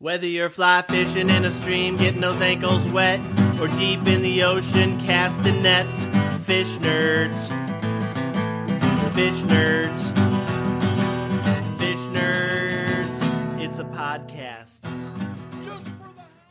Whether 0.00 0.28
you're 0.28 0.48
fly 0.48 0.82
fishing 0.82 1.28
in 1.28 1.44
a 1.44 1.50
stream, 1.50 1.96
getting 1.96 2.20
those 2.20 2.40
ankles 2.40 2.86
wet, 2.86 3.18
or 3.60 3.66
deep 3.66 4.06
in 4.06 4.22
the 4.22 4.44
ocean 4.44 4.96
casting 5.00 5.60
nets, 5.60 6.04
fish 6.46 6.68
nerds. 6.76 7.48
Fish 9.12 9.34
nerds. 9.42 10.00
Fish 11.80 11.98
nerds. 12.14 13.60
It's 13.60 13.80
a 13.80 13.84
podcast. 13.86 14.84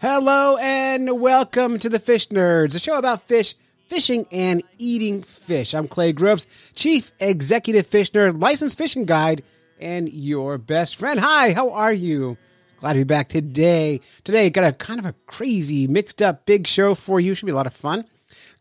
Hello 0.02 0.58
and 0.58 1.22
welcome 1.22 1.80
to 1.80 1.88
the 1.88 2.00
Fish 2.00 2.28
Nerds, 2.28 2.76
a 2.76 2.80
show 2.80 2.98
about 2.98 3.24
fish, 3.24 3.56
fishing, 3.88 4.28
and 4.30 4.62
eating 4.78 5.24
fish. 5.24 5.74
I'm 5.74 5.88
Clay 5.88 6.12
Groves, 6.12 6.48
Chief 6.76 7.12
Executive 7.22 7.88
Fish 7.88 8.12
Nerd, 8.12 8.42
licensed 8.42 8.78
fishing 8.78 9.06
guide, 9.06 9.42
and 9.80 10.12
your 10.12 10.58
best 10.58 10.98
friend. 10.98 11.22
Hi, 11.22 11.54
how 11.54 11.72
are 11.72 11.94
you? 11.94 12.38
Glad 12.80 12.94
to 12.94 13.00
be 13.00 13.04
back 13.04 13.30
today. 13.30 14.02
Today, 14.24 14.50
got 14.52 14.64
a 14.64 14.72
kind 14.72 15.00
of 15.00 15.06
a 15.06 15.16
crazy, 15.26 15.88
mixed 15.88 16.22
up 16.22 16.46
big 16.46 16.68
show 16.68 16.94
for 16.94 17.20
you. 17.20 17.34
Should 17.34 17.48
be 17.48 17.52
a 17.52 17.56
lot 17.56 17.68
of 17.68 17.74
fun. 17.74 18.06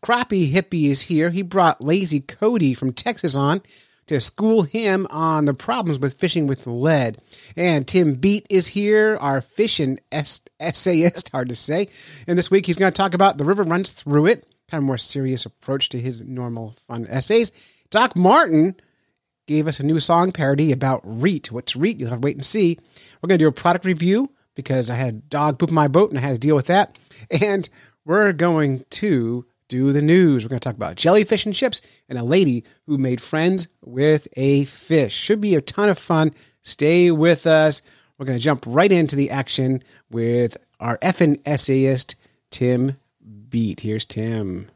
Crappie 0.03 0.51
Hippie 0.51 0.85
is 0.85 1.03
here. 1.03 1.29
He 1.29 1.43
brought 1.43 1.83
Lazy 1.83 2.19
Cody 2.21 2.73
from 2.73 2.93
Texas 2.93 3.35
on 3.35 3.61
to 4.07 4.19
school 4.19 4.63
him 4.63 5.05
on 5.09 5.45
the 5.45 5.53
problems 5.53 5.99
with 5.99 6.15
fishing 6.15 6.47
with 6.47 6.65
lead. 6.65 7.19
And 7.55 7.87
Tim 7.87 8.15
Bete 8.15 8.47
is 8.49 8.67
here, 8.67 9.17
our 9.17 9.41
fishing 9.41 9.99
es- 10.11 10.41
essayist, 10.59 11.29
hard 11.29 11.49
to 11.49 11.55
say. 11.55 11.89
And 12.25 12.37
this 12.37 12.49
week 12.49 12.65
he's 12.65 12.77
going 12.77 12.91
to 12.91 12.97
talk 12.97 13.13
about 13.13 13.37
The 13.37 13.45
River 13.45 13.63
Runs 13.63 13.91
Through 13.91 14.27
It, 14.27 14.47
kind 14.71 14.81
of 14.81 14.85
more 14.85 14.97
serious 14.97 15.45
approach 15.45 15.89
to 15.89 15.99
his 15.99 16.23
normal 16.23 16.75
fun 16.87 17.05
essays. 17.07 17.51
Doc 17.89 18.15
Martin 18.15 18.75
gave 19.47 19.67
us 19.67 19.79
a 19.79 19.83
new 19.83 19.99
song 19.99 20.31
parody 20.31 20.71
about 20.71 21.01
REIT. 21.03 21.51
What's 21.51 21.75
REIT? 21.75 21.97
You'll 21.97 22.09
have 22.09 22.21
to 22.21 22.25
wait 22.25 22.35
and 22.35 22.45
see. 22.45 22.77
We're 23.21 23.27
going 23.27 23.39
to 23.39 23.43
do 23.43 23.49
a 23.49 23.53
product 23.53 23.85
review 23.85 24.31
because 24.53 24.89
I 24.89 24.95
had 24.95 25.29
dog 25.29 25.57
poop 25.57 25.69
in 25.69 25.75
my 25.75 25.87
boat 25.87 26.11
and 26.11 26.19
I 26.19 26.21
had 26.21 26.33
to 26.33 26.37
deal 26.37 26.55
with 26.55 26.67
that. 26.67 26.99
And 27.31 27.67
we're 28.05 28.33
going 28.33 28.85
to 28.91 29.45
do 29.69 29.91
the 29.91 30.01
news. 30.01 30.43
We're 30.43 30.49
going 30.49 30.59
to 30.59 30.63
talk 30.63 30.75
about 30.75 30.95
jellyfish 30.95 31.45
and 31.45 31.55
chips 31.55 31.81
and 32.07 32.19
a 32.19 32.23
lady 32.23 32.63
who 32.85 32.97
made 32.97 33.21
friends 33.21 33.67
with 33.83 34.27
a 34.37 34.65
fish. 34.65 35.13
Should 35.13 35.41
be 35.41 35.55
a 35.55 35.61
ton 35.61 35.89
of 35.89 35.97
fun. 35.97 36.33
Stay 36.61 37.09
with 37.11 37.47
us. 37.47 37.81
We're 38.17 38.25
going 38.25 38.37
to 38.37 38.43
jump 38.43 38.65
right 38.67 38.91
into 38.91 39.15
the 39.15 39.31
action 39.31 39.83
with 40.09 40.57
our 40.79 40.97
effing 40.99 41.39
essayist, 41.45 42.15
Tim 42.49 42.97
Bete. 43.49 43.81
Here's 43.81 44.05
Tim. 44.05 44.69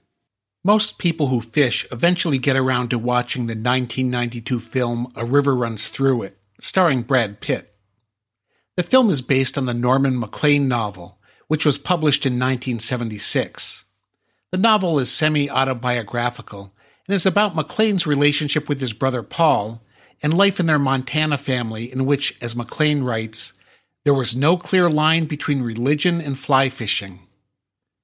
Most 0.64 1.00
people 1.00 1.30
who 1.30 1.42
fish 1.42 1.88
eventually 1.92 2.38
get 2.38 2.56
around 2.56 2.90
to 2.90 3.00
watching 3.00 3.48
the 3.48 3.56
1992 3.56 4.60
film 4.60 5.12
A 5.16 5.26
River 5.26 5.56
Runs 5.56 5.88
Through 5.88 6.22
It, 6.22 6.38
starring 6.60 7.02
Brad 7.02 7.42
Pitt. 7.42 7.74
The 8.78 8.84
film 8.84 9.10
is 9.10 9.24
based 9.24 9.58
on 9.58 9.66
the 9.66 9.74
Norman 9.74 10.20
Maclean 10.20 10.68
novel, 10.68 11.18
which 11.48 11.66
was 11.66 11.80
published 11.80 12.28
in 12.28 12.34
1976. 12.34 13.86
The 14.52 14.58
novel 14.60 15.00
is 15.00 15.12
semi 15.12 15.50
autobiographical 15.50 16.76
and 17.08 17.16
is 17.16 17.26
about 17.26 17.56
Maclean's 17.56 18.06
relationship 18.06 18.70
with 18.70 18.80
his 18.80 18.94
brother 18.94 19.24
Paul 19.24 19.82
and 20.22 20.32
life 20.32 20.60
in 20.60 20.68
their 20.68 20.78
Montana 20.78 21.40
family, 21.40 21.92
in 21.92 22.06
which, 22.06 22.38
as 22.40 22.56
Maclean 22.56 23.04
writes, 23.04 23.54
there 24.04 24.14
was 24.14 24.36
no 24.36 24.58
clear 24.58 24.92
line 24.92 25.26
between 25.26 25.64
religion 25.64 26.22
and 26.22 26.38
fly 26.38 26.70
fishing. 26.70 27.28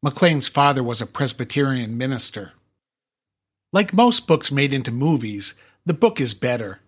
Maclean's 0.04 0.48
father 0.48 0.84
was 0.84 1.02
a 1.02 1.08
Presbyterian 1.08 1.98
minister. 1.98 2.52
Like 3.74 3.94
most 3.94 4.28
books 4.28 4.52
made 4.52 4.72
into 4.72 4.92
movies, 4.92 5.56
the 5.86 5.94
book 5.94 6.22
is 6.22 6.36
better, 6.36 6.82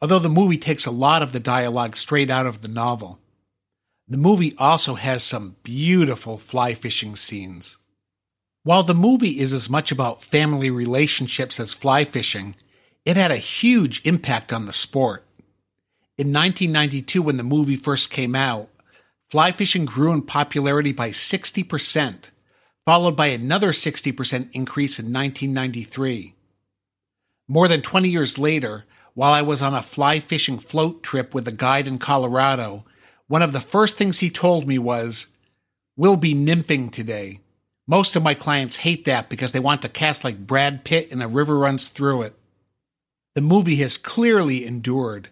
although 0.00 0.18
the 0.18 0.30
movie 0.30 0.56
takes 0.56 0.86
a 0.86 0.90
lot 0.90 1.22
of 1.22 1.32
the 1.32 1.40
dialogue 1.40 1.94
straight 1.94 2.30
out 2.30 2.46
of 2.46 2.62
the 2.62 2.68
novel. 2.68 3.20
The 4.08 4.16
movie 4.16 4.54
also 4.56 4.94
has 4.94 5.22
some 5.22 5.56
beautiful 5.62 6.38
fly 6.38 6.72
fishing 6.74 7.16
scenes. 7.16 7.76
While 8.62 8.82
the 8.82 8.94
movie 8.94 9.40
is 9.40 9.52
as 9.52 9.68
much 9.68 9.92
about 9.92 10.22
family 10.22 10.70
relationships 10.70 11.60
as 11.60 11.74
fly 11.74 12.04
fishing, 12.04 12.54
it 13.04 13.18
had 13.18 13.30
a 13.30 13.36
huge 13.36 14.00
impact 14.04 14.54
on 14.54 14.64
the 14.64 14.72
sport. 14.72 15.26
In 16.16 16.32
1992, 16.32 17.20
when 17.20 17.36
the 17.36 17.42
movie 17.42 17.76
first 17.76 18.10
came 18.10 18.34
out, 18.34 18.70
fly 19.30 19.52
fishing 19.52 19.84
grew 19.84 20.12
in 20.12 20.22
popularity 20.22 20.92
by 20.92 21.10
60%, 21.10 22.30
followed 22.86 23.16
by 23.16 23.26
another 23.26 23.72
60% 23.72 24.48
increase 24.52 24.98
in 24.98 25.06
1993. 25.06 26.34
More 27.48 27.68
than 27.68 27.82
20 27.82 28.08
years 28.08 28.38
later, 28.38 28.84
while 29.14 29.32
I 29.32 29.42
was 29.42 29.62
on 29.62 29.74
a 29.74 29.82
fly 29.82 30.20
fishing 30.20 30.58
float 30.58 31.02
trip 31.02 31.34
with 31.34 31.46
a 31.48 31.52
guide 31.52 31.86
in 31.86 31.98
Colorado, 31.98 32.84
one 33.26 33.42
of 33.42 33.52
the 33.52 33.60
first 33.60 33.96
things 33.96 34.20
he 34.20 34.30
told 34.30 34.66
me 34.66 34.78
was, 34.78 35.28
We'll 35.96 36.16
be 36.16 36.34
nymphing 36.34 36.90
today. 36.90 37.40
Most 37.86 38.16
of 38.16 38.22
my 38.22 38.34
clients 38.34 38.76
hate 38.76 39.04
that 39.04 39.28
because 39.28 39.52
they 39.52 39.60
want 39.60 39.82
to 39.82 39.88
cast 39.88 40.24
like 40.24 40.46
Brad 40.46 40.84
Pitt 40.84 41.12
and 41.12 41.22
a 41.22 41.28
river 41.28 41.56
runs 41.58 41.88
through 41.88 42.22
it. 42.22 42.34
The 43.34 43.40
movie 43.40 43.76
has 43.76 43.96
clearly 43.96 44.66
endured. 44.66 45.28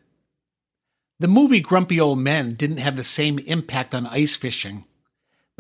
The 1.19 1.29
movie 1.29 1.61
Grumpy 1.61 2.01
Old 2.01 2.19
Men 2.19 2.55
didn't 2.55 2.79
have 2.79 2.97
the 2.97 3.05
same 3.05 3.39
impact 3.41 3.95
on 3.95 4.07
ice 4.07 4.37
fishing. 4.37 4.85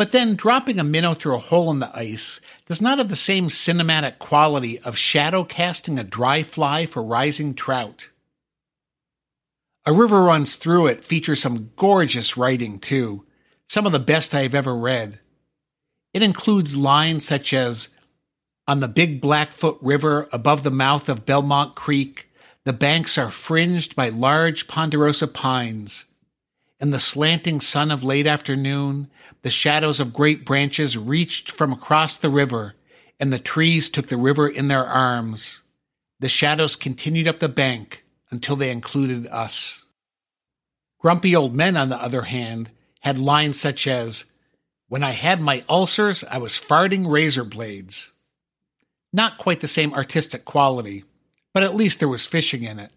But 0.02 0.10
then 0.10 0.34
dropping 0.34 0.80
a 0.80 0.82
minnow 0.82 1.14
through 1.14 1.36
a 1.36 1.38
hole 1.38 1.70
in 1.70 1.78
the 1.78 1.96
ice 1.96 2.40
does 2.66 2.82
not 2.82 2.98
have 2.98 3.08
the 3.08 3.14
same 3.14 3.46
cinematic 3.46 4.18
quality 4.18 4.80
of 4.80 4.98
shadow 4.98 5.44
casting 5.44 5.96
a 5.96 6.02
dry 6.02 6.42
fly 6.42 6.86
for 6.86 7.04
rising 7.04 7.54
trout. 7.54 8.08
A 9.86 9.92
River 9.92 10.24
Runs 10.24 10.56
Through 10.56 10.88
It 10.88 11.04
features 11.04 11.40
some 11.40 11.70
gorgeous 11.76 12.36
writing, 12.36 12.80
too, 12.80 13.24
some 13.68 13.86
of 13.86 13.92
the 13.92 14.00
best 14.00 14.34
I've 14.34 14.56
ever 14.56 14.74
read. 14.74 15.20
It 16.12 16.24
includes 16.24 16.76
lines 16.76 17.24
such 17.24 17.52
as 17.52 17.90
On 18.66 18.80
the 18.80 18.88
Big 18.88 19.20
Blackfoot 19.20 19.78
River 19.80 20.28
above 20.32 20.64
the 20.64 20.72
mouth 20.72 21.08
of 21.08 21.24
Belmont 21.24 21.76
Creek, 21.76 22.28
the 22.64 22.72
banks 22.72 23.16
are 23.16 23.30
fringed 23.30 23.94
by 23.94 24.08
large 24.08 24.66
ponderosa 24.66 25.28
pines. 25.28 26.06
In 26.80 26.90
the 26.90 26.98
slanting 26.98 27.60
sun 27.60 27.92
of 27.92 28.02
late 28.02 28.26
afternoon, 28.26 29.08
the 29.42 29.50
shadows 29.50 30.00
of 30.00 30.12
great 30.12 30.44
branches 30.44 30.96
reached 30.96 31.50
from 31.50 31.72
across 31.72 32.16
the 32.16 32.30
river, 32.30 32.74
and 33.18 33.32
the 33.32 33.38
trees 33.38 33.90
took 33.90 34.08
the 34.08 34.16
river 34.16 34.48
in 34.48 34.68
their 34.68 34.86
arms. 34.86 35.60
The 36.20 36.28
shadows 36.28 36.76
continued 36.76 37.26
up 37.26 37.40
the 37.40 37.48
bank 37.48 38.04
until 38.30 38.56
they 38.56 38.70
included 38.70 39.26
us. 39.26 39.84
Grumpy 41.00 41.34
Old 41.34 41.54
Men, 41.54 41.76
on 41.76 41.88
the 41.88 42.00
other 42.00 42.22
hand, 42.22 42.70
had 43.00 43.18
lines 43.18 43.58
such 43.60 43.88
as, 43.88 44.26
When 44.88 45.02
I 45.02 45.10
had 45.10 45.40
my 45.40 45.64
ulcers, 45.68 46.22
I 46.24 46.38
was 46.38 46.52
farting 46.52 47.10
razor 47.10 47.44
blades. 47.44 48.12
Not 49.12 49.38
quite 49.38 49.60
the 49.60 49.68
same 49.68 49.92
artistic 49.92 50.44
quality, 50.44 51.04
but 51.52 51.64
at 51.64 51.74
least 51.74 51.98
there 51.98 52.08
was 52.08 52.26
fishing 52.26 52.62
in 52.62 52.78
it. 52.78 52.92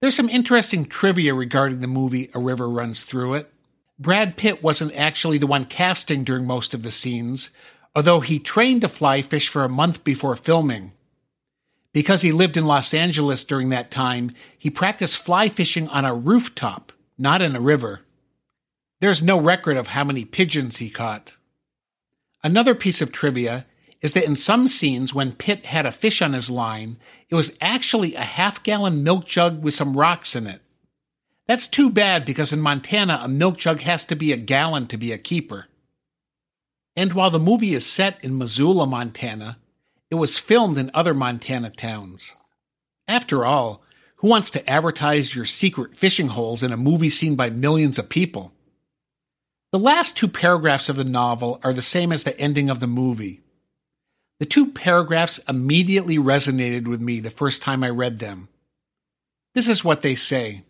There's 0.00 0.16
some 0.16 0.30
interesting 0.30 0.86
trivia 0.86 1.34
regarding 1.34 1.80
the 1.80 1.86
movie 1.86 2.30
A 2.32 2.40
River 2.40 2.68
Runs 2.68 3.04
Through 3.04 3.34
It. 3.34 3.52
Brad 4.00 4.38
Pitt 4.38 4.62
wasn't 4.62 4.96
actually 4.96 5.36
the 5.36 5.46
one 5.46 5.66
casting 5.66 6.24
during 6.24 6.46
most 6.46 6.72
of 6.72 6.82
the 6.82 6.90
scenes, 6.90 7.50
although 7.94 8.20
he 8.20 8.38
trained 8.38 8.80
to 8.80 8.88
fly 8.88 9.20
fish 9.20 9.50
for 9.50 9.62
a 9.62 9.68
month 9.68 10.04
before 10.04 10.36
filming. 10.36 10.92
Because 11.92 12.22
he 12.22 12.32
lived 12.32 12.56
in 12.56 12.64
Los 12.64 12.94
Angeles 12.94 13.44
during 13.44 13.68
that 13.68 13.90
time, 13.90 14.30
he 14.56 14.70
practiced 14.70 15.18
fly 15.18 15.50
fishing 15.50 15.86
on 15.88 16.06
a 16.06 16.14
rooftop, 16.14 16.94
not 17.18 17.42
in 17.42 17.54
a 17.54 17.60
river. 17.60 18.00
There's 19.00 19.22
no 19.22 19.38
record 19.38 19.76
of 19.76 19.88
how 19.88 20.04
many 20.04 20.24
pigeons 20.24 20.78
he 20.78 20.88
caught. 20.88 21.36
Another 22.42 22.74
piece 22.74 23.02
of 23.02 23.12
trivia 23.12 23.66
is 24.00 24.14
that 24.14 24.24
in 24.24 24.34
some 24.34 24.66
scenes, 24.66 25.12
when 25.12 25.32
Pitt 25.32 25.66
had 25.66 25.84
a 25.84 25.92
fish 25.92 26.22
on 26.22 26.32
his 26.32 26.48
line, 26.48 26.96
it 27.28 27.34
was 27.34 27.54
actually 27.60 28.14
a 28.14 28.22
half 28.22 28.62
gallon 28.62 29.02
milk 29.02 29.26
jug 29.26 29.62
with 29.62 29.74
some 29.74 29.94
rocks 29.94 30.34
in 30.34 30.46
it. 30.46 30.62
That's 31.50 31.66
too 31.66 31.90
bad 31.90 32.24
because 32.24 32.52
in 32.52 32.60
Montana, 32.60 33.22
a 33.24 33.28
milk 33.28 33.56
jug 33.56 33.80
has 33.80 34.04
to 34.04 34.14
be 34.14 34.30
a 34.30 34.36
gallon 34.36 34.86
to 34.86 34.96
be 34.96 35.10
a 35.10 35.18
keeper. 35.18 35.66
And 36.94 37.12
while 37.12 37.30
the 37.30 37.40
movie 37.40 37.74
is 37.74 37.84
set 37.84 38.22
in 38.22 38.38
Missoula, 38.38 38.86
Montana, 38.86 39.58
it 40.12 40.14
was 40.14 40.38
filmed 40.38 40.78
in 40.78 40.92
other 40.94 41.12
Montana 41.12 41.70
towns. 41.70 42.36
After 43.08 43.44
all, 43.44 43.82
who 44.18 44.28
wants 44.28 44.52
to 44.52 44.70
advertise 44.70 45.34
your 45.34 45.44
secret 45.44 45.96
fishing 45.96 46.28
holes 46.28 46.62
in 46.62 46.72
a 46.72 46.76
movie 46.76 47.10
seen 47.10 47.34
by 47.34 47.50
millions 47.50 47.98
of 47.98 48.08
people? 48.08 48.52
The 49.72 49.80
last 49.80 50.16
two 50.16 50.28
paragraphs 50.28 50.88
of 50.88 50.94
the 50.94 51.02
novel 51.02 51.58
are 51.64 51.72
the 51.72 51.82
same 51.82 52.12
as 52.12 52.22
the 52.22 52.38
ending 52.38 52.70
of 52.70 52.78
the 52.78 52.86
movie. 52.86 53.40
The 54.38 54.46
two 54.46 54.70
paragraphs 54.70 55.38
immediately 55.48 56.16
resonated 56.16 56.86
with 56.86 57.00
me 57.00 57.18
the 57.18 57.28
first 57.28 57.60
time 57.60 57.82
I 57.82 57.90
read 57.90 58.20
them. 58.20 58.46
This 59.56 59.68
is 59.68 59.84
what 59.84 60.02
they 60.02 60.14
say. 60.14 60.62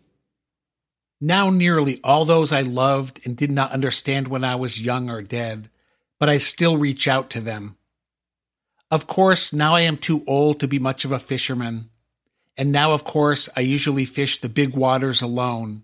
Now 1.23 1.51
nearly 1.51 1.99
all 2.03 2.25
those 2.25 2.51
I 2.51 2.61
loved 2.61 3.21
and 3.25 3.37
did 3.37 3.51
not 3.51 3.71
understand 3.71 4.27
when 4.27 4.43
I 4.43 4.55
was 4.55 4.81
young 4.81 5.07
are 5.07 5.21
dead, 5.21 5.69
but 6.19 6.29
I 6.29 6.39
still 6.39 6.77
reach 6.77 7.07
out 7.07 7.29
to 7.29 7.41
them. 7.41 7.77
Of 8.89 9.05
course, 9.05 9.53
now 9.53 9.75
I 9.75 9.81
am 9.81 9.97
too 9.97 10.23
old 10.25 10.59
to 10.59 10.67
be 10.67 10.79
much 10.79 11.05
of 11.05 11.11
a 11.11 11.19
fisherman. 11.19 11.91
And 12.57 12.71
now, 12.71 12.91
of 12.93 13.03
course, 13.03 13.47
I 13.55 13.61
usually 13.61 14.03
fish 14.03 14.41
the 14.41 14.49
big 14.49 14.75
waters 14.75 15.21
alone, 15.21 15.83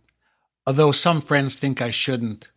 although 0.65 0.91
some 0.91 1.21
friends 1.21 1.59
think 1.59 1.81
I 1.81 1.91
shouldn't. 1.91 2.49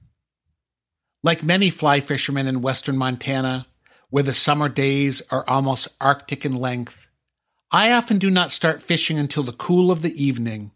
Like 1.22 1.42
many 1.42 1.68
fly 1.68 2.00
fishermen 2.00 2.46
in 2.46 2.62
western 2.62 2.96
Montana, 2.96 3.66
where 4.08 4.22
the 4.22 4.32
summer 4.32 4.70
days 4.70 5.20
are 5.30 5.48
almost 5.48 5.88
arctic 6.00 6.46
in 6.46 6.56
length, 6.56 7.06
I 7.70 7.92
often 7.92 8.18
do 8.18 8.30
not 8.30 8.50
start 8.50 8.82
fishing 8.82 9.18
until 9.18 9.42
the 9.42 9.52
cool 9.52 9.90
of 9.90 10.00
the 10.00 10.22
evening. 10.22 10.72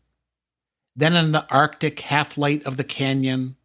Then, 0.96 1.16
in 1.16 1.32
the 1.32 1.46
arctic 1.50 2.00
half 2.00 2.38
light 2.38 2.64
of 2.64 2.76
the 2.76 2.84
canyon, 2.84 3.56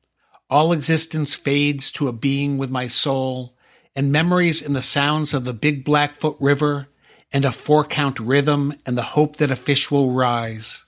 all 0.49 0.71
existence 0.71 1.35
fades 1.35 1.91
to 1.91 2.07
a 2.07 2.13
being 2.13 2.57
with 2.57 2.71
my 2.71 2.87
soul, 2.87 3.55
and 3.95 4.11
memories 4.11 4.61
in 4.61 4.73
the 4.73 4.81
sounds 4.81 5.33
of 5.33 5.45
the 5.45 5.53
Big 5.53 5.85
Blackfoot 5.85 6.37
River, 6.39 6.87
and 7.31 7.45
a 7.45 7.51
four 7.51 7.85
count 7.85 8.19
rhythm, 8.19 8.73
and 8.85 8.97
the 8.97 9.13
hope 9.13 9.35
that 9.37 9.51
a 9.51 9.55
fish 9.55 9.91
will 9.91 10.11
rise. 10.11 10.85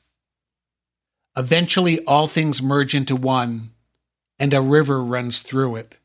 Eventually, 1.37 2.03
all 2.05 2.27
things 2.27 2.61
merge 2.61 2.95
into 2.95 3.15
one, 3.15 3.71
and 4.39 4.53
a 4.53 4.61
river 4.61 5.03
runs 5.03 5.41
through 5.41 5.75
it. 5.75 5.99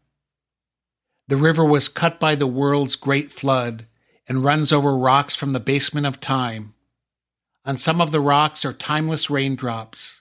The 1.29 1.37
river 1.37 1.65
was 1.65 1.89
cut 1.89 2.21
by 2.21 2.35
the 2.35 2.47
world's 2.47 2.95
great 2.95 3.33
flood 3.33 3.87
and 4.29 4.45
runs 4.45 4.73
over 4.73 4.97
rocks 4.97 5.35
from 5.35 5.53
the 5.53 5.61
basement 5.61 6.07
of 6.07 6.21
time. 6.21 6.75
On 7.65 7.79
some 7.79 8.01
of 8.01 8.13
the 8.13 8.21
rocks 8.21 8.65
are 8.65 8.73
timeless 8.73 9.29
raindrops. 9.29 10.16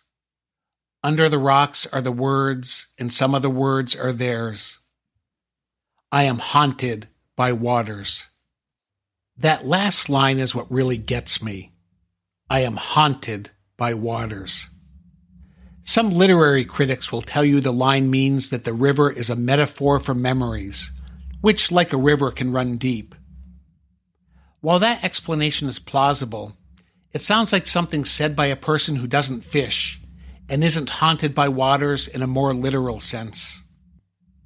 Under 1.06 1.30
the 1.30 1.38
rocks 1.38 1.86
are 1.94 2.02
the 2.02 2.12
words, 2.12 2.88
and 2.98 3.14
some 3.14 3.36
of 3.36 3.44
the 3.44 3.50
words 3.52 3.96
are 3.96 4.12
theirs. 4.12 4.80
I 6.12 6.24
am 6.24 6.40
haunted 6.40 7.10
by 7.36 7.52
waters. 7.52 8.26
That 9.38 9.68
last 9.68 10.10
line 10.10 10.40
is 10.40 10.56
what 10.56 10.72
really 10.72 10.98
gets 10.98 11.44
me. 11.44 11.74
I 12.50 12.62
am 12.62 12.78
haunted 12.78 13.52
by 13.78 13.94
waters. 13.94 14.68
Some 15.84 16.10
literary 16.10 16.66
critics 16.66 17.12
will 17.12 17.22
tell 17.22 17.46
you 17.46 17.62
the 17.62 17.72
line 17.72 18.10
means 18.10 18.50
that 18.50 18.64
the 18.64 18.74
river 18.74 19.12
is 19.12 19.30
a 19.30 19.36
metaphor 19.36 20.00
for 20.00 20.16
memories, 20.16 20.92
which, 21.42 21.72
like 21.72 21.94
a 21.94 21.98
river, 21.98 22.32
can 22.32 22.52
run 22.52 22.78
deep. 22.78 23.14
While 24.60 24.80
that 24.80 25.04
explanation 25.04 25.70
is 25.70 25.78
plausible, 25.78 26.58
it 27.14 27.22
sounds 27.22 27.54
like 27.54 27.68
something 27.68 28.06
said 28.06 28.36
by 28.36 28.48
a 28.48 28.56
person 28.56 28.96
who 28.96 29.06
doesn't 29.06 29.46
fish 29.46 30.02
and 30.50 30.64
isn't 30.64 30.90
haunted 30.90 31.34
by 31.34 31.50
waters 31.50 32.08
in 32.08 32.22
a 32.22 32.28
more 32.28 32.54
literal 32.54 33.00
sense. 33.00 33.62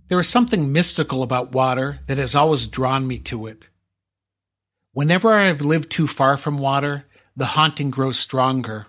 There 0.07 0.19
is 0.19 0.27
something 0.27 0.71
mystical 0.71 1.21
about 1.21 1.51
water 1.51 1.99
that 2.07 2.17
has 2.17 2.33
always 2.33 2.67
drawn 2.67 3.05
me 3.05 3.19
to 3.19 3.47
it. 3.47 3.69
Whenever 4.91 5.33
I 5.33 5.45
have 5.45 5.61
lived 5.61 5.91
too 5.91 6.07
far 6.07 6.35
from 6.35 6.57
water, 6.57 7.05
the 7.35 7.45
haunting 7.45 7.91
grows 7.91 8.17
stronger. 8.17 8.87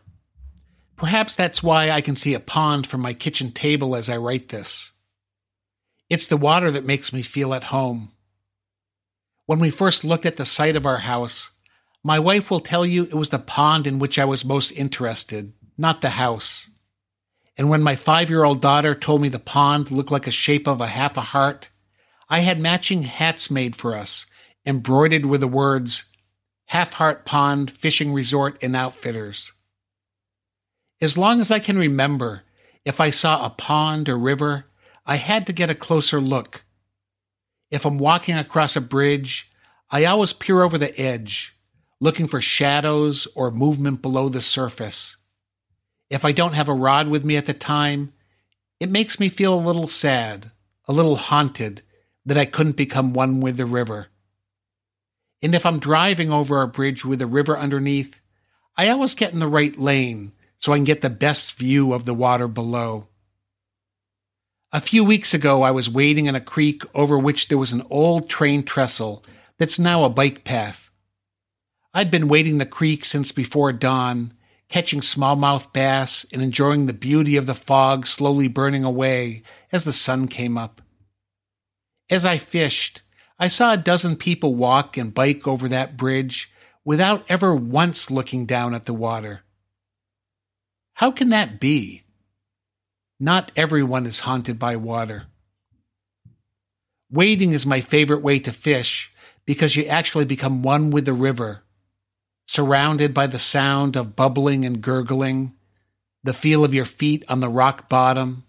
Perhaps 0.97 1.35
that's 1.35 1.63
why 1.63 1.91
I 1.91 2.01
can 2.01 2.17
see 2.17 2.35
a 2.35 2.41
pond 2.41 2.87
from 2.87 3.01
my 3.01 3.13
kitchen 3.13 3.53
table 3.53 3.95
as 3.95 4.09
I 4.09 4.17
write 4.17 4.49
this. 4.49 4.93
It's 6.09 6.27
the 6.27 6.37
water 6.39 6.71
that 6.71 6.87
makes 6.87 7.13
me 7.13 7.23
feel 7.23 7.53
at 7.53 7.65
home. 7.65 8.13
When 9.45 9.59
we 9.59 9.71
first 9.71 10.05
looked 10.05 10.27
at 10.27 10.37
the 10.37 10.45
site 10.45 10.77
of 10.77 10.87
our 10.87 10.99
house, 10.99 11.51
my 12.03 12.19
wife 12.19 12.51
will 12.51 12.61
tell 12.61 12.87
you 12.87 13.05
it 13.05 13.15
was 13.15 13.29
the 13.29 13.39
pond 13.39 13.87
in 13.87 13.99
which 13.99 14.19
I 14.19 14.25
was 14.25 14.45
most 14.45 14.73
interested, 14.73 15.53
not 15.77 16.01
the 16.01 16.11
house. 16.11 16.70
And 17.61 17.69
when 17.69 17.83
my 17.83 17.95
five 17.95 18.31
year 18.31 18.43
old 18.43 18.63
daughter 18.63 18.95
told 18.95 19.21
me 19.21 19.29
the 19.29 19.39
pond 19.39 19.91
looked 19.91 20.11
like 20.11 20.27
a 20.27 20.31
shape 20.31 20.67
of 20.67 20.81
a 20.81 20.87
half 20.87 21.19
a 21.19 21.21
heart, 21.21 21.69
I 22.27 22.41
had 22.41 22.59
matching 22.59 23.03
hats 23.03 23.51
made 23.51 23.77
for 23.77 23.95
us, 23.95 24.25
embroidered 24.65 25.27
with 25.27 25.43
the 25.43 25.47
words 25.47 26.05
Half 26.69 26.95
Heart 26.95 27.27
Pond 27.27 27.71
Fishing 27.71 28.15
Resort 28.15 28.57
and 28.63 28.75
Outfitters. 28.75 29.53
As 31.03 31.19
long 31.19 31.39
as 31.39 31.51
I 31.51 31.59
can 31.59 31.77
remember, 31.77 32.45
if 32.87 32.99
I 32.99 33.11
saw 33.11 33.45
a 33.45 33.51
pond 33.51 34.09
or 34.09 34.17
river, 34.17 34.65
I 35.05 35.17
had 35.17 35.47
to 35.47 35.53
get 35.53 35.69
a 35.69 35.75
closer 35.75 36.19
look 36.19 36.65
if 37.71 37.85
I'm 37.85 37.99
walking 37.99 38.39
across 38.39 38.75
a 38.75 38.81
bridge, 38.81 39.53
I 39.91 40.07
always 40.07 40.33
peer 40.33 40.63
over 40.63 40.79
the 40.79 40.99
edge, 40.99 41.55
looking 42.01 42.27
for 42.27 42.41
shadows 42.41 43.29
or 43.35 43.51
movement 43.51 44.01
below 44.01 44.31
the 44.31 44.41
surface. 44.41 45.19
If 46.11 46.25
I 46.25 46.33
don't 46.33 46.55
have 46.55 46.69
a 46.69 46.75
rod 46.75 47.09
with 47.09 47.25
me 47.25 47.37
at 47.37 47.47
the 47.47 47.55
time, 47.55 48.13
it 48.81 48.91
makes 48.91 49.21
me 49.21 49.29
feel 49.29 49.55
a 49.55 49.67
little 49.67 49.87
sad, 49.87 50.51
a 50.89 50.93
little 50.93 51.17
haunted 51.17 51.83
that 52.27 52.37
I 52.37 52.45
couldn't 52.45 52.77
become 52.77 53.13
one 53.13 53.41
with 53.41 53.57
the 53.57 53.67
river. 53.67 54.09
And 55.41 55.55
if 55.55 55.65
I'm 55.65 55.79
driving 55.79 56.33
over 56.33 56.61
a 56.61 56.69
bridge 56.69 57.05
with 57.05 57.23
a 57.23 57.27
river 57.27 57.57
underneath, 57.57 58.21
I 58.77 58.89
always 58.89 59.15
get 59.15 59.33
in 59.33 59.39
the 59.39 59.47
right 59.47 59.77
lane 59.79 60.33
so 60.59 60.73
I 60.73 60.77
can 60.77 60.85
get 60.85 61.01
the 61.01 61.11
best 61.11 61.55
view 61.55 61.93
of 61.93 62.05
the 62.05 62.15
water 62.15 62.49
below. 62.49 63.07
A 64.73 64.81
few 64.81 65.05
weeks 65.05 65.33
ago, 65.33 65.63
I 65.63 65.71
was 65.71 65.91
wading 65.91 66.27
in 66.27 66.35
a 66.35 66.41
creek 66.41 66.83
over 66.95 67.19
which 67.19 67.49
there 67.49 67.59
was 67.59 67.73
an 67.73 67.87
old 67.91 68.29
train 68.29 68.63
trestle 68.63 69.25
that's 69.59 69.79
now 69.79 70.05
a 70.05 70.11
bike 70.11 70.45
path. 70.45 70.91
I'd 71.93 72.11
been 72.11 72.29
wading 72.29 72.59
the 72.59 72.67
creek 72.67 73.05
since 73.05 73.33
before 73.33 73.73
dawn, 73.73 74.33
catching 74.71 75.01
smallmouth 75.01 75.73
bass 75.73 76.25
and 76.33 76.41
enjoying 76.41 76.87
the 76.87 76.93
beauty 76.93 77.37
of 77.37 77.47
the 77.47 77.55
fog 77.55 78.07
slowly 78.07 78.49
burning 78.49 78.85
away 78.85 79.43
as 79.73 79.85
the 79.85 79.93
sun 79.93 80.29
came 80.29 80.57
up. 80.57 80.81
As 82.09 82.25
I 82.25 82.39
fished, 82.39 83.03
I 83.39 83.49
saw 83.49 83.73
a 83.73 83.77
dozen 83.77 84.17
people 84.17 84.55
walk 84.55 84.97
and 84.97 85.15
bike 85.15 85.47
over 85.47 85.69
that 85.69 85.97
bridge 85.97 86.53
without 86.85 87.25
ever 87.29 87.55
once 87.55 88.11
looking 88.11 88.47
down 88.47 88.75
at 88.75 88.87
the 88.87 88.95
water. 88.95 89.43
How 90.95 91.11
can 91.11 91.31
that 91.31 91.61
be? 91.61 92.05
Not 93.19 93.53
everyone 93.57 94.07
is 94.07 94.21
haunted 94.21 94.59
by 94.59 94.77
water. 94.77 95.25
Wading 97.11 97.53
is 97.53 97.67
my 97.67 97.81
favorite 97.81 98.23
way 98.23 98.39
to 98.39 98.53
fish 98.53 99.13
because 99.45 99.75
you 99.75 99.85
actually 99.87 100.25
become 100.25 100.63
one 100.63 100.91
with 100.91 101.07
the 101.07 101.13
river, 101.13 101.65
surrounded 102.51 103.15
by 103.15 103.29
the 103.29 103.39
sound 103.39 103.95
of 103.95 104.17
bubbling 104.17 104.65
and 104.65 104.83
gurgling, 104.83 105.55
the 106.25 106.33
feel 106.33 106.65
of 106.65 106.75
your 106.75 106.85
feet 106.85 107.25
on 107.29 107.39
the 107.39 107.49
rock 107.49 107.89
bottom, 107.89 108.43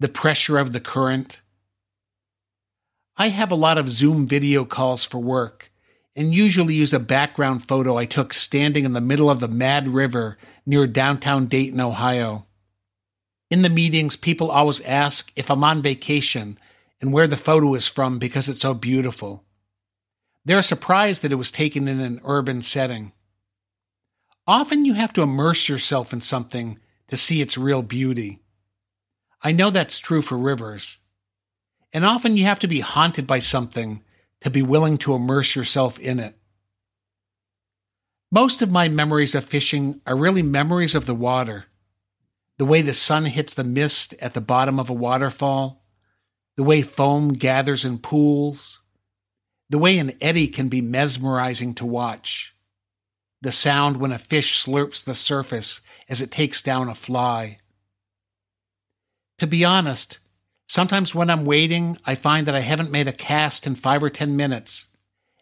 the 0.00 0.08
pressure 0.08 0.58
of 0.58 0.72
the 0.72 0.80
current. 0.80 1.40
I 3.16 3.28
have 3.28 3.52
a 3.52 3.54
lot 3.54 3.78
of 3.78 3.88
Zoom 3.88 4.26
video 4.26 4.64
calls 4.64 5.04
for 5.04 5.18
work 5.18 5.70
and 6.16 6.34
usually 6.34 6.74
use 6.74 6.92
a 6.92 6.98
background 6.98 7.68
photo 7.68 7.96
I 7.96 8.04
took 8.04 8.32
standing 8.32 8.84
in 8.84 8.94
the 8.94 9.00
middle 9.00 9.30
of 9.30 9.38
the 9.38 9.46
Mad 9.46 9.86
River 9.86 10.36
near 10.66 10.88
downtown 10.88 11.46
Dayton, 11.46 11.80
Ohio. 11.80 12.46
In 13.48 13.62
the 13.62 13.68
meetings, 13.68 14.16
people 14.16 14.50
always 14.50 14.80
ask 14.80 15.30
if 15.36 15.52
I'm 15.52 15.62
on 15.62 15.82
vacation 15.82 16.58
and 17.00 17.12
where 17.12 17.28
the 17.28 17.36
photo 17.36 17.74
is 17.74 17.86
from 17.86 18.18
because 18.18 18.48
it's 18.48 18.62
so 18.62 18.74
beautiful. 18.74 19.44
They're 20.44 20.62
surprised 20.62 21.22
that 21.22 21.30
it 21.30 21.36
was 21.36 21.52
taken 21.52 21.86
in 21.86 22.00
an 22.00 22.20
urban 22.24 22.62
setting. 22.62 23.12
Often 24.50 24.84
you 24.84 24.94
have 24.94 25.12
to 25.12 25.22
immerse 25.22 25.68
yourself 25.68 26.12
in 26.12 26.20
something 26.20 26.80
to 27.06 27.16
see 27.16 27.40
its 27.40 27.56
real 27.56 27.82
beauty. 27.82 28.40
I 29.40 29.52
know 29.52 29.70
that's 29.70 30.00
true 30.00 30.22
for 30.22 30.36
rivers. 30.36 30.98
And 31.92 32.04
often 32.04 32.36
you 32.36 32.42
have 32.46 32.58
to 32.58 32.66
be 32.66 32.80
haunted 32.80 33.28
by 33.28 33.38
something 33.38 34.02
to 34.40 34.50
be 34.50 34.60
willing 34.60 34.98
to 34.98 35.14
immerse 35.14 35.54
yourself 35.54 36.00
in 36.00 36.18
it. 36.18 36.36
Most 38.32 38.60
of 38.60 38.72
my 38.72 38.88
memories 38.88 39.36
of 39.36 39.44
fishing 39.44 40.00
are 40.04 40.16
really 40.16 40.42
memories 40.42 40.96
of 40.96 41.06
the 41.06 41.14
water 41.14 41.66
the 42.58 42.64
way 42.66 42.82
the 42.82 42.92
sun 42.92 43.26
hits 43.26 43.54
the 43.54 43.62
mist 43.62 44.14
at 44.20 44.34
the 44.34 44.40
bottom 44.40 44.80
of 44.80 44.90
a 44.90 44.92
waterfall, 44.92 45.84
the 46.56 46.64
way 46.64 46.82
foam 46.82 47.34
gathers 47.34 47.84
in 47.84 47.98
pools, 47.98 48.80
the 49.70 49.78
way 49.78 49.96
an 49.96 50.12
eddy 50.20 50.48
can 50.48 50.68
be 50.68 50.80
mesmerizing 50.80 51.72
to 51.72 51.86
watch, 51.86 52.52
the 53.42 53.52
sound 53.52 53.96
when 53.96 54.12
a 54.12 54.18
fish 54.18 54.64
slurps 54.64 55.04
the 55.04 55.14
surface 55.14 55.80
as 56.08 56.20
it 56.20 56.30
takes 56.30 56.60
down 56.60 56.88
a 56.88 56.94
fly. 56.94 57.58
To 59.38 59.46
be 59.46 59.64
honest, 59.64 60.18
sometimes 60.68 61.14
when 61.14 61.30
I'm 61.30 61.44
waiting, 61.44 61.98
I 62.04 62.14
find 62.14 62.46
that 62.46 62.54
I 62.54 62.60
haven't 62.60 62.90
made 62.90 63.08
a 63.08 63.12
cast 63.12 63.66
in 63.66 63.74
five 63.74 64.02
or 64.02 64.10
ten 64.10 64.36
minutes, 64.36 64.88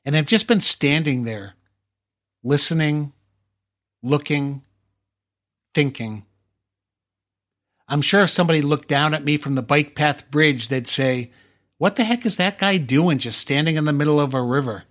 and 0.05 0.17
I've 0.17 0.27
just 0.27 0.47
been 0.47 0.61
standing 0.61 1.25
there, 1.25 1.55
listening, 2.45 3.13
looking, 4.03 4.63
thinking. 5.75 6.25
I'm 7.89 8.03
sure 8.03 8.23
if 8.23 8.31
somebody 8.31 8.63
looked 8.63 8.89
down 8.89 9.15
at 9.15 9.25
me 9.25 9.37
from 9.37 9.55
the 9.55 9.63
bike 9.63 9.95
path 9.95 10.31
bridge, 10.31 10.69
they'd 10.69 10.87
say, 10.87 11.33
What 11.79 11.97
the 11.97 12.05
heck 12.05 12.25
is 12.27 12.37
that 12.37 12.59
guy 12.59 12.77
doing 12.77 13.19
just 13.19 13.41
standing 13.41 13.77
in 13.77 13.85
the 13.85 13.93
middle 13.93 14.21
of 14.21 14.35
a 14.35 14.43
river? 14.43 14.85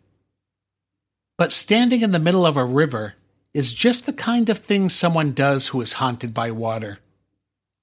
But 1.37 1.51
standing 1.51 2.01
in 2.01 2.11
the 2.11 2.19
middle 2.19 2.45
of 2.45 2.57
a 2.57 2.65
river 2.65 3.13
is 3.53 3.73
just 3.73 4.05
the 4.05 4.13
kind 4.13 4.49
of 4.49 4.59
thing 4.59 4.89
someone 4.89 5.33
does 5.33 5.67
who 5.67 5.81
is 5.81 5.93
haunted 5.93 6.33
by 6.33 6.51
water. 6.51 6.99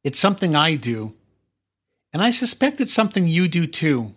It's 0.02 0.18
something 0.18 0.54
I 0.54 0.74
do. 0.74 1.14
And 2.12 2.22
I 2.22 2.30
suspect 2.30 2.80
it's 2.80 2.92
something 2.92 3.26
you 3.26 3.48
do 3.48 3.66
too. 3.66 4.14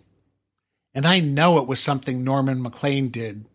And 0.94 1.06
I 1.06 1.20
know 1.20 1.58
it 1.58 1.68
was 1.68 1.80
something 1.80 2.24
Norman 2.24 2.62
Maclean 2.62 3.08
did. 3.08 3.46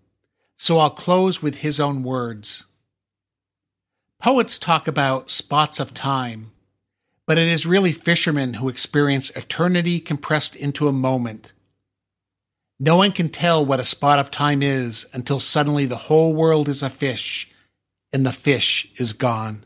So 0.58 0.78
I'll 0.78 0.90
close 0.90 1.42
with 1.42 1.58
his 1.58 1.80
own 1.80 2.04
words. 2.04 2.66
Poets 4.22 4.58
talk 4.58 4.88
about 4.88 5.30
spots 5.30 5.80
of 5.80 5.94
time 5.94 6.52
But 7.26 7.38
it 7.38 7.48
is 7.48 7.66
really 7.66 7.94
fishermen 7.94 8.56
who 8.56 8.70
experience 8.70 9.30
eternity 9.32 10.00
compressed 10.00 10.56
into 10.56 10.88
a 10.88 10.94
moment. 10.94 11.54
No 12.84 12.98
one 12.98 13.14
can 13.14 13.30
tell 13.30 13.66
what 13.66 13.80
a 13.80 13.84
spot 13.86 14.20
of 14.20 14.30
time 14.30 14.62
is 14.62 15.08
until 15.14 15.40
suddenly 15.40 15.86
the 15.86 15.96
whole 15.96 16.34
world 16.34 16.68
is 16.68 16.84
a 16.84 16.90
fish 16.90 17.50
and 18.12 18.26
the 18.26 18.34
fish 18.34 18.92
is 18.98 19.14
gone. 19.14 19.64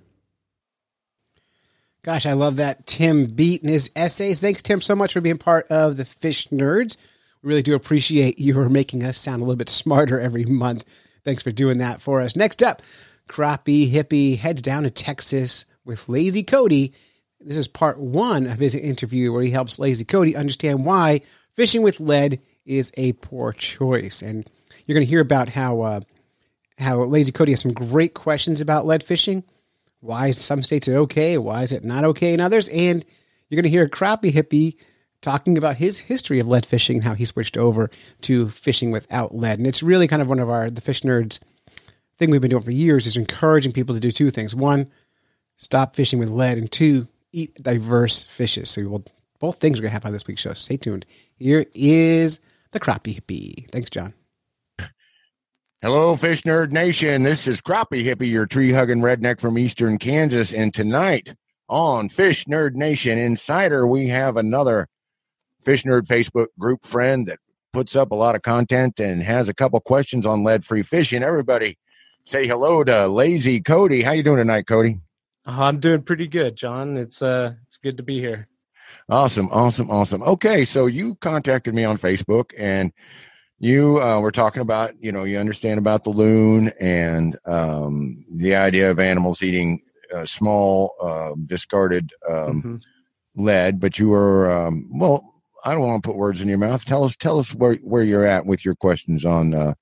Gosh, 2.04 2.28
I 2.28 2.34
love 2.34 2.58
that 2.58 2.86
Tim 2.86 3.26
Bete 3.26 3.64
in 3.64 3.70
his 3.70 3.90
essays. 3.96 4.40
Thanks, 4.40 4.62
Tim, 4.62 4.82
so 4.82 4.96
much 4.96 5.14
for 5.14 5.22
being 5.22 5.40
part 5.40 5.66
of 5.70 5.98
the 5.98 6.06
Fish 6.06 6.48
Nerds. 6.50 6.96
We 7.42 7.50
really 7.50 7.64
do 7.64 7.74
appreciate 7.74 8.38
you 8.40 8.54
making 8.70 9.04
us 9.04 9.18
sound 9.18 9.42
a 9.42 9.46
little 9.46 9.58
bit 9.58 9.72
smarter 9.72 10.22
every 10.22 10.46
month. 10.46 10.86
Thanks 11.26 11.42
for 11.42 11.52
doing 11.52 11.80
that 11.80 12.00
for 12.00 12.22
us. 12.22 12.36
Next 12.36 12.62
up, 12.62 12.84
Crappie 13.28 13.92
Hippie 13.92 14.38
heads 14.38 14.62
down 14.62 14.84
to 14.84 14.92
Texas 14.92 15.66
with 15.84 16.08
Lazy 16.08 16.44
Cody. 16.44 16.94
This 17.40 17.58
is 17.58 17.68
part 17.68 17.98
one 17.98 18.46
of 18.46 18.60
his 18.60 18.76
interview 18.76 19.34
where 19.34 19.42
he 19.42 19.50
helps 19.50 19.80
Lazy 19.80 20.06
Cody 20.06 20.36
understand 20.36 20.86
why 20.86 21.22
fishing 21.56 21.82
with 21.82 22.00
lead 22.00 22.40
is 22.68 22.92
a 22.98 23.14
poor 23.14 23.54
choice. 23.54 24.22
And 24.22 24.48
you're 24.86 24.94
going 24.94 25.06
to 25.06 25.10
hear 25.10 25.22
about 25.22 25.50
how 25.50 25.82
uh, 25.82 26.02
how 26.78 27.04
Lazy 27.04 27.32
Cody 27.32 27.54
has 27.54 27.62
some 27.62 27.74
great 27.74 28.14
questions 28.14 28.62
about 28.62 28.86
lead 28.86 29.04
fishing 29.04 29.44
why 30.00 30.32
some 30.32 30.64
states 30.64 30.88
it 30.88 30.96
okay? 30.96 31.38
Why 31.38 31.64
is 31.64 31.72
it 31.72 31.84
not 31.84 32.04
okay 32.04 32.34
in 32.34 32.42
others? 32.42 32.70
And 32.70 33.04
you're 33.50 33.58
going 33.58 33.64
to 33.64 33.70
hear 33.70 33.86
a 33.86 33.90
crappie 33.90 34.32
hippie 34.32 34.78
talking 35.22 35.58
about 35.58 35.78
his 35.78 35.98
history 35.98 36.40
of 36.40 36.48
lead 36.48 36.66
fishing 36.66 36.98
and 36.98 37.04
how 37.04 37.16
he 37.16 37.26
switched 37.26 37.58
over 37.58 37.90
to 38.22 38.50
fishing 38.50 38.92
without 38.92 39.36
lead. 39.36 39.58
And 39.58 39.68
it's 39.68 39.82
really 39.82 40.08
kind 40.08 40.22
of 40.22 40.28
one 40.28 40.40
of 40.40 40.50
our 40.50 40.70
the 40.70 40.82
fish 40.82 41.02
nerds 41.02 41.40
thing 42.18 42.30
we've 42.30 42.42
been 42.42 42.52
doing 42.52 42.64
for 42.64 42.72
years 42.72 43.06
is 43.06 43.18
encouraging 43.18 43.74
people 43.74 43.96
to 43.96 44.02
do 44.02 44.12
two 44.12 44.32
things. 44.32 44.54
One, 44.54 44.92
stop 45.56 45.96
fishing 45.96 46.20
with 46.20 46.30
lead, 46.30 46.58
and 46.58 46.72
two, 46.72 47.08
eat 47.32 47.62
diverse 47.62 48.24
fishes. 48.24 48.70
So 48.70 48.88
we'll, 48.88 49.06
both 49.40 49.60
things 49.60 49.80
are 49.80 49.82
going 49.82 49.90
to 49.90 49.94
happen 49.94 50.08
on 50.08 50.14
this 50.14 50.28
week's 50.28 50.42
show. 50.42 50.54
Stay 50.54 50.78
tuned. 50.78 51.06
Here 51.36 51.66
is 51.74 52.40
the 52.72 52.80
crappie 52.80 53.20
hippie. 53.20 53.70
Thanks, 53.72 53.90
John. 53.90 54.14
Hello, 55.82 56.16
Fish 56.16 56.42
Nerd 56.42 56.72
Nation. 56.72 57.22
This 57.22 57.46
is 57.46 57.62
Crappie 57.62 58.04
Hippie, 58.04 58.32
your 58.32 58.48
tree 58.48 58.72
hugging 58.72 59.00
redneck 59.00 59.40
from 59.40 59.60
Eastern 59.60 60.00
Kansas. 60.00 60.52
And 60.52 60.74
tonight 60.74 61.36
on 61.70 62.10
Fish 62.10 62.46
Nerd 62.46 62.74
Nation 62.74 63.20
Insider, 63.20 63.86
we 63.86 64.08
have 64.08 64.38
another 64.38 64.88
Fish 65.64 65.84
Nerd 65.84 66.08
Facebook 66.08 66.48
group 66.58 66.86
friend 66.86 67.28
that 67.28 67.38
puts 67.74 67.96
up 67.96 68.10
a 68.10 68.16
lot 68.16 68.36
of 68.36 68.42
content 68.42 69.00
and 69.00 69.22
has 69.22 69.50
a 69.50 69.54
couple 69.54 69.80
questions 69.80 70.26
on 70.26 70.44
lead 70.44 70.66
free 70.66 70.82
fishing. 70.82 71.22
Everybody 71.22 71.78
say 72.26 72.48
hello 72.48 72.84
to 72.84 73.08
Lazy 73.08 73.62
Cody. 73.62 74.02
How 74.02 74.12
you 74.12 74.24
doing 74.24 74.38
tonight, 74.38 74.66
Cody? 74.66 75.00
I'm 75.46 75.80
doing 75.80 76.02
pretty 76.02 76.28
good, 76.28 76.56
John. 76.56 76.98
It's 76.98 77.22
uh 77.22 77.54
it's 77.68 77.78
good 77.78 77.98
to 77.98 78.04
be 78.04 78.20
here. 78.20 78.48
Awesome, 79.10 79.50
awesome, 79.52 79.90
awesome. 79.90 80.22
Okay, 80.24 80.66
so 80.66 80.86
you 80.86 81.16
contacted 81.16 81.74
me 81.74 81.84
on 81.84 81.98
Facebook 81.98 82.52
and 82.58 82.92
you 83.60 84.02
uh, 84.02 84.20
were 84.20 84.32
talking 84.32 84.62
about 84.62 84.94
you 85.00 85.12
know 85.12 85.24
you 85.24 85.38
understand 85.38 85.80
about 85.80 86.04
the 86.04 86.10
loon 86.10 86.72
and 86.80 87.38
um, 87.46 88.24
the 88.36 88.56
idea 88.56 88.90
of 88.90 89.00
animals 89.00 89.42
eating 89.42 89.82
uh, 90.14 90.26
small 90.26 90.94
uh, 91.02 91.34
discarded 91.46 92.12
um, 92.30 92.36
mm-hmm. 92.36 93.44
lead 93.44 93.80
but 93.80 93.98
you 93.98 94.10
were 94.10 94.52
um, 94.52 94.88
well 94.94 95.34
i 95.66 95.72
don't 95.72 95.82
want 95.82 96.04
to 96.04 96.08
put 96.08 96.18
words 96.18 96.42
in 96.42 96.48
your 96.48 96.58
mouth 96.58 96.86
tell 96.86 97.04
us 97.04 97.16
tell 97.16 97.40
us 97.40 97.54
where, 97.56 97.76
where 97.76 98.04
you're 98.04 98.26
at 98.26 98.46
with 98.46 98.64
your 98.64 98.76
questions 98.76 99.26
on 99.26 99.54
uh, 99.54 99.74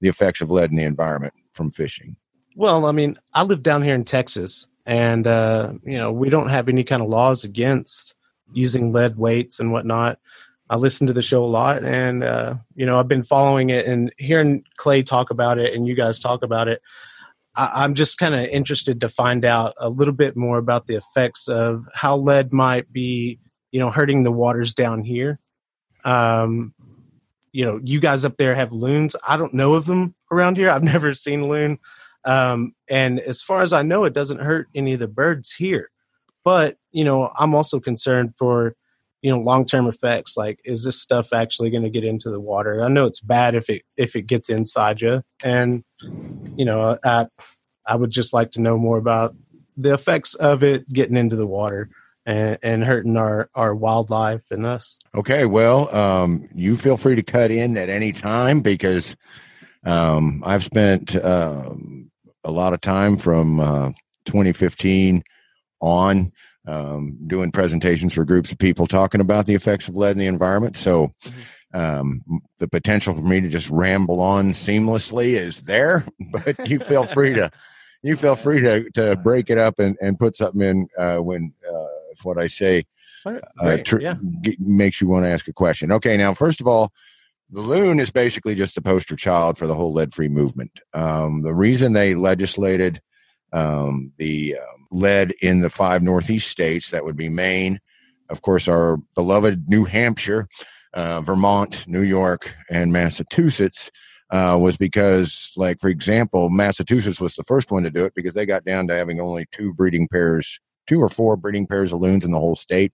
the 0.00 0.08
effects 0.08 0.40
of 0.40 0.50
lead 0.50 0.70
in 0.70 0.76
the 0.76 0.82
environment 0.82 1.34
from 1.52 1.70
fishing 1.70 2.16
well 2.56 2.84
i 2.86 2.92
mean 2.92 3.16
i 3.32 3.42
live 3.42 3.62
down 3.62 3.82
here 3.82 3.94
in 3.94 4.04
texas 4.04 4.66
and 4.86 5.26
uh, 5.26 5.72
you 5.84 5.98
know 5.98 6.10
we 6.10 6.28
don't 6.28 6.48
have 6.48 6.68
any 6.68 6.82
kind 6.82 7.02
of 7.02 7.08
laws 7.08 7.44
against 7.44 8.16
using 8.52 8.92
lead 8.92 9.16
weights 9.16 9.60
and 9.60 9.72
whatnot 9.72 10.18
I 10.70 10.76
listen 10.76 11.08
to 11.08 11.12
the 11.12 11.20
show 11.20 11.44
a 11.44 11.46
lot, 11.46 11.84
and 11.84 12.22
uh, 12.22 12.54
you 12.76 12.86
know 12.86 12.96
I've 12.96 13.08
been 13.08 13.24
following 13.24 13.70
it 13.70 13.86
and 13.86 14.12
hearing 14.16 14.62
Clay 14.76 15.02
talk 15.02 15.30
about 15.30 15.58
it, 15.58 15.74
and 15.74 15.86
you 15.86 15.96
guys 15.96 16.20
talk 16.20 16.44
about 16.44 16.68
it. 16.68 16.80
I, 17.56 17.84
am 17.84 17.94
just 17.94 18.18
kind 18.18 18.36
of 18.36 18.46
interested 18.46 19.00
to 19.00 19.08
find 19.08 19.44
out 19.44 19.74
a 19.78 19.88
little 19.88 20.14
bit 20.14 20.36
more 20.36 20.58
about 20.58 20.86
the 20.86 20.94
effects 20.94 21.48
of 21.48 21.88
how 21.92 22.16
lead 22.16 22.52
might 22.52 22.92
be, 22.92 23.40
you 23.72 23.80
know, 23.80 23.90
hurting 23.90 24.22
the 24.22 24.30
waters 24.30 24.72
down 24.72 25.02
here. 25.02 25.40
Um, 26.04 26.72
you 27.50 27.64
know, 27.64 27.80
you 27.82 27.98
guys 27.98 28.24
up 28.24 28.36
there 28.36 28.54
have 28.54 28.70
loons. 28.70 29.16
I 29.26 29.36
don't 29.36 29.52
know 29.52 29.74
of 29.74 29.86
them 29.86 30.14
around 30.30 30.56
here. 30.56 30.70
I've 30.70 30.84
never 30.94 31.12
seen 31.12 31.48
loon. 31.48 31.80
Um, 32.24 32.76
and 32.88 33.18
as 33.18 33.42
far 33.42 33.60
as 33.62 33.72
I 33.72 33.82
know, 33.82 34.04
it 34.04 34.12
doesn't 34.12 34.40
hurt 34.40 34.68
any 34.72 34.94
of 34.94 35.00
the 35.00 35.08
birds 35.08 35.52
here. 35.52 35.90
But 36.44 36.76
you 36.92 37.04
know, 37.04 37.32
I'm 37.38 37.54
also 37.54 37.80
concerned 37.80 38.34
for 38.36 38.74
you 39.22 39.30
know 39.30 39.38
long 39.38 39.66
term 39.66 39.86
effects. 39.86 40.36
Like 40.36 40.60
is 40.64 40.84
this 40.84 41.00
stuff 41.00 41.32
actually 41.32 41.70
going 41.70 41.82
to 41.82 41.90
get 41.90 42.04
into 42.04 42.30
the 42.30 42.40
water? 42.40 42.82
I 42.82 42.88
know 42.88 43.04
it's 43.04 43.20
bad 43.20 43.54
if 43.54 43.68
it 43.68 43.82
if 43.96 44.16
it 44.16 44.22
gets 44.22 44.50
inside 44.50 45.00
you 45.00 45.22
and 45.42 45.84
you 46.56 46.64
know 46.64 46.98
i 47.04 47.26
i 47.86 47.96
would 47.96 48.10
just 48.10 48.32
like 48.32 48.50
to 48.52 48.60
know 48.60 48.76
more 48.78 48.98
about 48.98 49.34
the 49.76 49.94
effects 49.94 50.34
of 50.34 50.62
it 50.62 50.90
getting 50.92 51.16
into 51.16 51.36
the 51.36 51.46
water 51.46 51.88
and, 52.26 52.58
and 52.62 52.84
hurting 52.84 53.16
our 53.16 53.48
our 53.54 53.74
wildlife 53.74 54.42
and 54.50 54.66
us. 54.66 54.98
Okay 55.14 55.46
well 55.46 55.94
um 55.94 56.48
you 56.54 56.76
feel 56.76 56.96
free 56.96 57.16
to 57.16 57.22
cut 57.22 57.50
in 57.50 57.76
at 57.76 57.88
any 57.88 58.12
time 58.12 58.60
because 58.60 59.16
um 59.84 60.42
i've 60.44 60.64
spent 60.64 61.16
um 61.24 62.10
a 62.44 62.50
lot 62.50 62.74
of 62.74 62.80
time 62.80 63.16
from 63.16 63.60
uh 63.60 63.90
2015 64.26 65.22
on 65.80 66.32
um, 66.66 67.16
doing 67.26 67.50
presentations 67.50 68.12
for 68.12 68.24
groups 68.24 68.52
of 68.52 68.58
people 68.58 68.86
talking 68.86 69.20
about 69.20 69.46
the 69.46 69.54
effects 69.54 69.88
of 69.88 69.96
lead 69.96 70.12
in 70.12 70.18
the 70.18 70.26
environment. 70.26 70.76
So 70.76 71.12
um, 71.72 72.22
the 72.58 72.68
potential 72.68 73.14
for 73.14 73.22
me 73.22 73.40
to 73.40 73.48
just 73.48 73.70
ramble 73.70 74.20
on 74.20 74.50
seamlessly 74.50 75.34
is 75.34 75.62
there, 75.62 76.04
but 76.32 76.68
you 76.68 76.78
feel 76.78 77.04
free 77.04 77.34
to 77.34 77.50
you 78.02 78.16
feel 78.16 78.36
free 78.36 78.60
to 78.60 78.90
to 78.90 79.16
break 79.16 79.50
it 79.50 79.58
up 79.58 79.78
and, 79.78 79.96
and 80.00 80.18
put 80.18 80.36
something 80.36 80.62
in 80.62 80.88
uh, 80.98 81.18
when 81.18 81.52
uh, 81.66 81.86
if 82.12 82.24
what 82.24 82.38
I 82.38 82.46
say 82.46 82.86
uh, 83.26 83.76
tr- 83.78 84.00
yeah. 84.00 84.16
g- 84.42 84.56
makes 84.58 85.00
you 85.00 85.08
want 85.08 85.24
to 85.24 85.30
ask 85.30 85.48
a 85.48 85.52
question. 85.52 85.92
Okay, 85.92 86.16
now 86.16 86.34
first 86.34 86.60
of 86.60 86.66
all. 86.66 86.92
The 87.52 87.60
loon 87.60 87.98
is 87.98 88.12
basically 88.12 88.54
just 88.54 88.76
a 88.76 88.80
poster 88.80 89.16
child 89.16 89.58
for 89.58 89.66
the 89.66 89.74
whole 89.74 89.92
lead 89.92 90.14
free 90.14 90.28
movement. 90.28 90.70
Um, 90.94 91.42
the 91.42 91.52
reason 91.52 91.94
they 91.94 92.14
legislated 92.14 93.02
um, 93.52 94.12
the 94.18 94.56
um, 94.56 94.79
lead 94.90 95.32
in 95.42 95.60
the 95.60 95.70
five 95.70 96.02
Northeast 96.02 96.48
states. 96.48 96.90
That 96.90 97.04
would 97.04 97.16
be 97.16 97.28
Maine, 97.28 97.80
of 98.28 98.42
course, 98.42 98.68
our 98.68 98.98
beloved 99.14 99.68
New 99.68 99.84
Hampshire, 99.84 100.48
uh, 100.94 101.20
Vermont, 101.20 101.84
New 101.86 102.02
York, 102.02 102.54
and 102.70 102.92
Massachusetts. 102.92 103.90
Uh, 104.32 104.56
was 104.56 104.76
because, 104.76 105.50
like, 105.56 105.80
for 105.80 105.88
example, 105.88 106.50
Massachusetts 106.50 107.20
was 107.20 107.34
the 107.34 107.42
first 107.42 107.72
one 107.72 107.82
to 107.82 107.90
do 107.90 108.04
it 108.04 108.14
because 108.14 108.32
they 108.32 108.46
got 108.46 108.64
down 108.64 108.86
to 108.86 108.94
having 108.94 109.20
only 109.20 109.44
two 109.50 109.74
breeding 109.74 110.06
pairs, 110.06 110.60
two 110.86 111.00
or 111.00 111.08
four 111.08 111.36
breeding 111.36 111.66
pairs 111.66 111.92
of 111.92 111.98
loons 111.98 112.24
in 112.24 112.30
the 112.30 112.38
whole 112.38 112.54
state. 112.54 112.92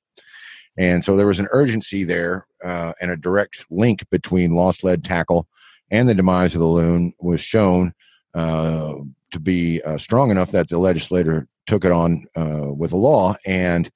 And 0.79 1.05
so 1.05 1.15
there 1.15 1.27
was 1.27 1.39
an 1.39 1.49
urgency 1.51 2.05
there 2.05 2.47
uh, 2.65 2.95
and 3.03 3.11
a 3.11 3.19
direct 3.19 3.67
link 3.71 4.09
between 4.11 4.55
lost 4.55 4.83
lead 4.83 5.05
tackle 5.05 5.47
and 5.91 6.09
the 6.09 6.15
demise 6.15 6.55
of 6.55 6.61
the 6.61 6.67
loon 6.67 7.13
was 7.21 7.41
shown 7.41 7.93
to 8.37 9.41
be 9.41 9.83
uh, 9.83 9.99
strong 9.99 10.31
enough 10.31 10.51
that 10.53 10.69
the 10.69 10.79
legislator 10.79 11.47
took 11.67 11.85
it 11.85 11.93
on 11.93 12.25
uh, 12.37 12.73
with 12.73 12.93
a 12.93 12.97
law. 12.97 13.35
And 13.45 13.91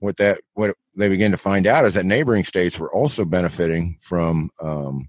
what 0.00 0.16
that 0.18 0.40
what 0.54 0.76
they 0.96 1.08
began 1.08 1.30
to 1.30 1.36
find 1.36 1.66
out 1.66 1.84
is 1.84 1.94
that 1.94 2.06
neighboring 2.06 2.44
states 2.44 2.78
were 2.78 2.92
also 2.92 3.24
benefiting 3.24 3.98
from 4.02 4.50
um, 4.60 5.08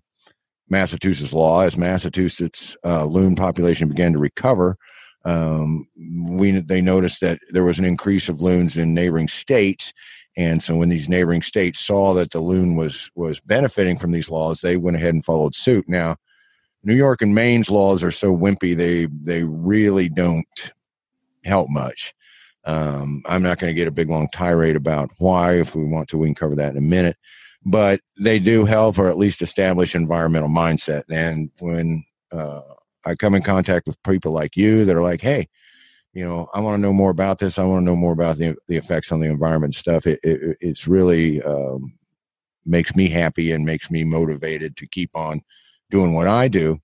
Massachusetts 0.69 1.33
law 1.33 1.61
as 1.61 1.77
Massachusetts 1.77 2.75
uh, 2.85 3.05
loon 3.05 3.35
population 3.35 3.89
began 3.89 4.13
to 4.13 4.19
recover. 4.19 4.77
Um, 5.25 5.87
we 6.29 6.51
they 6.51 6.81
noticed 6.81 7.19
that 7.21 7.39
there 7.49 7.63
was 7.63 7.79
an 7.79 7.85
increase 7.85 8.29
of 8.29 8.41
loons 8.41 8.77
in 8.77 8.93
neighboring 8.93 9.27
states, 9.27 9.91
and 10.37 10.61
so 10.61 10.75
when 10.75 10.89
these 10.89 11.09
neighboring 11.09 11.41
states 11.41 11.79
saw 11.79 12.13
that 12.13 12.31
the 12.31 12.39
loon 12.39 12.75
was 12.75 13.09
was 13.15 13.39
benefiting 13.39 13.97
from 13.97 14.11
these 14.11 14.29
laws, 14.29 14.61
they 14.61 14.77
went 14.77 14.97
ahead 14.97 15.13
and 15.13 15.25
followed 15.25 15.55
suit. 15.55 15.85
Now, 15.89 16.15
New 16.85 16.93
York 16.95 17.23
and 17.23 17.33
Maine's 17.33 17.69
laws 17.69 18.03
are 18.03 18.11
so 18.11 18.35
wimpy; 18.35 18.77
they 18.77 19.07
they 19.07 19.43
really 19.43 20.07
don't 20.07 20.71
help 21.43 21.67
much. 21.69 22.13
Um, 22.65 23.23
I'm 23.25 23.43
not 23.43 23.59
going 23.59 23.71
to 23.71 23.75
get 23.75 23.87
a 23.87 23.91
big 23.91 24.09
long 24.09 24.29
tirade 24.31 24.75
about 24.75 25.09
why. 25.17 25.53
If 25.53 25.75
we 25.75 25.83
want 25.83 26.09
to, 26.09 26.17
we 26.17 26.27
can 26.27 26.35
cover 26.35 26.55
that 26.55 26.71
in 26.71 26.77
a 26.77 26.81
minute. 26.81 27.17
But 27.65 28.01
they 28.19 28.37
do 28.37 28.65
help, 28.65 28.99
or 28.99 29.09
at 29.09 29.17
least 29.17 29.41
establish 29.41 29.95
environmental 29.95 30.49
mindset. 30.49 31.03
And 31.09 31.49
when 31.59 32.05
uh, 32.31 32.61
I 33.05 33.15
come 33.15 33.33
in 33.33 33.41
contact 33.41 33.87
with 33.87 34.01
people 34.03 34.31
like 34.31 34.55
you 34.55 34.85
that 34.85 34.95
are 34.95 35.03
like, 35.03 35.21
"Hey, 35.21 35.49
you 36.13 36.23
know, 36.23 36.47
I 36.53 36.59
want 36.59 36.77
to 36.77 36.81
know 36.81 36.93
more 36.93 37.09
about 37.09 37.39
this. 37.39 37.57
I 37.57 37.63
want 37.63 37.81
to 37.81 37.85
know 37.85 37.95
more 37.95 38.13
about 38.13 38.37
the 38.37 38.55
the 38.67 38.77
effects 38.77 39.11
on 39.11 39.19
the 39.21 39.27
environment 39.27 39.73
stuff." 39.73 40.05
It, 40.05 40.19
it 40.23 40.57
it's 40.61 40.87
really 40.87 41.41
um, 41.41 41.97
makes 42.63 42.95
me 42.95 43.09
happy 43.09 43.51
and 43.51 43.65
makes 43.65 43.89
me 43.89 44.03
motivated 44.03 44.77
to 44.77 44.87
keep 44.87 45.09
on 45.15 45.41
doing 45.95 46.13
what 46.13 46.27
I 46.27 46.47
do. 46.49 46.79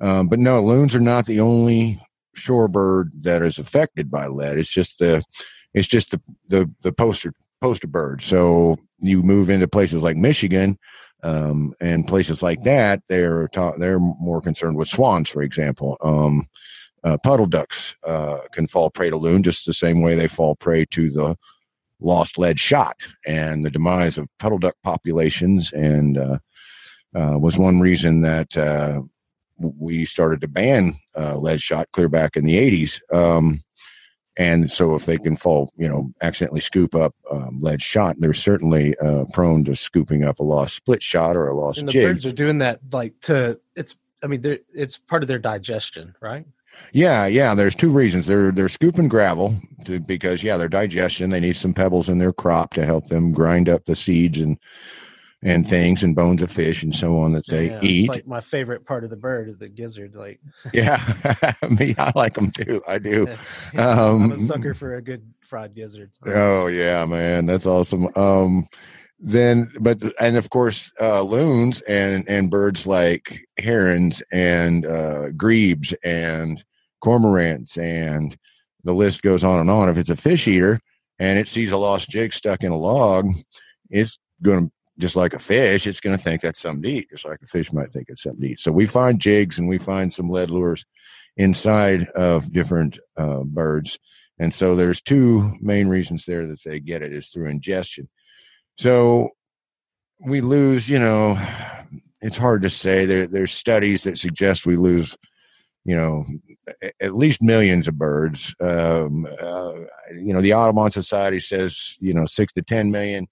Um, 0.00 0.28
but 0.28 0.38
no, 0.38 0.62
loons 0.62 0.94
are 0.94 1.00
not 1.00 1.26
the 1.26 1.40
only 1.40 2.00
shorebird 2.36 3.10
that 3.22 3.42
is 3.42 3.58
affected 3.58 4.10
by 4.10 4.26
lead. 4.26 4.58
It's 4.58 4.72
just 4.72 4.98
the 4.98 5.22
It's 5.74 5.88
just 5.88 6.10
the 6.10 6.20
the 6.48 6.70
the 6.82 6.92
poster 6.92 7.32
poster 7.60 7.88
bird. 7.88 8.20
So 8.22 8.76
you 8.98 9.22
move 9.22 9.50
into 9.50 9.68
places 9.68 10.02
like 10.02 10.16
Michigan 10.16 10.78
um, 11.22 11.74
and 11.80 12.06
places 12.06 12.42
like 12.42 12.62
that. 12.64 13.02
They're 13.08 13.48
ta- 13.48 13.76
they're 13.78 14.00
more 14.00 14.40
concerned 14.40 14.76
with 14.76 14.88
swans, 14.88 15.30
for 15.30 15.42
example. 15.42 15.96
Um, 16.00 16.46
uh, 17.04 17.16
puddle 17.24 17.46
ducks 17.46 17.96
uh, 18.04 18.38
can 18.52 18.66
fall 18.68 18.90
prey 18.90 19.10
to 19.10 19.16
loon 19.16 19.42
just 19.42 19.66
the 19.66 19.74
same 19.74 20.02
way 20.02 20.14
they 20.14 20.28
fall 20.28 20.54
prey 20.54 20.84
to 20.86 21.10
the 21.10 21.36
lost 22.00 22.38
lead 22.38 22.58
shot 22.58 22.96
and 23.26 23.64
the 23.64 23.70
demise 23.70 24.18
of 24.18 24.28
puddle 24.38 24.58
duck 24.58 24.76
populations 24.82 25.72
and 25.72 26.18
uh, 26.18 26.38
uh, 27.14 27.38
was 27.38 27.58
one 27.58 27.80
reason 27.80 28.22
that 28.22 28.56
uh, 28.56 29.02
we 29.58 30.04
started 30.04 30.40
to 30.40 30.48
ban 30.48 30.96
uh, 31.16 31.36
lead 31.38 31.60
shot 31.60 31.88
clear 31.92 32.08
back 32.08 32.36
in 32.36 32.44
the 32.44 32.56
80s 32.56 33.00
um, 33.14 33.62
and 34.38 34.70
so 34.70 34.94
if 34.94 35.04
they 35.04 35.18
can 35.18 35.36
fall 35.36 35.72
you 35.76 35.88
know 35.88 36.10
accidentally 36.22 36.60
scoop 36.60 36.94
up 36.94 37.14
um, 37.30 37.60
lead 37.60 37.82
shot 37.82 38.16
they're 38.18 38.32
certainly 38.32 38.96
uh, 38.98 39.24
prone 39.32 39.64
to 39.64 39.76
scooping 39.76 40.24
up 40.24 40.40
a 40.40 40.42
lost 40.42 40.74
split 40.76 41.02
shot 41.02 41.36
or 41.36 41.48
a 41.48 41.54
lost 41.54 41.78
And 41.78 41.88
the 41.88 41.92
jig 41.92 42.06
birds 42.06 42.26
are 42.26 42.32
doing 42.32 42.58
that 42.58 42.80
like 42.92 43.18
to 43.22 43.60
it's. 43.76 43.96
I 44.24 44.28
mean, 44.28 44.40
they're- 44.40 44.60
it's 44.72 44.98
part 44.98 45.24
of 45.24 45.28
their 45.28 45.40
digestion, 45.40 46.14
right? 46.20 46.46
Yeah, 46.92 47.26
yeah. 47.26 47.56
There's 47.56 47.74
two 47.74 47.90
reasons. 47.90 48.26
They're 48.28 48.52
they're 48.52 48.68
scooping 48.68 49.08
gravel 49.08 49.56
to, 49.84 49.98
because 49.98 50.42
yeah, 50.44 50.56
their 50.56 50.68
digestion. 50.68 51.30
They 51.30 51.40
need 51.40 51.56
some 51.56 51.74
pebbles 51.74 52.08
in 52.08 52.18
their 52.18 52.32
crop 52.32 52.72
to 52.74 52.86
help 52.86 53.06
them 53.06 53.32
grind 53.32 53.68
up 53.68 53.84
the 53.84 53.96
seeds 53.96 54.38
and 54.38 54.58
and 55.42 55.68
things 55.68 56.04
and 56.04 56.14
bones 56.14 56.40
of 56.40 56.50
fish 56.50 56.82
and 56.82 56.94
so 56.94 57.18
on 57.18 57.32
that 57.32 57.46
they 57.46 57.70
Yeah, 57.70 57.82
eat. 57.82 58.08
Like 58.08 58.26
my 58.26 58.40
favorite 58.40 58.86
part 58.86 59.02
of 59.04 59.10
the 59.10 59.16
bird 59.16 59.48
is 59.48 59.58
the 59.58 59.68
gizzard. 59.68 60.14
Like, 60.14 60.40
yeah, 60.72 61.52
me, 61.70 61.94
I 61.98 62.12
like 62.14 62.34
them 62.34 62.50
too. 62.52 62.82
I 62.86 62.98
do. 62.98 63.28
Um, 63.76 64.22
I'm 64.22 64.32
a 64.32 64.36
sucker 64.36 64.74
for 64.74 64.96
a 64.96 65.02
good 65.02 65.22
fried 65.40 65.74
gizzard. 65.74 66.12
Oh 66.26 66.68
yeah, 66.68 67.04
man, 67.04 67.46
that's 67.46 67.66
awesome. 67.66 68.08
Um, 68.16 68.68
then, 69.18 69.72
but 69.80 70.02
and 70.20 70.36
of 70.36 70.50
course, 70.50 70.92
uh, 71.00 71.22
loons 71.22 71.80
and 71.82 72.28
and 72.28 72.50
birds 72.50 72.86
like 72.86 73.44
herons 73.58 74.22
and 74.32 74.86
uh, 74.86 75.30
grebes 75.30 75.92
and 76.04 76.62
cormorants 77.02 77.78
and 77.78 78.36
the 78.84 78.94
list 78.94 79.22
goes 79.22 79.44
on 79.44 79.58
and 79.60 79.70
on. 79.70 79.88
If 79.88 79.96
it's 79.96 80.10
a 80.10 80.16
fish 80.16 80.46
eater 80.46 80.80
and 81.18 81.38
it 81.38 81.48
sees 81.48 81.72
a 81.72 81.76
lost 81.76 82.10
jig 82.10 82.32
stuck 82.32 82.62
in 82.62 82.72
a 82.72 82.76
log, 82.76 83.28
it's 83.90 84.18
going 84.42 84.66
to 84.66 84.72
just 84.98 85.16
like 85.16 85.34
a 85.34 85.38
fish, 85.38 85.86
it's 85.86 86.00
going 86.00 86.16
to 86.16 86.22
think 86.22 86.40
that's 86.40 86.60
something 86.60 86.82
to 86.82 86.88
eat, 86.88 87.10
just 87.10 87.24
like 87.24 87.40
a 87.42 87.46
fish 87.46 87.72
might 87.72 87.92
think 87.92 88.06
it's 88.08 88.22
something 88.22 88.42
to 88.42 88.48
eat. 88.52 88.60
So 88.60 88.72
we 88.72 88.86
find 88.86 89.20
jigs 89.20 89.58
and 89.58 89.68
we 89.68 89.78
find 89.78 90.12
some 90.12 90.28
lead 90.28 90.50
lures 90.50 90.84
inside 91.36 92.04
of 92.14 92.52
different 92.52 92.98
uh, 93.16 93.42
birds. 93.44 93.98
And 94.38 94.52
so 94.52 94.74
there's 94.74 95.00
two 95.00 95.56
main 95.60 95.88
reasons 95.88 96.24
there 96.24 96.46
that 96.46 96.62
they 96.64 96.80
get 96.80 97.02
it 97.02 97.12
is 97.12 97.28
through 97.28 97.48
ingestion. 97.48 98.08
So 98.76 99.30
we 100.26 100.40
lose, 100.40 100.88
you 100.88 100.98
know, 100.98 101.38
it's 102.20 102.36
hard 102.36 102.62
to 102.62 102.70
say. 102.70 103.04
There 103.04 103.26
there's 103.26 103.52
studies 103.52 104.04
that 104.04 104.18
suggest 104.18 104.66
we 104.66 104.76
lose, 104.76 105.16
you 105.84 105.96
know, 105.96 106.24
at 107.00 107.16
least 107.16 107.42
millions 107.42 107.88
of 107.88 107.98
birds. 107.98 108.54
Um, 108.60 109.26
uh, 109.40 109.72
you 110.12 110.32
know, 110.32 110.40
the 110.40 110.54
Audubon 110.54 110.90
Society 110.90 111.40
says, 111.40 111.96
you 112.00 112.14
know, 112.14 112.26
six 112.26 112.52
to 112.54 112.62
ten 112.62 112.90
million. 112.90 113.28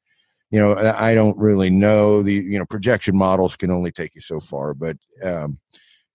You 0.50 0.58
know, 0.58 0.76
I 0.76 1.14
don't 1.14 1.38
really 1.38 1.70
know. 1.70 2.22
The 2.22 2.34
you 2.34 2.58
know 2.58 2.66
projection 2.66 3.16
models 3.16 3.56
can 3.56 3.70
only 3.70 3.92
take 3.92 4.14
you 4.14 4.20
so 4.20 4.40
far, 4.40 4.74
but 4.74 4.96
um, 5.22 5.58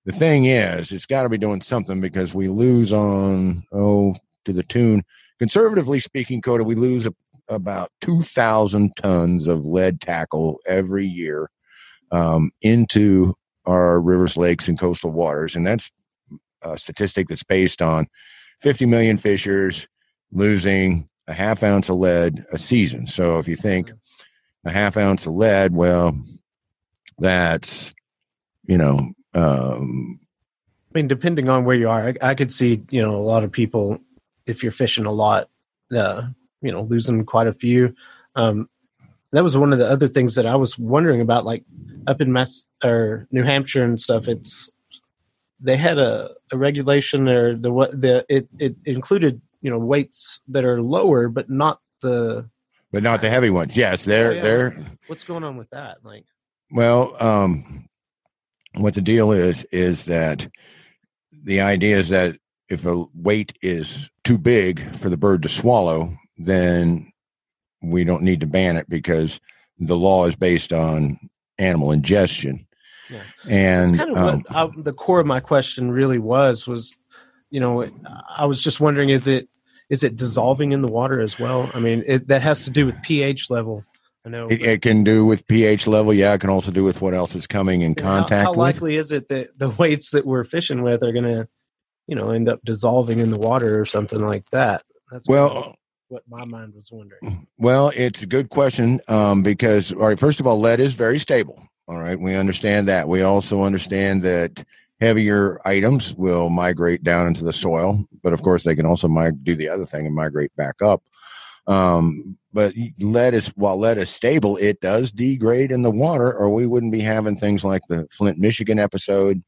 the 0.06 0.12
thing 0.12 0.46
is, 0.46 0.92
it's 0.92 1.06
got 1.06 1.24
to 1.24 1.30
be 1.30 1.38
doing 1.38 1.62
something 1.62 2.02
because 2.02 2.34
we 2.34 2.48
lose 2.50 2.92
on 2.92 3.64
oh 3.72 4.16
to 4.44 4.54
the 4.54 4.64
tune, 4.64 5.04
conservatively 5.40 6.00
speaking, 6.00 6.42
Cody, 6.42 6.64
we 6.64 6.76
lose 6.76 7.06
a, 7.06 7.14
about 7.48 7.92
two 8.02 8.24
thousand 8.24 8.96
tons 8.98 9.48
of 9.48 9.66
lead 9.66 10.02
tackle 10.02 10.60
every 10.68 11.08
year 11.08 11.50
um, 12.12 12.52
into 12.62 13.34
our 13.66 14.00
rivers, 14.02 14.38
lakes, 14.38 14.68
and 14.68 14.80
coastal 14.80 15.12
waters, 15.12 15.56
and 15.56 15.66
that's 15.66 15.90
a 16.62 16.78
statistic 16.78 17.28
that's 17.30 17.44
based 17.44 17.82
on 17.82 18.08
fifty 18.62 18.86
million 18.86 19.18
fishers 19.18 19.88
losing 20.32 21.08
a 21.28 21.34
half 21.34 21.64
ounce 21.64 21.90
of 21.90 21.96
lead 21.96 22.46
a 22.52 22.58
season. 22.58 23.08
So 23.08 23.40
if 23.40 23.48
you 23.48 23.56
think 23.56 23.92
a 24.66 24.72
half 24.72 24.98
ounce 24.98 25.26
of 25.26 25.34
lead, 25.34 25.74
well, 25.74 26.18
that's 27.18 27.94
you 28.66 28.78
know 28.78 29.12
um, 29.34 30.20
I 30.96 31.00
mean, 31.00 31.08
depending 31.08 31.50
on 31.50 31.66
where 31.66 31.76
you 31.76 31.90
are, 31.90 32.08
I, 32.08 32.30
I 32.30 32.36
could 32.36 32.54
see 32.54 32.84
you 32.90 33.02
know 33.02 33.16
a 33.16 33.22
lot 33.22 33.44
of 33.44 33.52
people 33.52 34.00
if 34.46 34.64
you're 34.64 34.72
fishing 34.72 35.06
a 35.06 35.12
lot, 35.12 35.50
uh, 35.96 36.28
you 36.62 36.72
know, 36.72 36.84
losing 36.84 37.26
quite 37.26 37.48
a 37.48 37.54
few. 37.54 37.94
Um, 38.36 38.70
that 39.32 39.44
was 39.44 39.58
one 39.58 39.74
of 39.74 39.80
the 39.80 39.90
other 39.90 40.08
things 40.08 40.36
that 40.36 40.46
I 40.46 40.56
was 40.56 40.78
wondering 40.80 41.20
about, 41.20 41.46
like 41.46 41.64
up 42.08 42.22
in 42.22 42.32
Mass 42.32 42.64
or 42.84 43.28
New 43.32 43.44
Hampshire 43.44 43.84
and 43.84 44.00
stuff. 44.00 44.28
It's 44.28 44.72
they 45.60 45.76
had 45.76 45.98
a, 45.98 46.32
a 46.52 46.58
regulation 46.58 47.26
there. 47.26 47.56
The 47.56 47.72
what 47.72 47.92
the 47.92 48.26
it 48.30 48.48
it 48.60 48.78
included 48.86 49.42
you 49.62 49.70
know 49.70 49.80
weights 49.80 50.42
that 50.48 50.64
are 50.64 50.82
lower, 50.82 51.28
but 51.28 51.50
not 51.50 51.82
the 52.02 52.50
but 52.96 53.04
not 53.04 53.20
the 53.20 53.30
heavy 53.30 53.50
ones. 53.50 53.76
Yes, 53.76 54.06
they're 54.06 54.30
Oh, 54.30 54.34
yeah. 54.36 54.42
they're 54.42 54.86
what's 55.08 55.26
going 55.26 55.44
on 55.44 55.58
with 55.58 55.70
that. 55.72 55.98
Like, 56.06 56.24
Well, 56.72 57.22
um, 57.22 57.90
what 58.76 58.94
the 58.94 59.02
deal 59.02 59.34
is 59.34 59.66
is 59.66 60.06
that 60.06 60.48
the 61.44 61.60
idea 61.60 61.98
is 61.98 62.08
that 62.08 62.38
if 62.70 62.86
a 62.86 63.04
weight 63.14 63.52
is 63.62 64.10
too 64.24 64.38
big 64.38 64.96
for 64.96 65.10
the 65.10 65.18
bird 65.18 65.42
to 65.44 65.50
swallow, 65.50 66.18
then 66.38 67.12
we 67.82 68.06
don't 68.06 68.24
need 68.24 68.40
to 68.40 68.48
ban 68.48 68.78
it 68.78 68.88
because 68.88 69.42
the 69.78 69.98
law 69.98 70.26
is 70.26 70.38
based 70.38 70.72
on 70.72 71.20
animal 71.60 71.92
ingestion. 71.92 72.66
Yeah. 73.10 73.24
And 73.50 73.90
That's 73.90 74.06
kind 74.06 74.12
of 74.12 74.18
um, 74.18 74.44
what 74.48 74.56
I, 74.56 74.82
the 74.84 74.94
core 74.94 75.20
of 75.20 75.28
my 75.28 75.42
question 75.42 75.92
really 75.92 76.18
was 76.18 76.66
was 76.66 76.96
you 77.52 77.60
know 77.60 77.88
i 78.36 78.44
was 78.44 78.64
just 78.64 78.80
wondering 78.80 79.10
is 79.10 79.28
it 79.28 79.48
is 79.90 80.04
it 80.04 80.16
dissolving 80.16 80.72
in 80.72 80.82
the 80.82 80.92
water 80.92 81.20
as 81.22 81.40
well 81.40 81.70
i 81.74 81.80
mean 81.80 82.04
it, 82.06 82.28
that 82.28 82.42
has 82.42 82.64
to 82.64 82.70
do 82.70 82.86
with 82.86 82.96
ph 83.04 83.50
level 83.50 83.84
i 84.26 84.30
know 84.30 84.48
it, 84.48 84.62
it 84.62 84.82
can 84.82 85.04
do 85.04 85.24
with 85.26 85.46
pH 85.48 85.86
level. 85.86 86.12
Yeah, 86.12 86.34
it 86.34 86.42
can 86.42 86.50
also 86.50 86.72
do 86.72 86.84
with 86.84 87.00
what 87.00 87.14
else 87.14 87.36
is 87.36 87.46
coming 87.46 87.82
in 87.82 87.94
how- 87.96 88.02
contact 88.02 88.46
how, 88.46 88.52
with. 88.52 88.58
likely 88.58 88.96
is 88.96 89.12
it 89.12 89.28
that 89.30 89.58
the 89.60 89.70
weights 89.80 90.10
that 90.12 90.26
we're 90.26 90.44
fishing 90.44 90.82
with 90.82 91.04
are 91.04 91.12
going 91.12 91.26
to 91.26 91.48
you 92.08 92.16
know 92.16 92.32
end 92.32 92.50
up 92.50 92.60
dissolving 92.66 93.20
in 93.20 93.30
the 93.30 93.38
water 93.38 93.80
or 93.80 93.86
something 93.86 94.20
like 94.20 94.50
that 94.50 94.84
that's 95.12 95.28
Well, 95.30 95.54
what, 95.54 95.76
what 96.08 96.24
my 96.28 96.46
mind 96.46 96.74
was 96.74 96.90
wondering 96.92 97.48
Well, 97.58 97.92
it's 97.96 98.24
a 98.24 98.28
good 98.28 98.50
question 98.50 99.00
um, 99.08 99.44
because, 99.44 99.92
all 99.94 100.08
right, 100.08 100.20
first 100.20 100.40
of 100.40 100.48
all, 100.48 100.60
lead 100.60 100.80
is 100.80 100.94
very 100.96 101.20
stable. 101.20 101.62
All 101.88 102.00
right, 102.00 102.20
we 102.20 102.36
understand 102.36 102.88
that. 102.88 103.08
We 103.08 103.22
also 103.22 103.64
understand 103.64 104.24
that 104.24 104.66
heavier 105.00 105.60
items 105.66 106.16
will 106.16 106.50
migrate 106.50 107.04
down 107.04 107.28
into 107.28 107.44
the 107.44 107.54
soil, 107.54 108.04
but 108.24 108.34
of 108.34 108.42
course, 108.44 108.64
they 108.64 108.76
can 108.76 108.86
also 108.86 109.08
mig- 109.08 109.44
do 109.44 109.56
the 109.56 109.70
other 109.70 109.86
thing 109.86 110.06
and 110.06 110.16
migrate 110.16 110.56
back 110.56 110.82
up. 110.82 111.04
Um, 111.68 112.38
but 112.54 112.74
lead 113.00 113.34
is 113.34 113.48
while 113.56 113.78
lead 113.78 113.98
is 113.98 114.10
stable, 114.10 114.56
it 114.58 114.80
does 114.82 115.12
degrade 115.12 115.72
in 115.72 115.82
the 115.82 115.92
water, 115.92 116.32
or 116.34 116.50
we 116.50 116.68
wouldn't 116.68 116.92
be 116.92 117.02
having 117.02 117.36
things 117.36 117.64
like 117.64 117.82
the 117.90 118.08
Flint, 118.12 118.38
Michigan 118.38 118.80
episode. 118.80 119.44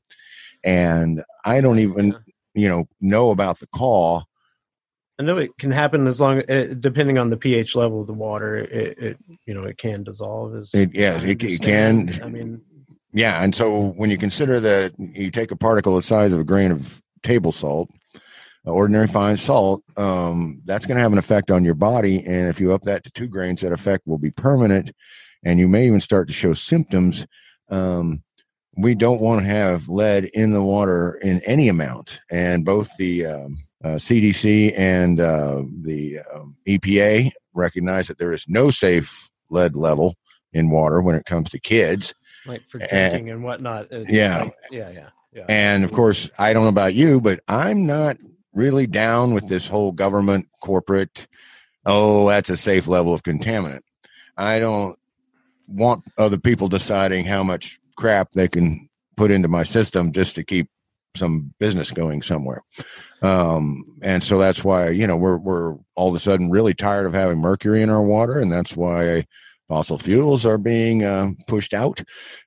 And 0.63 1.23
I 1.45 1.61
don't 1.61 1.79
even, 1.79 2.15
you 2.53 2.67
know, 2.67 2.87
know 2.99 3.29
about 3.29 3.59
the 3.59 3.67
call. 3.67 4.25
i 5.19 5.23
know 5.23 5.37
it 5.37 5.51
can 5.59 5.71
happen 5.71 6.07
as 6.07 6.19
long 6.19 6.41
uh, 6.49 6.73
depending 6.79 7.17
on 7.17 7.29
the 7.29 7.37
ph 7.37 7.75
level 7.75 8.01
of 8.01 8.07
the 8.07 8.13
water 8.13 8.57
it, 8.57 8.97
it 8.97 9.17
you 9.45 9.53
know 9.53 9.63
it 9.63 9.77
can 9.77 10.03
dissolve 10.03 10.55
as 10.55 10.73
It, 10.73 10.93
yes, 10.93 11.23
I 11.23 11.27
it, 11.29 11.43
it 11.43 11.61
can. 11.61 12.19
i 12.23 12.27
mean 12.27 12.61
Yeah, 13.13 13.43
and 13.43 13.55
so 13.55 13.89
when 13.91 14.09
you 14.09 14.17
consider 14.17 14.59
that 14.59 14.93
you 14.99 15.31
take 15.31 15.51
a 15.51 15.55
particle 15.55 15.95
the 15.95 16.01
size 16.01 16.33
of 16.33 16.39
a 16.39 16.43
grain 16.43 16.71
of 16.71 17.01
table 17.23 17.51
salt, 17.51 17.89
uh, 18.65 18.71
ordinary 18.71 19.07
fine 19.07 19.37
salt, 19.37 19.81
um, 19.97 20.61
that's 20.65 20.85
going 20.85 20.97
to 20.97 21.01
have 21.01 21.13
an 21.13 21.17
effect 21.17 21.49
on 21.49 21.63
your 21.63 21.73
body. 21.73 22.25
And 22.25 22.47
if 22.47 22.59
you 22.59 22.73
up 22.73 22.83
that 22.83 23.03
to 23.05 23.11
two 23.11 23.27
grains, 23.27 23.61
that 23.61 23.71
effect 23.71 24.05
will 24.05 24.17
be 24.17 24.31
permanent, 24.31 24.91
and 25.43 25.59
you 25.59 25.67
may 25.67 25.87
even 25.87 26.01
start 26.01 26.27
to 26.27 26.33
show 26.33 26.53
symptoms. 26.53 27.25
Um, 27.69 28.23
we 28.77 28.93
don't 28.93 29.21
want 29.21 29.41
to 29.41 29.47
have 29.47 29.89
lead 29.89 30.25
in 30.25 30.53
the 30.53 30.61
water 30.61 31.15
in 31.23 31.41
any 31.41 31.69
amount, 31.69 32.19
and 32.29 32.63
both 32.63 32.89
the 32.97 33.25
um, 33.25 33.57
uh, 33.83 33.95
CDC 33.95 34.77
and 34.77 35.19
uh, 35.19 35.63
the 35.81 36.19
um, 36.33 36.55
EPA 36.67 37.31
recognize 37.53 38.07
that 38.07 38.17
there 38.17 38.33
is 38.33 38.45
no 38.47 38.69
safe 38.69 39.29
lead 39.49 39.75
level 39.75 40.15
in 40.53 40.69
water 40.69 41.01
when 41.01 41.15
it 41.15 41.25
comes 41.25 41.49
to 41.49 41.59
kids. 41.59 42.13
Like 42.47 42.67
for 42.69 42.79
drinking 42.79 43.29
and 43.29 43.43
whatnot. 43.43 43.91
uh, 43.91 44.03
Yeah. 44.07 44.43
like- 44.43 44.53
yeah, 44.71 44.89
yeah, 44.89 45.09
yeah. 45.33 45.45
And 45.49 45.83
of 45.83 45.91
course, 45.91 46.29
I 46.39 46.53
don't 46.53 46.63
know 46.63 46.69
about 46.69 46.93
you, 46.95 47.21
but 47.21 47.41
I'm 47.47 47.85
not 47.85 48.17
really 48.53 48.87
down 48.87 49.33
with 49.33 49.47
this 49.47 49.67
whole 49.67 49.91
government 49.91 50.47
corporate. 50.61 51.27
Oh, 51.85 52.27
that's 52.27 52.49
a 52.49 52.57
safe 52.57 52.87
level 52.87 53.13
of 53.13 53.23
contaminant. 53.23 53.81
I 54.37 54.59
don't 54.59 54.97
want 55.67 56.03
other 56.17 56.37
people 56.37 56.67
deciding 56.69 57.25
how 57.25 57.43
much 57.43 57.79
crap 57.95 58.31
they 58.31 58.47
can 58.47 58.89
put 59.15 59.31
into 59.31 59.47
my 59.47 59.63
system 59.63 60.11
just 60.11 60.35
to 60.35 60.43
keep 60.43 60.69
some 61.15 61.53
business 61.59 61.89
going 61.91 62.21
somewhere. 62.21 62.61
Um, 63.21 63.83
and 64.03 64.23
so 64.23 64.37
that's 64.37 64.63
why 64.63 64.89
you 64.89 65.07
know 65.07 65.15
we're 65.15 65.37
we're 65.37 65.75
all 65.95 66.09
of 66.09 66.15
a 66.15 66.19
sudden 66.19 66.51
really 66.51 66.73
tired 66.75 67.05
of 67.07 67.13
having 67.13 67.39
mercury 67.39 67.81
in 67.81 67.89
our 67.89 68.03
water, 68.03 68.39
and 68.39 68.51
that's 68.51 68.75
why 68.77 69.25
fossil 69.67 69.97
fuels 69.97 70.45
are 70.45 70.57
being 70.57 71.03
uh, 71.03 71.31
pushed 71.47 71.73
out. 71.73 72.01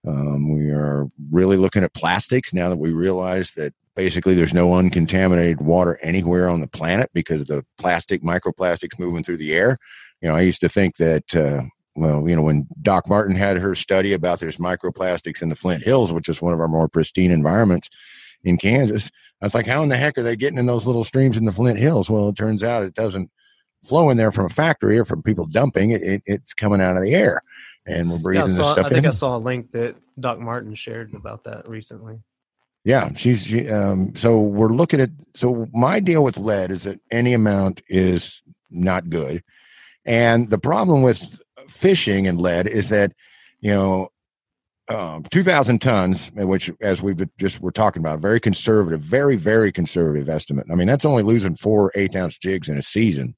Um, 0.07 0.53
we 0.53 0.71
are 0.71 1.07
really 1.31 1.57
looking 1.57 1.85
at 1.85 1.95
plastics 1.95 2.55
now 2.55 2.69
that 2.69 2.79
we 2.79 2.93
realize 2.93 3.53
that 3.53 3.75
basically 3.95 4.35
there's 4.35 4.55
no 4.55 4.75
uncontaminated 4.75 5.61
water 5.61 5.99
anywhere 6.03 6.49
on 6.49 6.61
the 6.61 6.69
planet 6.69 7.11
because 7.13 7.43
of 7.43 7.47
the 7.49 7.65
plastic 7.79 8.23
microplastics 8.23 8.99
moving 8.99 9.23
through 9.23 9.37
the 9.37 9.53
air. 9.53 9.79
You 10.23 10.29
know, 10.29 10.37
I 10.37 10.43
used 10.43 10.61
to 10.61 10.69
think 10.69 10.97
that. 10.97 11.35
Uh, 11.35 11.63
well, 11.97 12.27
you 12.27 12.37
know, 12.37 12.43
when 12.43 12.69
Doc 12.81 13.09
Martin 13.09 13.35
had 13.35 13.59
her 13.59 13.75
study 13.75 14.13
about 14.13 14.39
there's 14.39 14.59
microplastics 14.59 15.43
in 15.43 15.49
the 15.49 15.57
Flint 15.57 15.83
Hills, 15.83 16.13
which 16.13 16.29
is 16.29 16.41
one 16.41 16.55
of 16.55 16.61
our 16.61 16.69
more 16.69 16.89
pristine 16.89 17.33
environments 17.33 17.91
in 18.45 18.57
Kansas, 18.57 19.11
I 19.43 19.47
was 19.47 19.55
like, 19.55 19.67
how 19.67 19.83
in 19.83 19.89
the 19.89 19.97
heck 19.97 20.17
are 20.17 20.23
they 20.23 20.37
getting 20.37 20.59
in 20.59 20.67
those 20.67 20.87
little 20.87 21.05
streams 21.05 21.37
in 21.37 21.45
the 21.45 21.53
Flint 21.53 21.79
Hills? 21.79 22.09
Well, 22.09 22.29
it 22.29 22.37
turns 22.37 22.63
out 22.63 22.85
it 22.85 22.95
doesn't 22.95 23.31
flow 23.85 24.11
in 24.11 24.17
there 24.17 24.33
from 24.33 24.47
a 24.47 24.51
factory 24.51 24.99
or 24.99 25.05
from 25.05 25.23
people 25.23 25.47
dumping. 25.47 25.91
It, 25.93 26.03
it 26.03 26.23
it's 26.27 26.55
coming 26.55 26.81
out 26.81 26.97
of 26.97 27.03
the 27.03 27.15
air, 27.15 27.43
and 27.87 28.11
we're 28.11 28.19
breathing 28.19 28.49
Yeah, 28.49 28.55
I 28.55 28.57
this 28.57 28.71
stuff 28.71 28.87
I 28.87 28.89
think 28.89 29.05
in. 29.05 29.11
I 29.11 29.13
saw 29.13 29.37
a 29.37 29.39
link 29.39 29.73
that 29.73 29.97
Doc 30.19 30.39
Martin 30.39 30.75
shared 30.75 31.15
about 31.15 31.45
that 31.45 31.69
recently. 31.69 32.21
Yeah, 32.85 33.13
she's 33.15 33.47
she, 33.47 33.69
um, 33.69 34.15
so 34.17 34.41
we're 34.41 34.69
looking 34.69 35.01
at 35.01 35.11
so 35.35 35.67
my 35.73 36.01
deal 36.01 36.25
with 36.25 36.39
lead 36.39 36.71
is 36.71 36.85
that 36.85 36.99
any 37.11 37.35
amount 37.35 37.83
is 37.89 38.43
not 38.71 39.11
good, 39.11 39.43
and 40.05 40.49
the 40.49 40.59
problem 40.59 41.03
with 41.03 41.43
fishing 41.69 42.27
and 42.27 42.41
lead 42.41 42.67
is 42.67 42.89
that 42.89 43.13
you 43.61 43.71
know 43.71 44.09
um, 44.89 45.23
2,000 45.31 45.81
tons, 45.81 46.33
which 46.35 46.71
as 46.81 47.01
we've 47.01 47.23
just 47.39 47.61
we're 47.61 47.71
talking 47.71 48.01
about, 48.01 48.19
very 48.19 48.41
conservative, 48.41 49.01
very 49.01 49.37
very 49.37 49.71
conservative 49.71 50.29
estimate. 50.29 50.67
I 50.71 50.75
mean 50.75 50.87
that's 50.87 51.05
only 51.05 51.23
losing 51.23 51.57
four 51.57 51.93
eighth 51.95 52.17
ounce 52.17 52.39
jigs 52.39 52.69
in 52.69 52.79
a 52.79 52.83
season. 52.83 53.35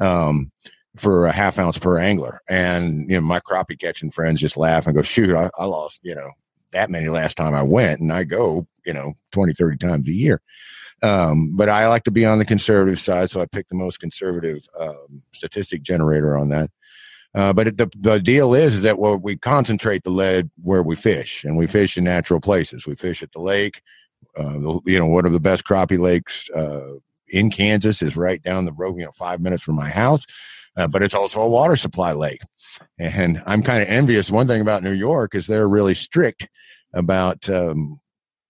Um, 0.00 0.50
for 0.96 1.26
a 1.26 1.32
half 1.32 1.58
ounce 1.58 1.78
per 1.78 1.98
angler. 1.98 2.40
And, 2.48 3.08
you 3.08 3.16
know, 3.16 3.20
my 3.20 3.40
crappie 3.40 3.78
catching 3.78 4.10
friends 4.10 4.40
just 4.40 4.56
laugh 4.56 4.86
and 4.86 4.94
go, 4.94 5.02
shoot, 5.02 5.34
I, 5.34 5.50
I 5.58 5.64
lost, 5.64 6.00
you 6.02 6.14
know, 6.14 6.30
that 6.72 6.90
many 6.90 7.08
last 7.08 7.36
time 7.36 7.54
I 7.54 7.62
went. 7.62 8.00
And 8.00 8.12
I 8.12 8.24
go, 8.24 8.66
you 8.86 8.92
know, 8.92 9.14
20, 9.32 9.54
30 9.54 9.76
times 9.78 10.08
a 10.08 10.12
year. 10.12 10.40
Um, 11.02 11.56
but 11.56 11.68
I 11.68 11.88
like 11.88 12.04
to 12.04 12.10
be 12.10 12.24
on 12.24 12.38
the 12.38 12.44
conservative 12.44 13.00
side. 13.00 13.30
So 13.30 13.40
I 13.40 13.46
picked 13.46 13.70
the 13.70 13.76
most 13.76 14.00
conservative 14.00 14.66
um, 14.78 15.22
statistic 15.32 15.82
generator 15.82 16.36
on 16.38 16.48
that. 16.50 16.70
Uh, 17.34 17.52
but 17.52 17.66
it, 17.66 17.76
the, 17.76 17.90
the 17.98 18.20
deal 18.20 18.54
is, 18.54 18.76
is 18.76 18.82
that 18.84 18.98
well, 18.98 19.16
we 19.16 19.36
concentrate 19.36 20.04
the 20.04 20.10
lead 20.10 20.48
where 20.62 20.84
we 20.84 20.94
fish 20.94 21.44
and 21.44 21.56
we 21.56 21.66
fish 21.66 21.98
in 21.98 22.04
natural 22.04 22.40
places. 22.40 22.86
We 22.86 22.94
fish 22.94 23.22
at 23.24 23.32
the 23.32 23.40
lake. 23.40 23.82
Uh, 24.36 24.52
the, 24.52 24.80
you 24.86 24.98
know, 24.98 25.06
one 25.06 25.26
of 25.26 25.32
the 25.32 25.40
best 25.40 25.64
crappie 25.64 25.98
lakes 25.98 26.48
uh, 26.50 26.94
in 27.34 27.50
Kansas 27.50 28.02
is 28.02 28.16
right 28.16 28.42
down 28.42 28.64
the 28.64 28.72
road, 28.72 28.98
you 28.98 29.04
know, 29.04 29.12
five 29.12 29.40
minutes 29.40 29.62
from 29.62 29.74
my 29.74 29.90
house 29.90 30.26
uh, 30.76 30.88
but 30.88 31.02
it's 31.02 31.14
also 31.14 31.40
a 31.40 31.48
water 31.48 31.76
supply 31.76 32.12
lake. 32.12 32.40
And 32.98 33.42
I'm 33.46 33.62
kind 33.62 33.82
of 33.82 33.88
envious. 33.88 34.30
One 34.30 34.46
thing 34.46 34.60
about 34.60 34.82
New 34.82 34.92
York 34.92 35.34
is 35.34 35.46
they're 35.46 35.68
really 35.68 35.94
strict 35.94 36.48
about 36.92 37.48
um, 37.48 38.00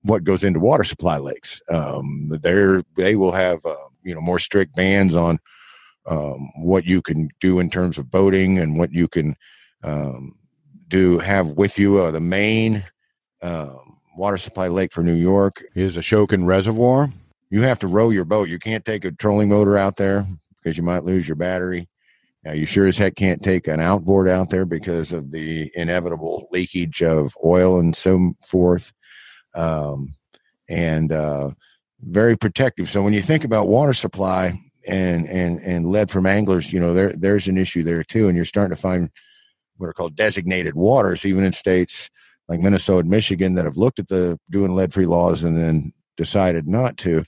what 0.03 0.25
goes 0.25 0.45
into 0.45 0.61
water 0.61 0.85
supply 0.85 1.19
lakes. 1.19 1.61
Um, 1.69 2.29
they're 2.43 2.83
they 2.97 3.17
will 3.17 3.33
have 3.33 3.65
uh, 3.65 3.77
you 4.03 4.15
know 4.15 4.21
more 4.21 4.39
strict 4.39 4.75
bans 4.75 5.15
on 5.15 5.39
um, 6.07 6.51
what 6.57 6.85
you 6.85 7.03
can 7.03 7.29
do 7.41 7.59
in 7.59 7.69
terms 7.69 7.99
of 7.99 8.11
boating 8.11 8.59
and 8.59 8.79
what 8.79 8.93
you 8.93 9.09
can 9.09 9.37
um, 9.83 10.37
do 10.89 11.19
have 11.19 11.49
with 11.51 11.79
you. 11.79 11.99
Uh, 11.99 12.11
the 12.11 12.21
main 12.21 12.85
um, 13.43 13.99
water 14.17 14.39
supply 14.39 14.69
lake 14.69 14.93
for 14.93 15.03
New 15.03 15.15
York 15.15 15.63
is 15.75 15.99
Ashokan 15.99 16.47
Reservoir. 16.47 17.11
You 17.55 17.63
have 17.63 17.79
to 17.79 17.87
row 17.87 18.11
your 18.11 18.25
boat. 18.25 18.49
You 18.49 18.59
can't 18.59 18.85
take 18.85 19.05
a 19.05 19.13
trolling 19.13 19.49
motor 19.49 19.79
out 19.79 19.95
there 19.95 20.27
because 20.61 20.77
you 20.77 20.83
might 20.83 21.05
lose 21.05 21.29
your 21.29 21.37
battery. 21.37 21.89
Now, 22.43 22.51
you 22.51 22.67
sure 22.67 22.89
as 22.89 22.99
heck 22.99 23.15
can't 23.15 23.41
take 23.45 23.69
an 23.69 23.79
outboard 23.79 24.29
out 24.29 24.51
there 24.51 24.65
because 24.65 25.13
of 25.13 25.31
the 25.31 25.71
inevitable 25.77 26.49
leakage 26.51 27.01
of 27.01 27.33
oil 27.45 27.79
and 27.79 27.95
so 27.95 28.33
forth. 28.45 28.93
Um, 29.55 30.17
and 30.69 31.13
uh, 31.13 31.51
very 32.01 32.37
protective. 32.37 32.91
So 32.91 33.03
when 33.03 33.13
you 33.13 33.23
think 33.23 33.45
about 33.45 33.69
water 33.69 33.95
supply 33.95 34.61
and 34.89 35.29
and 35.29 35.61
and 35.61 35.89
lead 35.89 36.11
from 36.11 36.27
anglers, 36.27 36.73
you 36.73 36.81
know 36.81 36.93
there 36.93 37.13
there's 37.13 37.47
an 37.47 37.57
issue 37.57 37.85
there 37.85 38.03
too. 38.03 38.27
And 38.27 38.35
you're 38.35 38.47
starting 38.47 38.75
to 38.75 38.83
find 38.83 39.11
what 39.77 39.89
are 39.89 39.95
called 39.95 40.17
designated 40.17 40.75
waters, 40.75 41.25
even 41.25 41.45
in 41.45 41.53
states 41.53 42.11
like 42.49 42.59
Minnesota 42.59 42.99
and 42.99 43.11
Michigan 43.11 43.55
that 43.55 43.65
have 43.65 43.77
looked 43.77 44.01
at 44.01 44.09
the 44.09 44.41
doing 44.51 44.75
lead 44.75 44.93
free 44.93 45.07
laws 45.07 45.45
and 45.45 45.57
then 45.57 45.93
decided 46.17 46.67
not 46.69 46.97
to 46.99 47.25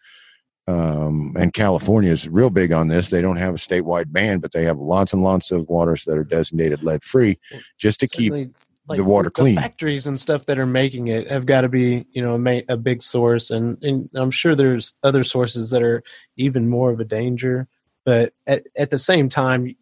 um, 0.68 1.36
and 1.38 1.52
California 1.52 2.10
is 2.10 2.28
real 2.28 2.50
big 2.50 2.72
on 2.72 2.88
this. 2.88 3.08
They 3.08 3.22
don't 3.22 3.36
have 3.36 3.54
a 3.54 3.58
statewide 3.58 4.12
ban, 4.12 4.40
but 4.40 4.52
they 4.52 4.64
have 4.64 4.78
lots 4.78 5.12
and 5.12 5.22
lots 5.22 5.52
of 5.52 5.68
waters 5.68 6.04
that 6.04 6.18
are 6.18 6.24
designated 6.24 6.82
lead 6.82 7.04
free, 7.04 7.38
just 7.78 8.00
to 8.00 8.08
keep. 8.08 8.32
Certainly, 8.32 8.52
the 8.88 9.02
water 9.02 9.30
clean. 9.30 9.56
factories 9.56 10.06
and 10.06 10.18
stuff 10.18 10.46
that 10.46 10.60
are 10.60 10.66
making 10.66 11.08
it 11.08 11.28
have 11.28 11.44
got 11.44 11.62
to 11.62 11.68
be, 11.68 12.06
you 12.12 12.22
know, 12.22 12.36
a, 12.36 12.64
a 12.68 12.76
big 12.76 13.02
source, 13.02 13.50
and, 13.50 13.82
and 13.82 14.08
I'm 14.14 14.30
sure 14.30 14.54
there's 14.54 14.92
other 15.02 15.24
sources 15.24 15.70
that 15.70 15.82
are 15.82 16.04
even 16.36 16.68
more 16.68 16.92
of 16.92 17.00
a 17.00 17.04
danger. 17.04 17.66
But 18.04 18.32
at 18.46 18.66
at 18.76 18.90
the 18.90 18.98
same 18.98 19.28
time, 19.28 19.74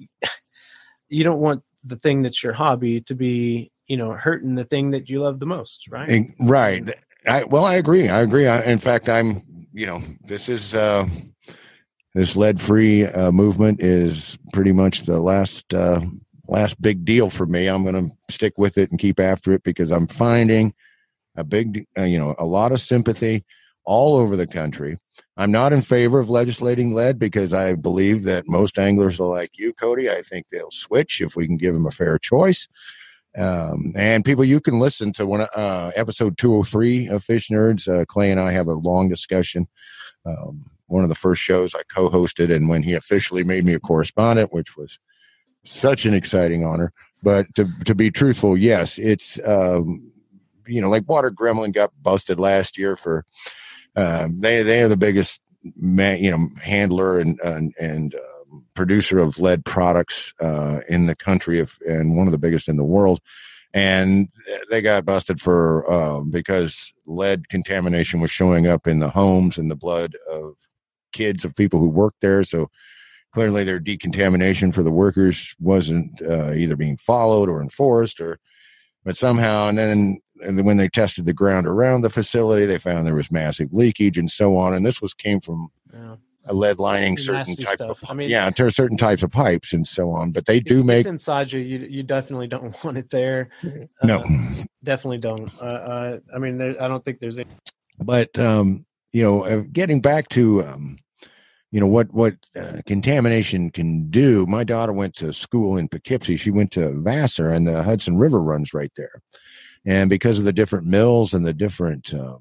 you 1.10 1.24
don't 1.24 1.40
want 1.40 1.62
the 1.82 1.96
thing 1.96 2.22
that's 2.22 2.42
your 2.42 2.54
hobby 2.54 3.02
to 3.02 3.14
be, 3.14 3.70
you 3.86 3.98
know, 3.98 4.12
hurting 4.12 4.54
the 4.54 4.64
thing 4.64 4.90
that 4.90 5.10
you 5.10 5.20
love 5.20 5.38
the 5.38 5.46
most, 5.46 5.86
right? 5.88 6.08
Eh, 6.08 6.24
Right. 6.40 6.90
I, 7.26 7.44
well, 7.44 7.64
I 7.64 7.74
agree. 7.74 8.08
I 8.08 8.20
agree. 8.20 8.46
I, 8.46 8.62
in 8.62 8.78
fact, 8.78 9.08
I'm. 9.08 9.42
You 9.76 9.86
know, 9.86 10.02
this 10.24 10.48
is 10.48 10.72
uh, 10.76 11.08
this 12.14 12.36
lead 12.36 12.60
free 12.60 13.06
uh, 13.06 13.32
movement 13.32 13.82
is 13.82 14.38
pretty 14.52 14.70
much 14.70 15.02
the 15.02 15.20
last 15.20 15.74
uh, 15.74 16.00
last 16.46 16.80
big 16.80 17.04
deal 17.04 17.28
for 17.28 17.46
me. 17.46 17.66
I'm 17.66 17.82
going 17.82 18.08
to 18.08 18.16
stick 18.32 18.54
with 18.56 18.78
it 18.78 18.90
and 18.90 19.00
keep 19.00 19.18
after 19.18 19.52
it 19.52 19.64
because 19.64 19.90
I'm 19.90 20.06
finding 20.06 20.74
a 21.36 21.42
big, 21.42 21.86
uh, 21.98 22.02
you 22.02 22.18
know, 22.18 22.36
a 22.38 22.44
lot 22.44 22.70
of 22.70 22.80
sympathy 22.80 23.44
all 23.84 24.16
over 24.16 24.36
the 24.36 24.46
country. 24.46 24.98
I'm 25.36 25.50
not 25.50 25.72
in 25.72 25.82
favor 25.82 26.20
of 26.20 26.30
legislating 26.30 26.94
lead 26.94 27.18
because 27.18 27.52
I 27.52 27.74
believe 27.74 28.22
that 28.24 28.46
most 28.46 28.78
anglers 28.78 29.18
are 29.18 29.28
like 29.28 29.50
you, 29.54 29.72
Cody. 29.72 30.08
I 30.08 30.22
think 30.22 30.46
they'll 30.50 30.70
switch 30.70 31.20
if 31.20 31.34
we 31.34 31.46
can 31.46 31.56
give 31.56 31.74
them 31.74 31.86
a 31.86 31.90
fair 31.90 32.18
choice. 32.18 32.68
Um, 33.36 33.92
and 33.96 34.24
people, 34.24 34.44
you 34.44 34.60
can 34.60 34.78
listen 34.78 35.12
to 35.14 35.26
one 35.26 35.40
uh, 35.40 35.90
episode 35.96 36.38
203 36.38 37.08
of 37.08 37.24
Fish 37.24 37.48
Nerds. 37.48 37.88
Uh, 37.88 38.04
Clay 38.04 38.30
and 38.30 38.40
I 38.40 38.52
have 38.52 38.68
a 38.68 38.74
long 38.74 39.08
discussion. 39.08 39.66
Um, 40.24 40.70
one 40.86 41.02
of 41.02 41.08
the 41.08 41.14
first 41.14 41.42
shows 41.42 41.74
I 41.74 41.82
co-hosted, 41.92 42.54
and 42.54 42.68
when 42.68 42.82
he 42.82 42.94
officially 42.94 43.42
made 43.42 43.64
me 43.64 43.74
a 43.74 43.80
correspondent, 43.80 44.52
which 44.52 44.76
was 44.76 44.98
such 45.64 46.06
an 46.06 46.14
exciting 46.14 46.64
honor. 46.64 46.92
But 47.22 47.52
to 47.56 47.68
to 47.86 47.94
be 47.94 48.10
truthful, 48.10 48.56
yes, 48.56 48.98
it's 48.98 49.40
um, 49.46 50.12
you 50.66 50.80
know 50.80 50.90
like 50.90 51.08
Water 51.08 51.30
Gremlin 51.30 51.72
got 51.72 51.90
busted 52.02 52.38
last 52.38 52.78
year 52.78 52.96
for 52.96 53.24
um, 53.96 54.40
they 54.40 54.62
they 54.62 54.82
are 54.82 54.88
the 54.88 54.96
biggest 54.96 55.40
man, 55.76 56.22
you 56.22 56.30
know 56.30 56.48
handler 56.62 57.18
and 57.18 57.40
and 57.40 57.74
and 57.80 58.14
um, 58.14 58.33
producer 58.74 59.18
of 59.18 59.38
lead 59.38 59.64
products 59.64 60.32
uh, 60.40 60.80
in 60.88 61.06
the 61.06 61.16
country 61.16 61.60
of 61.60 61.78
and 61.86 62.16
one 62.16 62.26
of 62.26 62.32
the 62.32 62.38
biggest 62.38 62.68
in 62.68 62.76
the 62.76 62.84
world. 62.84 63.20
And 63.72 64.28
they 64.70 64.82
got 64.82 65.04
busted 65.04 65.40
for 65.40 65.90
uh, 65.90 66.20
because 66.20 66.92
lead 67.06 67.48
contamination 67.48 68.20
was 68.20 68.30
showing 68.30 68.68
up 68.68 68.86
in 68.86 69.00
the 69.00 69.10
homes 69.10 69.58
and 69.58 69.70
the 69.70 69.76
blood 69.76 70.14
of 70.30 70.54
kids 71.12 71.44
of 71.44 71.56
people 71.56 71.80
who 71.80 71.88
worked 71.88 72.20
there. 72.20 72.44
So 72.44 72.70
clearly 73.34 73.64
their 73.64 73.80
decontamination 73.80 74.70
for 74.70 74.84
the 74.84 74.92
workers 74.92 75.56
wasn't 75.58 76.22
uh, 76.22 76.52
either 76.52 76.76
being 76.76 76.96
followed 76.96 77.50
or 77.50 77.60
enforced 77.60 78.20
or 78.20 78.38
but 79.04 79.16
somehow 79.16 79.68
and 79.68 79.76
then 79.76 80.20
when 80.64 80.76
they 80.76 80.88
tested 80.88 81.26
the 81.26 81.32
ground 81.32 81.66
around 81.66 82.02
the 82.02 82.10
facility 82.10 82.64
they 82.64 82.78
found 82.78 83.04
there 83.04 83.14
was 83.14 83.32
massive 83.32 83.72
leakage 83.72 84.16
and 84.16 84.30
so 84.30 84.56
on 84.56 84.72
and 84.72 84.86
this 84.86 85.02
was 85.02 85.14
came 85.14 85.40
from 85.40 85.68
Yeah. 85.92 86.16
Lead 86.52 86.78
lining 86.78 87.16
certain 87.16 87.56
type 87.56 87.74
stuff. 87.76 88.02
of 88.02 88.10
I 88.10 88.14
mean- 88.14 88.28
yeah 88.28 88.50
to 88.50 88.70
certain 88.70 88.96
types 88.98 89.22
of 89.22 89.30
pipes 89.30 89.72
and 89.72 89.86
so 89.86 90.10
on 90.10 90.30
but 90.32 90.44
they 90.46 90.60
do 90.60 90.82
make 90.82 91.06
inside 91.06 91.50
you. 91.52 91.60
You 91.60 91.78
you 91.90 92.02
definitely 92.02 92.48
don't 92.48 92.74
want 92.84 92.98
it 92.98 93.08
there. 93.10 93.48
no 94.02 94.18
Uh, 94.20 94.64
definitely 94.82 95.18
don't. 95.18 95.50
Uh, 95.60 95.64
uh, 95.64 96.18
I 96.34 96.38
mean, 96.38 96.58
there, 96.58 96.80
I 96.82 96.88
don't 96.88 97.04
think 97.04 97.18
there's 97.20 97.38
any. 97.38 97.48
but 97.98 98.36
um, 98.38 98.84
you 99.12 99.22
know, 99.22 99.44
uh, 99.44 99.62
getting 99.72 100.00
back 100.00 100.28
to 100.30 100.64
um, 100.64 100.98
you 101.70 101.80
know 101.80 101.86
what 101.86 102.12
what 102.12 102.34
uh, 102.56 102.82
contamination 102.86 103.70
can 103.70 104.10
do. 104.10 104.44
My 104.46 104.64
daughter 104.64 104.92
went 104.92 105.14
to 105.16 105.32
school 105.32 105.76
in 105.76 105.88
Poughkeepsie. 105.88 106.36
She 106.36 106.50
went 106.50 106.72
to 106.72 106.92
Vassar, 107.00 107.50
and 107.52 107.66
the 107.66 107.82
Hudson 107.82 108.18
River 108.18 108.42
runs 108.42 108.74
right 108.74 108.92
there. 108.96 109.22
And 109.86 110.08
because 110.10 110.38
of 110.38 110.44
the 110.44 110.52
different 110.52 110.86
mills 110.86 111.34
and 111.34 111.46
the 111.46 111.52
different 111.52 112.12
um, 112.14 112.40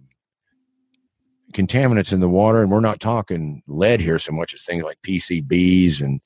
contaminants 1.53 2.13
in 2.13 2.19
the 2.19 2.29
water, 2.29 2.61
and 2.61 2.71
we're 2.71 2.79
not 2.79 2.99
talking 2.99 3.63
lead 3.67 3.99
here 3.99 4.19
so 4.19 4.31
much 4.31 4.53
as 4.53 4.63
things 4.63 4.83
like 4.83 5.01
PCBs 5.01 6.01
and 6.01 6.21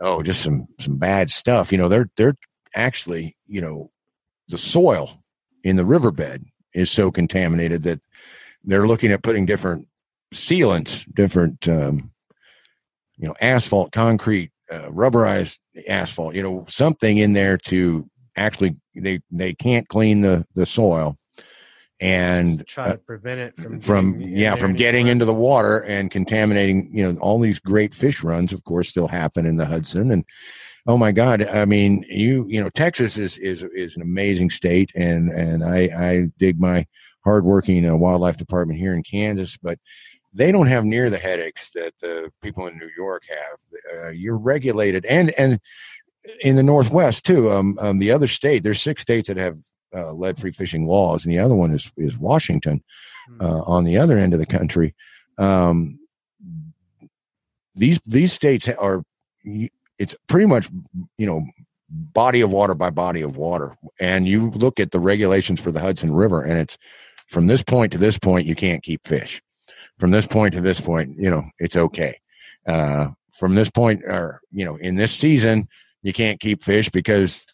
oh, 0.00 0.22
just 0.22 0.42
some 0.42 0.66
some 0.78 0.96
bad 0.96 1.30
stuff. 1.30 1.72
You 1.72 1.78
know, 1.78 1.88
they're 1.88 2.10
they're 2.16 2.36
actually 2.74 3.36
you 3.46 3.60
know 3.60 3.90
the 4.48 4.58
soil 4.58 5.22
in 5.64 5.76
the 5.76 5.84
riverbed 5.84 6.44
is 6.74 6.90
so 6.90 7.10
contaminated 7.10 7.82
that 7.82 8.00
they're 8.64 8.86
looking 8.86 9.12
at 9.12 9.22
putting 9.22 9.46
different 9.46 9.86
sealants, 10.34 11.04
different 11.14 11.66
um, 11.68 12.10
you 13.16 13.26
know 13.28 13.34
asphalt, 13.40 13.92
concrete, 13.92 14.52
uh, 14.70 14.88
rubberized 14.88 15.58
asphalt, 15.88 16.34
you 16.34 16.42
know 16.42 16.64
something 16.68 17.18
in 17.18 17.32
there 17.32 17.58
to 17.58 18.08
actually 18.36 18.76
they 18.94 19.20
they 19.30 19.54
can't 19.54 19.88
clean 19.88 20.20
the 20.20 20.46
the 20.54 20.66
soil 20.66 21.16
and 22.00 22.66
try 22.66 22.92
to 22.92 22.98
prevent 22.98 23.40
it 23.40 23.56
from 23.56 23.76
uh, 23.76 23.80
from 23.80 24.18
getting 24.18 24.36
yeah 24.36 24.54
from 24.54 24.74
getting 24.74 25.06
into 25.08 25.24
the 25.24 25.34
water 25.34 25.80
and 25.80 26.10
contaminating 26.10 26.90
you 26.92 27.10
know 27.12 27.18
all 27.20 27.38
these 27.38 27.58
great 27.58 27.94
fish 27.94 28.22
runs 28.22 28.52
of 28.52 28.64
course 28.64 28.88
still 28.88 29.08
happen 29.08 29.46
in 29.46 29.56
the 29.56 29.66
hudson. 29.66 30.10
And 30.10 30.24
oh 30.86 30.96
my 30.96 31.12
god 31.12 31.46
i 31.48 31.64
mean 31.64 32.04
you 32.08 32.46
you 32.48 32.60
know 32.60 32.70
texas 32.70 33.18
is 33.18 33.38
is 33.38 33.62
is 33.74 33.96
an 33.96 34.02
amazing 34.02 34.50
state 34.50 34.90
and 34.94 35.30
and 35.30 35.62
i 35.64 35.80
i 35.96 36.26
dig 36.38 36.58
my 36.58 36.86
hardworking 37.24 37.88
uh, 37.88 37.94
wildlife 37.94 38.36
department 38.36 38.78
here 38.78 38.94
in 38.94 39.02
kansas 39.02 39.56
but 39.56 39.78
they 40.32 40.50
don't 40.52 40.68
have 40.68 40.84
near 40.84 41.10
the 41.10 41.18
headaches 41.18 41.70
that 41.70 41.92
the 42.00 42.30
people 42.40 42.66
in 42.66 42.78
new 42.78 42.90
york 42.96 43.22
have. 43.28 44.04
Uh, 44.04 44.08
you're 44.08 44.38
regulated 44.38 45.04
and 45.06 45.32
and 45.38 45.60
in 46.40 46.56
the 46.56 46.62
northwest 46.62 47.24
too 47.26 47.50
um, 47.50 47.78
um 47.80 47.98
the 47.98 48.10
other 48.10 48.26
state 48.26 48.62
there's 48.62 48.80
six 48.80 49.02
states 49.02 49.28
that 49.28 49.36
have 49.36 49.58
uh, 49.94 50.12
lead-free 50.12 50.52
fishing 50.52 50.86
laws, 50.86 51.24
and 51.24 51.32
the 51.32 51.38
other 51.38 51.54
one 51.54 51.72
is 51.72 51.90
is 51.96 52.16
Washington 52.18 52.82
Hmm. 53.30 53.42
uh, 53.42 53.60
on 53.66 53.84
the 53.84 53.98
other 53.98 54.18
end 54.18 54.32
of 54.32 54.38
the 54.38 54.46
country. 54.46 54.94
Um, 55.38 55.98
these 57.74 58.00
these 58.06 58.32
states 58.32 58.68
are 58.68 59.02
it's 59.98 60.14
pretty 60.26 60.46
much 60.46 60.68
you 61.18 61.26
know 61.26 61.46
body 61.88 62.40
of 62.40 62.50
water 62.50 62.74
by 62.74 62.90
body 62.90 63.20
of 63.20 63.36
water, 63.36 63.76
and 64.00 64.26
you 64.26 64.50
look 64.50 64.80
at 64.80 64.90
the 64.90 65.00
regulations 65.00 65.60
for 65.60 65.72
the 65.72 65.80
Hudson 65.80 66.12
River, 66.12 66.42
and 66.42 66.58
it's 66.58 66.76
from 67.28 67.46
this 67.46 67.62
point 67.62 67.92
to 67.92 67.98
this 67.98 68.18
point 68.18 68.46
you 68.46 68.54
can't 68.54 68.82
keep 68.82 69.06
fish. 69.06 69.40
From 69.98 70.10
this 70.10 70.26
point 70.26 70.54
to 70.54 70.60
this 70.60 70.80
point, 70.80 71.16
you 71.18 71.30
know 71.30 71.44
it's 71.58 71.76
okay. 71.76 72.18
Uh, 72.66 73.08
from 73.32 73.54
this 73.54 73.70
point, 73.70 74.02
or 74.04 74.40
you 74.52 74.64
know, 74.64 74.76
in 74.76 74.96
this 74.96 75.12
season, 75.12 75.68
you 76.02 76.12
can't 76.12 76.40
keep 76.40 76.62
fish 76.62 76.88
because 76.90 77.46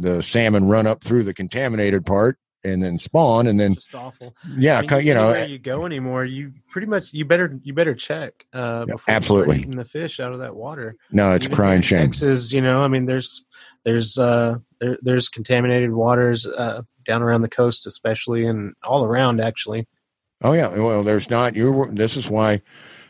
the 0.00 0.22
salmon 0.22 0.68
run 0.68 0.86
up 0.86 1.02
through 1.02 1.24
the 1.24 1.34
contaminated 1.34 2.06
part 2.06 2.38
and 2.64 2.82
then 2.82 2.98
spawn 2.98 3.46
and 3.46 3.58
then 3.60 3.74
just 3.74 3.94
awful. 3.94 4.34
yeah 4.56 4.78
I 4.78 4.96
mean, 4.96 5.06
you 5.06 5.14
know 5.14 5.34
you 5.44 5.58
go 5.58 5.86
anymore, 5.86 6.24
you 6.24 6.52
pretty 6.70 6.86
much 6.86 7.12
you 7.12 7.24
better 7.24 7.58
you 7.62 7.72
better 7.72 7.94
check 7.94 8.32
uh, 8.52 8.84
Yeah, 8.88 8.94
before 8.94 8.94
you 8.94 8.96
start 8.96 9.08
absolutely. 9.16 9.58
eating 9.60 9.76
the 9.76 9.84
fish 9.84 10.18
out 10.20 10.32
of 10.32 10.38
that 10.40 10.54
water. 10.56 10.96
no 11.12 11.32
it's 11.32 11.46
Even 11.46 11.56
crying 11.56 11.82
shame 11.82 12.06
Texas, 12.06 12.52
you 12.52 12.60
know, 12.60 12.82
I 12.82 12.88
mean, 12.88 13.06
there's 13.06 13.44
there's 13.84 14.18
uh 14.18 14.56
there, 14.80 14.96
there's 15.02 15.28
contaminated 15.28 15.92
waters 15.92 16.46
uh, 16.46 16.82
down 17.06 17.22
around 17.22 17.42
the 17.42 17.48
coast, 17.48 17.86
especially, 17.86 18.44
and 18.46 18.74
all 18.84 19.04
around 19.04 19.40
actually. 19.40 19.86
oh 20.42 20.52
yeah 20.52 20.68
well 20.68 21.02
there's 21.02 21.30
not 21.30 21.54
You're 21.56 21.90
this 21.92 22.16
is 22.16 22.28
why 22.28 22.60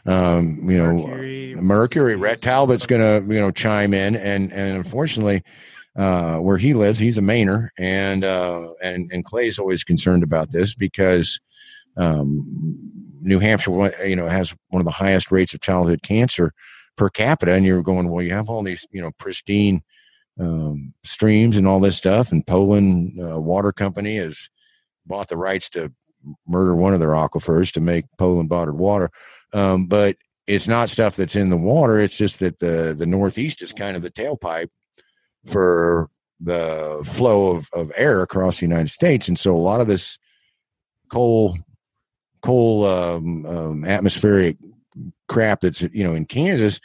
um 0.07 0.71
you 0.71 0.79
know 0.79 0.93
Mercury, 0.95 1.55
mercury 1.57 2.17
Rhett 2.17 2.41
talbot's 2.43 2.87
gonna 2.87 3.21
you 3.21 3.41
know 3.41 3.51
chime 3.51 3.93
in 3.95 4.15
and 4.17 4.53
and 4.53 4.77
unfortunately 4.77 5.43
uh 5.99 6.37
where 6.37 6.57
he 6.57 6.73
lives. 6.73 6.99
He's 6.99 7.19
a 7.19 7.23
mainer 7.23 7.69
and 7.79 8.25
uh 8.25 8.73
and 8.83 9.11
and 9.13 9.25
clay's 9.25 9.59
always 9.59 9.85
concerned 9.85 10.23
about 10.23 10.51
this 10.51 10.75
because 10.75 11.41
um 11.97 12.43
new 13.21 13.39
hampshire 13.39 14.07
you 14.07 14.17
know 14.17 14.29
has 14.29 14.55
one 14.69 14.81
of 14.81 14.87
the 14.87 14.93
highest 14.93 15.31
rates 15.31 15.53
of 15.53 15.61
childhood 15.61 16.03
cancer 16.03 16.53
per 16.97 17.11
capita 17.11 17.53
and 17.53 17.67
you're 17.67 17.83
going 17.83 18.09
well 18.09 18.25
you 18.25 18.33
have 18.33 18.49
all 18.49 18.63
these 18.63 18.87
you 18.93 19.03
know 19.03 19.11
pristine 19.19 19.83
um, 20.41 20.95
streams 21.03 21.57
and 21.57 21.67
all 21.67 21.81
this 21.81 21.97
stuff 21.97 22.31
and 22.31 22.47
poland 22.47 23.21
uh, 23.21 23.41
water 23.41 23.73
company 23.73 24.19
has 24.19 24.49
bought 25.05 25.27
the 25.27 25.37
rights 25.37 25.69
to 25.69 25.93
murder 26.47 26.75
one 26.75 26.95
of 26.95 27.01
their 27.01 27.11
aquifers 27.11 27.73
to 27.73 27.81
make 27.81 28.05
poland 28.19 28.49
bottled 28.49 28.79
water. 28.79 29.11
Um, 29.53 29.87
but 29.87 30.17
it's 30.47 30.69
not 30.69 30.89
stuff 30.89 31.17
that's 31.17 31.37
in 31.37 31.51
the 31.51 31.57
water. 31.57 32.01
It's 32.01 32.17
just 32.17 32.39
that 32.41 32.59
the 32.59 32.95
the 32.97 33.07
northeast 33.07 33.63
is 33.63 33.73
kind 33.73 33.97
of 33.97 34.03
the 34.03 34.11
tailpipe 34.11 34.69
for 35.49 36.09
the 36.41 37.03
flow 37.05 37.57
of, 37.57 37.69
of 37.73 37.93
air 37.97 38.23
across 38.23 38.61
the 38.61 38.67
united 38.67 38.91
states. 38.91 39.29
And 39.29 39.39
so 39.39 39.55
a 39.55 39.57
lot 39.57 39.81
of 39.81 39.89
this 39.89 40.19
coal 41.11 41.59
coal 42.43 42.85
um, 42.85 43.47
um, 43.47 43.85
atmospheric 43.85 44.57
crap 45.29 45.61
that's 45.61 45.83
you 45.83 46.05
know 46.05 46.15
in 46.15 46.25
Kansas 46.25 46.81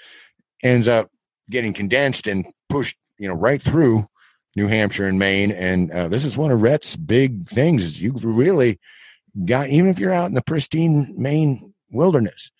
ends 0.63 0.87
up 0.87 1.09
getting 1.49 1.73
condensed 1.73 2.27
and 2.27 2.45
pushed 2.69 2.97
you 3.19 3.27
know 3.27 3.35
right 3.35 3.61
through 3.61 4.07
New 4.55 4.67
Hampshire 4.67 5.07
and 5.07 5.19
Maine. 5.19 5.51
And 5.51 5.91
uh, 5.91 6.07
this 6.07 6.25
is 6.25 6.37
one 6.37 6.51
of 6.51 6.61
Rhett's 6.61 6.95
big 6.95 7.47
things 7.47 7.83
is 7.83 8.01
you 8.01 8.11
really 8.13 8.79
got 9.45 9.69
even 9.69 9.89
if 9.89 9.99
you're 9.99 10.13
out 10.13 10.27
in 10.27 10.35
the 10.35 10.41
pristine 10.41 11.13
Maine 11.17 11.73
wilderness 11.91 12.51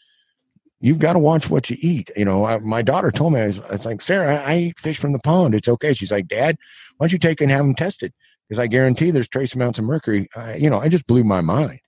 you've 0.84 1.00
got 1.00 1.14
to 1.14 1.20
watch 1.20 1.50
what 1.50 1.70
you 1.70 1.78
eat 1.80 2.12
you 2.16 2.26
know 2.26 2.46
I, 2.46 2.60
my 2.60 2.82
daughter 2.84 3.10
told 3.10 3.34
me 3.34 3.40
I 3.40 3.48
was, 3.48 3.60
I 3.62 3.72
was 3.72 3.86
like 3.86 4.02
Sarah 4.02 4.44
I, 4.46 4.58
eat 4.58 4.80
fish 4.80 5.00
from 5.00 5.14
the 5.14 5.20
pond 5.20 5.56
it's 5.56 5.68
okay. 5.68 5.94
She's 5.94 6.12
like 6.12 6.28
dad 6.28 6.58
why 6.98 7.06
don't 7.06 7.14
you 7.14 7.18
take 7.18 7.42
and 7.42 7.50
have 7.50 7.66
them 7.66 7.74
tested? 7.74 8.14
Because 8.48 8.60
I 8.60 8.68
guarantee 8.68 9.10
there's 9.10 9.30
trace 9.30 9.56
amounts 9.56 9.80
of 9.80 9.86
mercury 9.86 10.28
I, 10.36 10.56
you 10.56 10.70
know 10.70 10.80
I 10.80 10.90
just 10.90 11.08
blew 11.08 11.24
my 11.24 11.42
mind. 11.42 11.80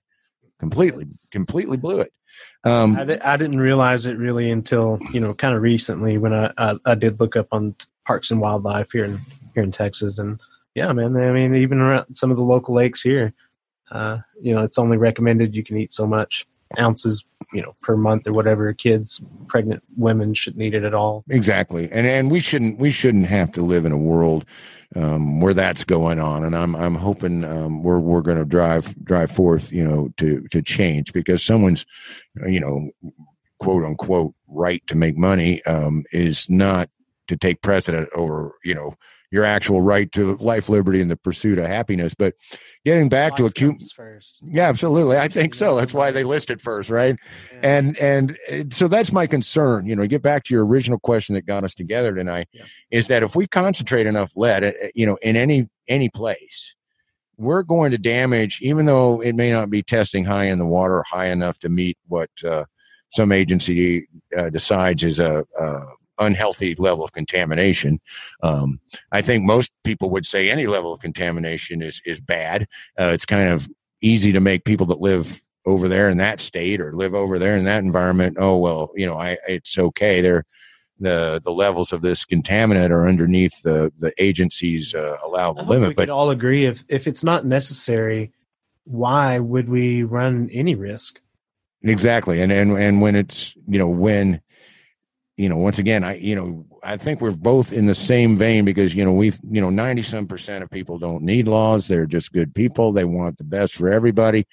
Completely 0.58 1.06
completely 1.30 1.76
blew 1.76 2.00
it. 2.00 2.10
Um 2.64 2.96
I, 2.96 3.18
I 3.22 3.36
didn't 3.36 3.60
realize 3.60 4.06
it 4.06 4.16
really 4.16 4.50
until 4.50 4.98
you 5.12 5.20
know 5.20 5.34
kind 5.34 5.54
of 5.54 5.62
recently 5.62 6.18
when 6.18 6.32
I, 6.32 6.52
I 6.56 6.76
I 6.86 6.94
did 6.94 7.20
look 7.20 7.36
up 7.36 7.48
on 7.52 7.76
parks 8.06 8.30
and 8.30 8.40
wildlife 8.40 8.90
here 8.90 9.04
in 9.04 9.20
here 9.54 9.62
in 9.62 9.70
Texas 9.70 10.18
and 10.18 10.40
yeah 10.74 10.90
man 10.92 11.14
I 11.16 11.32
mean 11.32 11.54
even 11.54 11.78
around 11.78 12.14
some 12.14 12.30
of 12.30 12.38
the 12.38 12.44
local 12.44 12.74
lakes 12.74 13.02
here 13.02 13.34
uh, 13.90 14.18
you 14.40 14.54
know 14.54 14.62
it's 14.62 14.78
only 14.78 14.96
recommended 14.96 15.54
you 15.54 15.62
can 15.62 15.76
eat 15.76 15.92
so 15.92 16.06
much 16.06 16.46
ounces 16.78 17.24
you 17.52 17.62
know 17.62 17.74
per 17.80 17.96
month 17.96 18.26
or 18.26 18.32
whatever 18.32 18.72
kids 18.72 19.22
pregnant 19.48 19.82
women 19.96 20.34
shouldn't 20.34 20.62
eat 20.62 20.74
it 20.74 20.84
at 20.84 20.94
all. 20.94 21.24
Exactly. 21.30 21.90
And 21.92 22.06
and 22.06 22.30
we 22.30 22.40
shouldn't 22.40 22.78
we 22.78 22.90
shouldn't 22.90 23.26
have 23.26 23.52
to 23.52 23.62
live 23.62 23.84
in 23.84 23.92
a 23.92 23.98
world 23.98 24.44
um, 24.94 25.40
where 25.40 25.54
that's 25.54 25.84
going 25.84 26.18
on. 26.18 26.44
And 26.44 26.56
i'm 26.56 26.74
i'm 26.76 26.94
hoping 26.94 27.44
um, 27.44 27.82
we're 27.82 28.00
we're 28.00 28.22
going 28.22 28.38
to 28.38 28.44
drive 28.44 28.94
drive 29.04 29.30
forth 29.30 29.72
you 29.72 29.84
know 29.84 30.12
to 30.18 30.46
to 30.50 30.62
change. 30.62 31.12
Because 31.12 31.42
someone's 31.42 31.86
you 32.46 32.60
know 32.60 32.90
quote 33.58 33.84
unquote 33.84 34.34
right 34.48 34.86
to 34.86 34.94
make 34.94 35.16
money 35.16 35.62
um, 35.64 36.04
is 36.12 36.48
not 36.50 36.90
to 37.28 37.36
take 37.36 37.62
precedent 37.62 38.08
over 38.14 38.54
you 38.64 38.74
know 38.74 38.94
your 39.30 39.44
actual 39.44 39.80
right 39.80 40.10
to 40.12 40.36
life 40.36 40.68
liberty 40.68 41.00
and 41.00 41.10
the 41.10 41.16
pursuit 41.16 41.58
of 41.58 41.66
happiness. 41.66 42.14
But 42.14 42.34
getting 42.84 43.08
back 43.08 43.36
to 43.36 43.42
Life 43.42 43.50
acute 43.50 43.82
first. 43.94 44.38
Yeah 44.44 44.68
absolutely. 44.68 45.18
I 45.18 45.28
think 45.28 45.54
so. 45.54 45.76
That's 45.76 45.92
why 45.94 46.10
they 46.10 46.24
listed 46.24 46.60
first 46.60 46.90
right? 46.90 47.16
Yeah. 47.52 47.58
and 47.62 47.96
and 47.98 48.38
uh, 48.52 48.64
so 48.70 48.88
that's 48.88 49.12
my 49.12 49.26
concern 49.26 49.86
you 49.86 49.96
know 49.96 50.06
get 50.06 50.22
back 50.22 50.44
to 50.44 50.54
your 50.54 50.64
original 50.64 50.98
question 50.98 51.34
that 51.34 51.46
got 51.46 51.64
us 51.64 51.74
together 51.74 52.14
tonight 52.14 52.48
Yeah. 52.52 52.64
is 52.90 53.08
that 53.08 53.22
if 53.22 53.34
we 53.34 53.46
concentrate 53.46 54.06
enough 54.06 54.32
lead 54.36 54.64
uh, 54.64 54.72
you 54.94 55.06
know 55.06 55.16
in 55.22 55.36
any 55.36 55.68
any 55.88 56.08
place 56.08 56.74
we're 57.36 57.62
going 57.62 57.90
to 57.90 57.98
damage 57.98 58.60
even 58.62 58.86
though 58.86 59.20
it 59.20 59.34
may 59.34 59.50
not 59.50 59.68
be 59.70 59.82
testing 59.82 60.24
high 60.24 60.44
in 60.44 60.58
the 60.58 60.64
water 60.66 61.02
high 61.10 61.26
enough 61.26 61.58
to 61.60 61.68
meet 61.68 61.98
what 62.08 62.30
uh, 62.44 62.64
some 63.10 63.30
agency 63.32 64.06
uh, 64.36 64.48
decides 64.50 65.02
is 65.02 65.18
a, 65.18 65.44
a 65.60 65.80
unhealthy 66.18 66.74
level 66.76 67.04
of 67.04 67.12
contamination. 67.12 68.00
Um, 68.42 68.80
i 69.12 69.22
think 69.22 69.44
most 69.44 69.70
people 69.84 70.10
would 70.10 70.26
say 70.26 70.50
any 70.50 70.66
level 70.66 70.92
of 70.92 71.00
contamination 71.00 71.82
is 71.82 72.00
is 72.04 72.20
bad. 72.20 72.66
Uh, 72.98 73.06
it's 73.06 73.26
kind 73.26 73.50
of 73.50 73.68
easy 74.00 74.32
to 74.32 74.40
make 74.40 74.64
people 74.64 74.86
that 74.86 75.00
live 75.00 75.40
over 75.64 75.88
there 75.88 76.08
in 76.08 76.18
that 76.18 76.38
state 76.38 76.80
or 76.80 76.94
live 76.94 77.14
over 77.14 77.38
there 77.38 77.56
in 77.56 77.64
that 77.64 77.82
environment 77.82 78.36
oh 78.38 78.56
well 78.56 78.92
you 78.94 79.06
know 79.06 79.18
i 79.18 79.36
it's 79.48 79.78
okay. 79.78 80.20
They're 80.20 80.44
the 80.98 81.40
the 81.44 81.52
levels 81.52 81.92
of 81.92 82.00
this 82.00 82.24
contaminant 82.24 82.90
are 82.90 83.06
underneath 83.06 83.62
the 83.62 83.92
the 83.98 84.12
agency's 84.18 84.94
uh, 84.94 85.18
allowable 85.22 85.62
hope 85.62 85.68
we 85.68 85.76
limit 85.76 85.96
but 85.96 86.02
could 86.02 86.10
all 86.10 86.30
agree 86.30 86.64
if 86.64 86.84
if 86.88 87.06
it's 87.06 87.22
not 87.22 87.44
necessary 87.44 88.32
why 88.86 89.38
would 89.38 89.68
we 89.68 90.04
run 90.04 90.48
any 90.52 90.74
risk? 90.74 91.20
Exactly. 91.82 92.40
And 92.40 92.50
and 92.50 92.72
and 92.78 93.02
when 93.02 93.14
it's 93.14 93.54
you 93.68 93.78
know 93.78 93.88
when 93.88 94.40
you 95.36 95.48
know 95.48 95.56
once 95.56 95.78
again 95.78 96.02
i 96.02 96.14
you 96.14 96.34
know 96.34 96.64
i 96.82 96.96
think 96.96 97.20
we're 97.20 97.30
both 97.30 97.72
in 97.72 97.86
the 97.86 97.94
same 97.94 98.36
vein 98.36 98.64
because 98.64 98.94
you 98.94 99.04
know 99.04 99.12
we 99.12 99.32
you 99.50 99.60
know 99.60 99.70
90 99.70 100.02
some 100.02 100.26
percent 100.26 100.64
of 100.64 100.70
people 100.70 100.98
don't 100.98 101.22
need 101.22 101.48
laws. 101.48 101.86
They're 101.86 102.06
just 102.06 102.32
good 102.32 102.54
people. 102.54 102.92
They 102.92 103.04
want 103.04 103.38
the 103.38 103.44
best 103.44 103.74
for 103.74 103.88
everybody. 103.88 104.46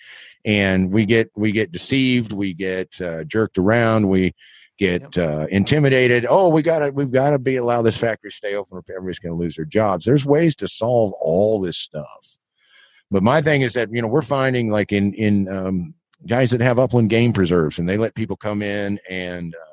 And 0.44 0.92
we 0.92 1.06
get 1.06 1.32
we 1.36 1.52
get 1.52 1.72
deceived. 1.72 2.34
We 2.34 2.54
get 2.54 3.00
uh, 3.00 3.24
jerked 3.24 3.58
around. 3.58 4.10
We 4.10 4.34
get 4.78 5.18
uh, 5.18 5.48
intimidated. 5.50 6.26
Oh 6.30 6.50
we 6.50 6.62
gotta 6.62 6.92
we've 6.92 7.12
got 7.12 7.32
to 7.32 7.40
be 7.40 7.56
allow 7.56 7.82
this 7.82 7.98
factory 7.98 8.32
to 8.32 8.36
stay 8.36 8.56
open 8.56 8.78
or 8.78 8.84
everybody's 8.90 9.20
going 9.20 9.34
to 9.34 9.40
lose 9.40 9.56
their 9.56 9.66
jobs. 9.66 10.06
There's 10.06 10.26
ways 10.26 10.56
to 10.58 10.68
solve 10.68 11.14
all 11.22 11.62
this 11.62 11.78
stuff. 11.78 12.38
But 13.12 13.24
my 13.24 13.42
thing 13.42 13.62
is 13.62 13.74
that 13.74 13.90
you 13.92 14.02
know 14.02 14.08
we're 14.08 14.22
finding 14.22 14.70
like 14.70 14.92
in 14.92 15.14
in 15.14 15.48
um, 15.48 15.94
guys 16.28 16.52
that 16.52 16.62
have 16.62 16.80
upland 16.80 17.10
game 17.10 17.34
preserves 17.34 17.80
and 17.80 17.88
they 17.88 17.98
let 17.98 18.16
people 18.16 18.36
come 18.36 18.62
in 18.62 19.00
and 19.10 19.54
uh, 19.54 19.73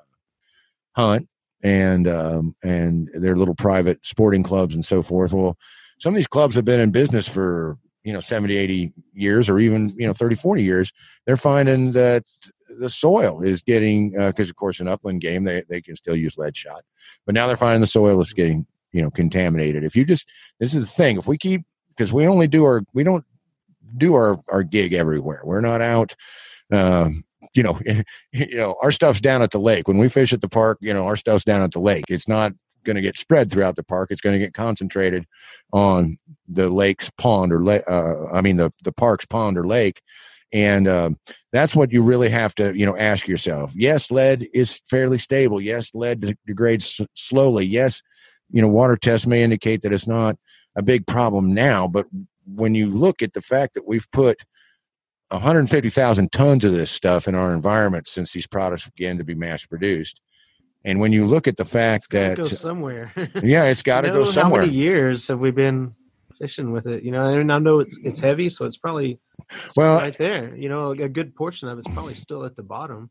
hunt 0.96 1.28
and 1.62 2.08
um, 2.08 2.54
and 2.62 3.10
their 3.14 3.36
little 3.36 3.54
private 3.54 3.98
sporting 4.02 4.42
clubs 4.42 4.74
and 4.74 4.84
so 4.84 5.02
forth. 5.02 5.32
Well, 5.32 5.56
some 5.98 6.14
of 6.14 6.16
these 6.16 6.26
clubs 6.26 6.54
have 6.54 6.64
been 6.64 6.80
in 6.80 6.90
business 6.90 7.28
for 7.28 7.78
you 8.04 8.12
know 8.12 8.20
70 8.20 8.56
80 8.56 8.92
years 9.12 9.48
or 9.48 9.58
even 9.58 9.94
you 9.96 10.06
know 10.06 10.14
30 10.14 10.36
40 10.36 10.62
years. 10.62 10.92
They're 11.26 11.36
finding 11.36 11.92
that 11.92 12.24
the 12.78 12.88
soil 12.88 13.42
is 13.42 13.62
getting 13.62 14.12
because 14.12 14.48
of 14.48 14.56
course 14.56 14.80
in 14.80 14.88
upland 14.88 15.20
game 15.20 15.44
they, 15.44 15.62
they 15.68 15.82
can 15.82 15.96
still 15.96 16.16
use 16.16 16.38
lead 16.38 16.56
shot 16.56 16.82
but 17.26 17.34
now 17.34 17.46
they're 17.46 17.56
finding 17.56 17.80
the 17.80 17.86
soil 17.86 18.20
is 18.20 18.32
getting 18.32 18.66
you 18.92 19.02
know 19.02 19.10
contaminated. 19.10 19.84
If 19.84 19.96
you 19.96 20.04
just 20.04 20.28
this 20.58 20.74
is 20.74 20.86
the 20.86 20.92
thing 20.92 21.18
if 21.18 21.26
we 21.26 21.38
keep 21.38 21.62
because 21.90 22.12
we 22.12 22.26
only 22.26 22.48
do 22.48 22.64
our 22.64 22.82
we 22.92 23.04
don't 23.04 23.24
do 23.96 24.14
our 24.14 24.38
our 24.48 24.62
gig 24.62 24.92
everywhere. 24.92 25.42
We're 25.44 25.60
not 25.60 25.80
out 25.80 26.14
um 26.72 27.24
you 27.54 27.62
know 27.62 27.78
you 28.32 28.56
know 28.56 28.76
our 28.82 28.92
stuff's 28.92 29.20
down 29.20 29.42
at 29.42 29.50
the 29.50 29.60
lake. 29.60 29.88
When 29.88 29.98
we 29.98 30.08
fish 30.08 30.32
at 30.32 30.40
the 30.40 30.48
park 30.48 30.78
you 30.80 30.92
know 30.92 31.06
our 31.06 31.16
stuff's 31.16 31.44
down 31.44 31.62
at 31.62 31.72
the 31.72 31.80
lake. 31.80 32.04
It's 32.08 32.28
not 32.28 32.52
going 32.84 32.96
to 32.96 33.02
get 33.02 33.18
spread 33.18 33.50
throughout 33.50 33.76
the 33.76 33.82
park. 33.82 34.10
It's 34.10 34.22
going 34.22 34.32
to 34.32 34.44
get 34.44 34.54
concentrated 34.54 35.26
on 35.72 36.18
the 36.48 36.70
lake's 36.70 37.10
pond 37.18 37.52
or 37.52 37.62
lake 37.62 37.82
uh, 37.88 38.26
i 38.32 38.40
mean 38.40 38.56
the 38.56 38.72
the 38.84 38.92
park's 38.92 39.26
pond 39.26 39.58
or 39.58 39.66
lake. 39.66 40.00
And 40.52 40.88
uh, 40.88 41.10
that's 41.52 41.76
what 41.76 41.92
you 41.92 42.02
really 42.02 42.28
have 42.28 42.54
to 42.56 42.76
you 42.76 42.84
know 42.86 42.96
ask 42.96 43.28
yourself. 43.28 43.72
Yes 43.74 44.10
lead 44.10 44.48
is 44.52 44.80
fairly 44.90 45.18
stable. 45.18 45.60
Yes 45.60 45.94
lead 45.94 46.36
degrades 46.46 47.00
s- 47.00 47.06
slowly. 47.14 47.66
Yes 47.66 48.02
you 48.50 48.60
know 48.60 48.68
water 48.68 48.96
tests 48.96 49.26
may 49.26 49.42
indicate 49.42 49.82
that 49.82 49.92
it's 49.92 50.06
not 50.06 50.36
a 50.76 50.82
big 50.82 51.06
problem 51.06 51.52
now 51.52 51.86
but 51.86 52.06
when 52.46 52.74
you 52.74 52.88
look 52.88 53.22
at 53.22 53.32
the 53.32 53.42
fact 53.42 53.74
that 53.74 53.86
we've 53.86 54.10
put 54.12 54.44
150,000 55.30 56.32
tons 56.32 56.64
of 56.64 56.72
this 56.72 56.90
stuff 56.90 57.28
in 57.28 57.34
our 57.34 57.54
environment 57.54 58.08
since 58.08 58.32
these 58.32 58.46
products 58.46 58.88
began 58.88 59.18
to 59.18 59.24
be 59.24 59.34
mass 59.34 59.64
produced 59.64 60.20
and 60.84 60.98
when 60.98 61.12
you 61.12 61.26
look 61.26 61.46
at 61.46 61.56
the 61.56 61.64
fact 61.64 62.08
Gotta 62.08 62.28
that 62.28 62.36
go 62.38 62.44
somewhere. 62.44 63.12
yeah 63.42 63.64
it's 63.64 63.82
got 63.82 64.00
to 64.02 64.08
You 64.08 64.14
go 64.14 64.24
somewhere 64.24 64.62
How 64.62 64.66
many 64.66 64.76
years 64.78 65.28
have 65.28 65.38
we 65.38 65.50
been 65.50 65.94
fishing 66.38 66.72
with 66.72 66.86
it? 66.86 67.02
You 67.02 67.10
know, 67.12 67.26
and 67.26 67.52
I 67.52 67.58
know 67.58 67.80
it's 67.80 67.98
it's 68.02 68.18
heavy, 68.18 68.48
so 68.48 68.64
it's 68.64 68.78
probably 68.78 69.18
Well- 69.76 70.00
right 70.00 70.16
there. 70.16 70.56
You 70.56 70.68
know, 70.70 70.92
a 70.92 71.08
good 71.08 71.34
portion 71.36 71.68
of 71.68 71.78
it's 71.78 71.88
probably 71.88 72.14
still 72.14 72.44
at 72.46 72.56
the 72.56 72.62
bottom. 72.62 73.10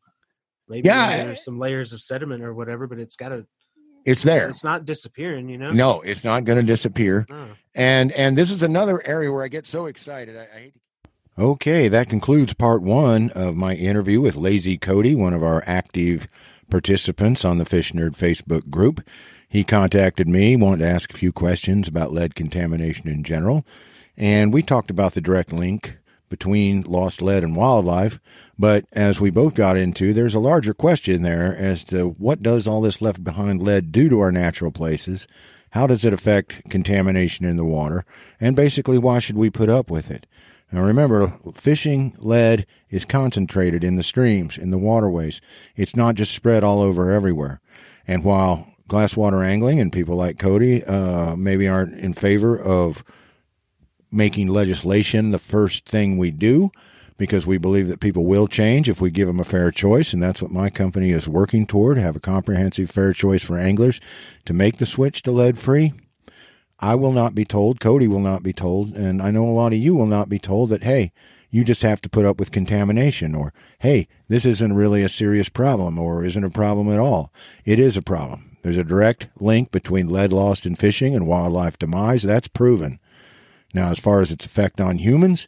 Maybe 0.68 0.88
Yeah. 0.88 1.26
there's 1.26 1.44
some 1.46 1.60
layers 1.60 1.94
of 1.94 2.02
sediment 2.02 2.44
or 2.44 2.54
whatever, 2.56 2.88
but 2.88 2.98
it's 3.00 3.16
got 3.16 3.30
to. 3.30 3.46
it's 4.06 4.24
there 4.24 4.50
It's 4.50 4.64
not 4.64 4.86
disappearing. 4.86 5.48
You 5.48 5.58
know. 5.60 5.72
no 5.72 6.02
it's 6.02 6.24
not 6.24 6.44
going 6.46 6.58
to 6.58 6.66
disappear 6.66 7.26
No. 7.30 7.50
and 7.76 8.12
and 8.14 8.36
this 8.38 8.50
is 8.50 8.64
another 8.64 9.06
area 9.06 9.32
where 9.32 9.44
I 9.44 9.48
get 9.48 9.68
so 9.68 9.86
excited. 9.86 10.36
I, 10.36 10.48
I 10.56 10.60
hate 10.60 10.74
to... 10.74 10.80
Okay, 11.40 11.88
that 11.88 12.10
concludes 12.10 12.54
part 12.54 12.82
one 12.82 13.30
of 13.30 13.56
my 13.56 13.74
interview 13.74 14.20
with 14.20 14.36
Lazy 14.36 14.78
Cody, 14.78 15.16
one 15.16 15.34
of 15.34 15.42
our 15.42 15.64
active 15.66 16.28
participants 16.70 17.46
on 17.46 17.58
the 17.58 17.64
Fish 17.64 17.94
Nerd 17.94 18.18
Facebook 18.18 18.70
group. 18.70 19.02
He 19.48 19.64
contacted 19.64 20.28
me, 20.28 20.58
wanted 20.58 20.80
to 20.80 20.90
ask 20.90 21.14
a 21.14 21.18
few 21.18 21.32
questions 21.32 21.88
about 21.88 22.12
lead 22.12 22.36
contamination 22.36 23.08
in 23.08 23.24
general, 23.24 23.66
and 24.18 24.52
we 24.52 24.62
talked 24.62 24.90
about 24.90 25.14
the 25.14 25.22
direct 25.22 25.54
link 25.54 25.98
between 26.28 26.82
lost 26.82 27.22
lead 27.22 27.46
and 27.46 27.56
wildlife. 27.56 28.20
But 28.58 28.84
as 28.92 29.22
we 29.22 29.30
both 29.30 29.56
got 29.56 29.78
into, 29.78 30.12
there's 30.12 30.36
a 30.36 30.40
larger 30.40 30.74
question 30.74 31.22
there 31.22 31.56
as 31.58 31.86
to 31.86 32.10
what 32.18 32.44
does 32.44 32.68
all 32.68 32.82
this 32.82 33.02
left 33.02 33.24
behind 33.24 33.64
lead 33.64 33.94
do 33.94 34.10
to 34.10 34.20
our 34.20 34.34
natural 34.34 34.74
places? 34.74 35.26
How 35.70 35.88
does 35.88 36.04
it 36.04 36.14
affect 36.14 36.70
contamination 36.70 37.46
in 37.46 37.56
the 37.56 37.64
water? 37.64 38.04
And 38.42 38.58
basically, 38.58 38.98
why 38.98 39.20
should 39.20 39.38
we 39.38 39.50
put 39.50 39.70
up 39.70 39.90
with 39.90 40.12
it? 40.12 40.26
Now 40.72 40.84
remember, 40.84 41.34
fishing 41.54 42.16
lead 42.20 42.66
is 42.90 43.06
concentrated 43.06 43.84
in 43.84 43.96
the 43.96 44.04
streams, 44.04 44.58
in 44.58 44.70
the 44.70 44.78
waterways. 44.78 45.42
It's 45.76 45.96
not 45.96 46.16
just 46.16 46.34
spread 46.34 46.64
all 46.64 46.82
over 46.82 47.12
everywhere. 47.12 47.60
And 48.08 48.24
while 48.24 48.68
glasswater 48.88 49.46
angling 49.46 49.80
and 49.80 49.94
people 49.94 50.16
like 50.16 50.38
Cody 50.38 50.84
uh, 50.84 51.36
maybe 51.36 51.68
aren't 51.68 51.98
in 52.00 52.14
favor 52.14 52.60
of 52.60 53.04
making 54.12 54.48
legislation 54.48 55.32
the 55.32 55.40
first 55.40 55.86
thing 55.86 56.18
we 56.18 56.32
do, 56.32 56.72
because 57.18 57.46
we 57.46 57.58
believe 57.58 57.88
that 57.88 58.00
people 58.00 58.26
will 58.26 58.48
change 58.48 58.90
if 58.90 59.02
we 59.02 59.12
give 59.12 59.28
them 59.28 59.40
a 59.40 59.44
fair 59.44 59.72
choice, 59.72 60.14
and 60.14 60.24
that's 60.24 60.42
what 60.42 60.52
my 60.52 60.70
company 60.70 61.12
is 61.12 61.28
working 61.28 61.68
toward: 61.68 61.98
have 61.98 62.16
a 62.16 62.20
comprehensive 62.20 62.90
fair 62.90 63.14
choice 63.14 63.44
for 63.44 63.58
anglers 63.58 64.00
to 64.46 64.54
make 64.54 64.78
the 64.78 64.86
switch 64.86 65.22
to 65.24 65.32
lead 65.32 65.58
free. 65.58 65.94
I 66.82 66.96
will 66.96 67.12
not 67.12 67.36
be 67.36 67.46
told, 67.46 67.80
Cody 67.80 68.08
will 68.08 68.20
not 68.20 68.42
be 68.42 68.54
told, 68.54 68.96
and 68.96 69.22
I 69.22 69.32
know 69.32 69.46
a 69.46 69.52
lot 69.52 69.74
of 69.74 69.80
you 69.80 69.96
will 69.96 70.06
not 70.06 70.30
be 70.30 70.40
told 70.40 70.70
that, 70.70 70.84
hey, 70.84 71.12
you 71.52 71.64
just 71.64 71.82
have 71.82 72.02
to 72.02 72.10
put 72.10 72.26
up 72.26 72.40
with 72.40 72.52
contamination, 72.52 73.36
or 73.36 73.54
hey, 73.80 74.08
this 74.28 74.46
isn't 74.46 74.74
really 74.74 75.02
a 75.04 75.10
serious 75.10 75.50
problem, 75.50 75.98
or 75.98 76.24
isn't 76.24 76.44
a 76.44 76.50
problem 76.50 76.90
at 76.90 77.00
all. 77.00 77.34
It 77.66 77.80
is 77.80 77.98
a 77.98 78.02
problem. 78.02 78.58
There's 78.62 78.78
a 78.78 78.84
direct 78.84 79.28
link 79.40 79.72
between 79.72 80.10
lead 80.10 80.32
lost 80.32 80.66
in 80.66 80.76
fishing 80.76 81.16
and 81.16 81.28
wildlife 81.28 81.80
demise. 81.80 82.24
That's 82.24 82.48
proven. 82.48 83.00
Now, 83.74 83.92
as 83.92 84.00
far 84.00 84.22
as 84.22 84.32
its 84.32 84.46
effect 84.46 84.82
on 84.82 84.98
humans, 84.98 85.48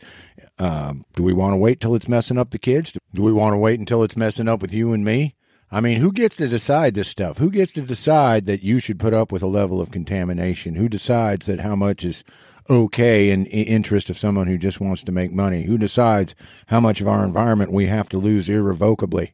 um, 0.60 1.06
do 1.16 1.24
we 1.24 1.34
want 1.34 1.54
to 1.54 1.58
wait 1.58 1.80
till 1.80 1.96
it's 1.96 2.08
messing 2.08 2.38
up 2.38 2.52
the 2.52 2.60
kids? 2.60 2.94
Do 3.14 3.24
we 3.24 3.34
want 3.34 3.54
to 3.54 3.58
wait 3.58 3.80
until 3.80 4.04
it's 4.04 4.18
messing 4.18 4.48
up 4.48 4.62
with 4.62 4.74
you 4.74 4.94
and 4.94 5.04
me? 5.04 5.36
I 5.74 5.80
mean, 5.80 5.98
who 5.98 6.12
gets 6.12 6.36
to 6.36 6.50
decide 6.50 6.96
this 6.96 7.08
stuff? 7.08 7.38
Who 7.38 7.50
gets 7.50 7.72
to 7.74 7.82
decide 7.82 8.46
that 8.46 8.62
you 8.62 8.82
should 8.82 9.00
put 9.00 9.14
up 9.14 9.32
with 9.32 9.42
a 9.42 9.48
level 9.48 9.80
of 9.80 9.90
contamination? 9.90 10.76
Who 10.76 10.90
decides 10.90 11.46
that 11.46 11.62
how 11.62 11.78
much 11.78 12.04
is 12.04 12.26
okay 12.70 13.32
in 13.32 13.46
interest 13.46 14.10
of 14.10 14.18
someone 14.18 14.48
who 14.48 14.58
just 14.58 14.82
wants 14.82 15.02
to 15.06 15.14
make 15.14 15.32
money? 15.32 15.64
Who 15.64 15.78
decides 15.78 16.36
how 16.68 16.82
much 16.82 17.00
of 17.00 17.08
our 17.08 17.24
environment 17.24 17.72
we 17.72 17.86
have 17.86 18.10
to 18.10 18.18
lose 18.18 18.50
irrevocably 18.50 19.34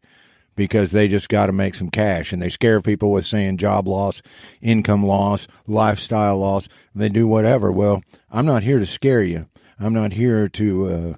because 0.55 0.91
they 0.91 1.07
just 1.07 1.27
got 1.27 1.47
to 1.47 1.51
make 1.51 1.73
some 1.73 1.89
cash 1.89 2.31
and 2.31 2.39
they 2.41 2.49
scare 2.49 2.81
people 2.81 3.11
with 3.11 3.25
saying 3.25 3.57
job 3.57 3.87
loss, 3.87 4.21
income 4.61 5.03
loss, 5.03 5.47
lifestyle 5.65 6.37
loss. 6.37 6.67
They 6.93 7.09
do 7.09 7.27
whatever. 7.27 7.71
Well, 7.71 8.03
I'm 8.31 8.45
not 8.45 8.61
here 8.61 8.79
to 8.79 8.85
scare 8.85 9.23
you. 9.23 9.47
I'm 9.79 9.93
not 9.93 10.13
here 10.13 10.49
to 10.49 10.85
uh, 10.87 11.13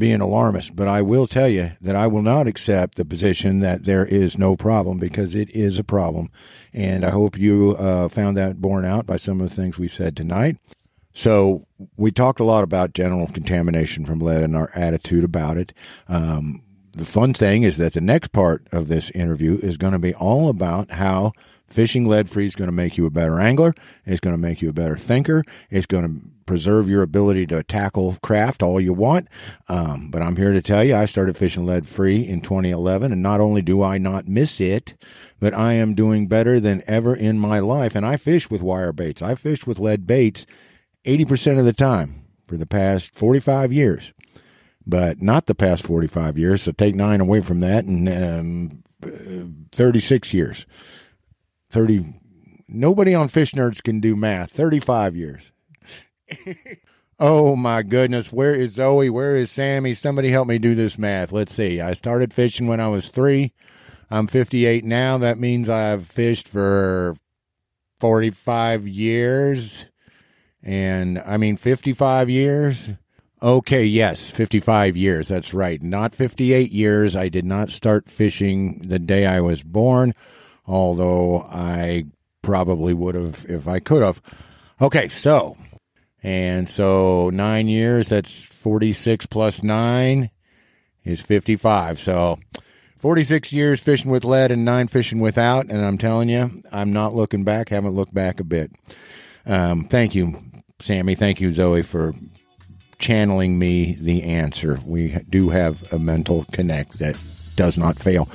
be 0.00 0.10
an 0.10 0.20
alarmist, 0.20 0.74
but 0.74 0.88
I 0.88 1.02
will 1.02 1.28
tell 1.28 1.48
you 1.48 1.72
that 1.80 1.94
I 1.94 2.08
will 2.08 2.22
not 2.22 2.48
accept 2.48 2.96
the 2.96 3.04
position 3.04 3.60
that 3.60 3.84
there 3.84 4.04
is 4.04 4.36
no 4.36 4.56
problem 4.56 4.98
because 4.98 5.34
it 5.34 5.48
is 5.50 5.78
a 5.78 5.84
problem. 5.84 6.30
And 6.72 7.04
I 7.04 7.10
hope 7.10 7.38
you 7.38 7.76
uh, 7.78 8.08
found 8.08 8.36
that 8.36 8.60
borne 8.60 8.84
out 8.84 9.06
by 9.06 9.16
some 9.16 9.40
of 9.40 9.48
the 9.48 9.54
things 9.54 9.78
we 9.78 9.86
said 9.86 10.16
tonight. 10.16 10.56
So 11.12 11.66
we 11.96 12.10
talked 12.10 12.40
a 12.40 12.44
lot 12.44 12.64
about 12.64 12.94
general 12.94 13.26
contamination 13.28 14.04
from 14.04 14.20
lead 14.20 14.42
and 14.42 14.56
our 14.56 14.70
attitude 14.74 15.24
about 15.24 15.56
it. 15.56 15.72
Um, 16.08 16.62
the 16.92 17.04
fun 17.04 17.34
thing 17.34 17.62
is 17.62 17.76
that 17.76 17.92
the 17.92 18.00
next 18.00 18.32
part 18.32 18.66
of 18.72 18.88
this 18.88 19.10
interview 19.10 19.58
is 19.62 19.76
going 19.76 19.92
to 19.92 19.98
be 19.98 20.14
all 20.14 20.48
about 20.48 20.92
how 20.92 21.32
fishing 21.66 22.06
lead 22.06 22.28
free 22.28 22.46
is 22.46 22.56
going 22.56 22.68
to 22.68 22.72
make 22.72 22.96
you 22.96 23.06
a 23.06 23.10
better 23.10 23.40
angler. 23.40 23.74
It's 24.04 24.20
going 24.20 24.34
to 24.34 24.40
make 24.40 24.60
you 24.60 24.68
a 24.68 24.72
better 24.72 24.96
thinker. 24.96 25.44
It's 25.70 25.86
going 25.86 26.04
to 26.04 26.26
preserve 26.50 26.88
your 26.88 27.02
ability 27.02 27.46
to 27.46 27.62
tackle 27.62 28.16
craft 28.24 28.60
all 28.60 28.80
you 28.80 28.92
want. 28.92 29.28
Um, 29.68 30.10
but 30.10 30.20
I'm 30.20 30.34
here 30.34 30.52
to 30.52 30.60
tell 30.60 30.82
you, 30.82 30.96
I 30.96 31.06
started 31.06 31.36
fishing 31.36 31.64
lead 31.64 31.86
free 31.86 32.26
in 32.26 32.40
2011, 32.40 33.12
and 33.12 33.22
not 33.22 33.40
only 33.40 33.62
do 33.62 33.84
I 33.84 33.98
not 33.98 34.26
miss 34.26 34.60
it, 34.60 34.94
but 35.38 35.54
I 35.54 35.74
am 35.74 35.94
doing 35.94 36.26
better 36.26 36.58
than 36.58 36.82
ever 36.88 37.14
in 37.14 37.38
my 37.38 37.60
life. 37.60 37.94
And 37.94 38.04
I 38.04 38.16
fish 38.16 38.50
with 38.50 38.62
wire 38.62 38.92
baits. 38.92 39.22
I 39.22 39.36
fished 39.36 39.64
with 39.64 39.78
lead 39.78 40.08
baits 40.08 40.44
80% 41.04 41.60
of 41.60 41.64
the 41.64 41.72
time 41.72 42.24
for 42.48 42.56
the 42.56 42.66
past 42.66 43.14
45 43.14 43.72
years 43.72 44.12
but 44.86 45.22
not 45.22 45.46
the 45.46 45.54
past 45.54 45.84
45 45.84 46.36
years. 46.36 46.62
So 46.62 46.72
take 46.72 46.96
nine 46.96 47.20
away 47.20 47.42
from 47.42 47.60
that, 47.60 47.84
and 47.84 48.08
um, 48.08 48.82
uh, 49.04 49.68
36 49.70 50.34
years. 50.34 50.66
30. 51.68 52.14
Nobody 52.66 53.14
on 53.14 53.28
Fish 53.28 53.52
Nerds 53.52 53.80
can 53.80 54.00
do 54.00 54.16
math. 54.16 54.50
35 54.50 55.14
years. 55.14 55.52
Oh 57.18 57.56
my 57.56 57.82
goodness. 57.82 58.32
Where 58.32 58.54
is 58.54 58.72
Zoe? 58.72 59.10
Where 59.10 59.36
is 59.36 59.50
Sammy? 59.50 59.94
Somebody 59.94 60.30
help 60.30 60.48
me 60.48 60.58
do 60.58 60.74
this 60.74 60.98
math. 60.98 61.32
Let's 61.32 61.54
see. 61.54 61.80
I 61.80 61.94
started 61.94 62.34
fishing 62.34 62.66
when 62.66 62.80
I 62.80 62.88
was 62.88 63.08
three. 63.08 63.52
I'm 64.10 64.26
58 64.26 64.84
now. 64.84 65.18
That 65.18 65.38
means 65.38 65.68
I've 65.68 66.06
fished 66.06 66.48
for 66.48 67.16
45 68.00 68.88
years. 68.88 69.86
And 70.62 71.18
I 71.20 71.36
mean, 71.36 71.56
55 71.56 72.28
years. 72.28 72.90
Okay, 73.42 73.86
yes, 73.86 74.30
55 74.30 74.96
years. 74.96 75.28
That's 75.28 75.54
right. 75.54 75.80
Not 75.82 76.14
58 76.14 76.70
years. 76.72 77.16
I 77.16 77.30
did 77.30 77.46
not 77.46 77.70
start 77.70 78.10
fishing 78.10 78.80
the 78.80 78.98
day 78.98 79.24
I 79.24 79.40
was 79.40 79.62
born, 79.62 80.14
although 80.66 81.46
I 81.50 82.04
probably 82.42 82.92
would 82.92 83.14
have 83.14 83.46
if 83.48 83.66
I 83.66 83.78
could 83.78 84.02
have. 84.02 84.20
Okay, 84.82 85.08
so, 85.08 85.56
and 86.22 86.68
so 86.68 87.30
nine 87.30 87.68
years, 87.68 88.08
that's 88.08 88.42
46 88.42 89.26
plus 89.26 89.62
nine 89.62 90.30
is 91.04 91.20
55. 91.20 91.98
So, 91.98 92.38
46 92.98 93.52
years 93.52 93.80
fishing 93.80 94.10
with 94.10 94.24
lead 94.24 94.50
and 94.50 94.64
nine 94.64 94.86
fishing 94.86 95.20
without. 95.20 95.66
And 95.70 95.84
I'm 95.84 95.96
telling 95.96 96.28
you, 96.28 96.62
I'm 96.70 96.92
not 96.92 97.14
looking 97.14 97.44
back, 97.44 97.70
haven't 97.70 97.94
looked 97.94 98.12
back 98.14 98.40
a 98.40 98.44
bit. 98.44 98.70
Um, 99.46 99.84
thank 99.84 100.14
you, 100.14 100.42
Sammy. 100.80 101.14
Thank 101.14 101.40
you, 101.40 101.52
Zoe, 101.52 101.82
for 101.82 102.12
channeling 102.98 103.58
me 103.58 103.96
the 103.98 104.22
answer. 104.24 104.80
We 104.84 105.16
do 105.30 105.48
have 105.48 105.90
a 105.92 105.98
mental 105.98 106.44
connect 106.52 106.98
that 106.98 107.16
does 107.56 107.78
not 107.78 107.98
fail. 107.98 108.28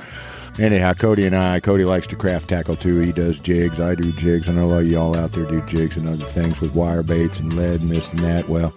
Anyhow, 0.58 0.94
Cody 0.94 1.26
and 1.26 1.36
I, 1.36 1.60
Cody 1.60 1.84
likes 1.84 2.06
to 2.08 2.16
craft 2.16 2.48
tackle 2.48 2.76
too. 2.76 2.98
He 3.00 3.12
does 3.12 3.38
jigs. 3.38 3.78
I 3.78 3.94
do 3.94 4.10
jigs. 4.12 4.48
I 4.48 4.52
know 4.52 4.64
a 4.64 4.66
lot 4.66 4.80
of 4.82 4.86
y'all 4.86 5.14
out 5.14 5.32
there 5.32 5.44
do 5.44 5.60
jigs 5.66 5.96
and 5.96 6.08
other 6.08 6.24
things 6.24 6.60
with 6.60 6.74
wire 6.74 7.02
baits 7.02 7.38
and 7.38 7.52
lead 7.52 7.82
and 7.82 7.90
this 7.90 8.10
and 8.10 8.20
that. 8.20 8.48
Well, 8.48 8.72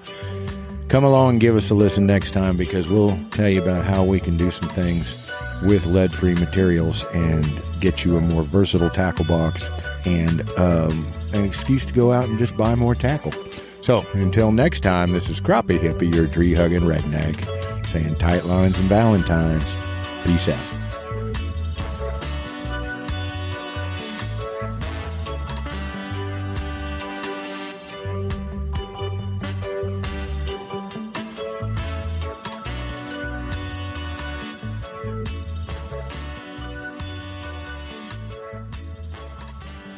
Come 0.89 1.03
along 1.03 1.29
and 1.29 1.39
give 1.39 1.55
us 1.55 1.69
a 1.69 1.75
listen 1.75 2.07
next 2.07 2.31
time 2.31 2.57
because 2.57 2.89
we'll 2.89 3.17
tell 3.29 3.47
you 3.47 3.61
about 3.61 3.85
how 3.85 4.03
we 4.03 4.19
can 4.19 4.37
do 4.37 4.49
some 4.49 4.67
things 4.69 5.31
with 5.63 5.85
lead 5.85 6.11
free 6.11 6.33
materials 6.33 7.05
and 7.13 7.45
get 7.79 8.03
you 8.03 8.17
a 8.17 8.21
more 8.21 8.41
versatile 8.41 8.89
tackle 8.89 9.25
box 9.25 9.69
and 10.05 10.49
um, 10.57 11.07
an 11.33 11.45
excuse 11.45 11.85
to 11.85 11.93
go 11.93 12.11
out 12.11 12.25
and 12.25 12.39
just 12.39 12.57
buy 12.57 12.73
more 12.73 12.95
tackle. 12.95 13.31
So 13.81 14.03
until 14.13 14.51
next 14.51 14.81
time, 14.81 15.11
this 15.11 15.29
is 15.29 15.39
Crappie 15.39 15.79
Hippie, 15.79 16.13
your 16.13 16.25
tree 16.25 16.55
hugging 16.55 16.81
redneck, 16.81 17.85
saying 17.91 18.15
tight 18.15 18.45
lines 18.45 18.75
and 18.75 18.89
Valentines. 18.89 19.75
Peace 20.25 20.49
out. 20.49 20.78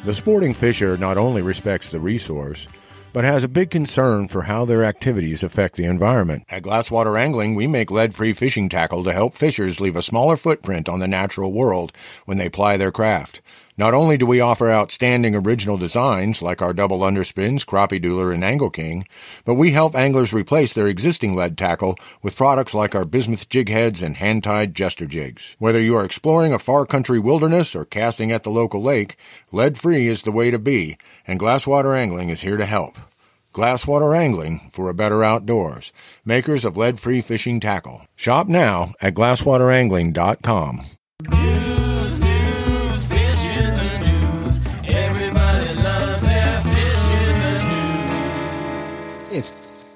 The 0.04 0.14
sporting 0.14 0.52
fisher 0.52 0.96
not 0.96 1.16
only 1.16 1.42
respects 1.42 1.88
the 1.88 2.00
resource, 2.00 2.66
but 3.12 3.22
has 3.22 3.44
a 3.44 3.48
big 3.48 3.70
concern 3.70 4.26
for 4.26 4.42
how 4.42 4.64
their 4.64 4.82
activities 4.82 5.44
affect 5.44 5.76
the 5.76 5.84
environment. 5.84 6.42
At 6.48 6.64
Glasswater 6.64 7.16
Angling, 7.16 7.54
we 7.54 7.68
make 7.68 7.88
lead 7.88 8.12
free 8.12 8.32
fishing 8.32 8.68
tackle 8.68 9.04
to 9.04 9.12
help 9.12 9.36
fishers 9.36 9.80
leave 9.80 9.94
a 9.94 10.02
smaller 10.02 10.36
footprint 10.36 10.88
on 10.88 10.98
the 10.98 11.06
natural 11.06 11.52
world 11.52 11.92
when 12.24 12.36
they 12.36 12.48
ply 12.48 12.76
their 12.76 12.90
craft. 12.90 13.41
Not 13.78 13.94
only 13.94 14.18
do 14.18 14.26
we 14.26 14.40
offer 14.40 14.70
outstanding 14.70 15.34
original 15.34 15.78
designs 15.78 16.42
like 16.42 16.60
our 16.60 16.74
double 16.74 16.98
underspins, 17.00 17.64
crappie 17.64 18.02
doodler, 18.02 18.34
and 18.34 18.44
angle 18.44 18.68
king, 18.68 19.06
but 19.46 19.54
we 19.54 19.70
help 19.70 19.96
anglers 19.96 20.34
replace 20.34 20.74
their 20.74 20.88
existing 20.88 21.34
lead 21.34 21.56
tackle 21.56 21.96
with 22.22 22.36
products 22.36 22.74
like 22.74 22.94
our 22.94 23.06
bismuth 23.06 23.48
jig 23.48 23.70
heads 23.70 24.02
and 24.02 24.18
hand-tied 24.18 24.74
jester 24.74 25.06
jigs. 25.06 25.56
Whether 25.58 25.80
you 25.80 25.96
are 25.96 26.04
exploring 26.04 26.52
a 26.52 26.58
far 26.58 26.84
country 26.84 27.18
wilderness 27.18 27.74
or 27.74 27.86
casting 27.86 28.30
at 28.30 28.42
the 28.42 28.50
local 28.50 28.82
lake, 28.82 29.16
lead-free 29.52 30.06
is 30.06 30.22
the 30.22 30.32
way 30.32 30.50
to 30.50 30.58
be, 30.58 30.98
and 31.26 31.40
Glasswater 31.40 31.96
Angling 31.96 32.28
is 32.28 32.42
here 32.42 32.58
to 32.58 32.66
help. 32.66 32.98
Glasswater 33.54 34.14
Angling 34.14 34.70
for 34.70 34.90
a 34.90 34.94
better 34.94 35.24
outdoors. 35.24 35.92
Makers 36.26 36.66
of 36.66 36.76
lead-free 36.76 37.22
fishing 37.22 37.58
tackle. 37.58 38.02
Shop 38.16 38.48
now 38.48 38.92
at 39.00 39.14
glasswaterangling.com. 39.14 40.86
It's 49.34 49.90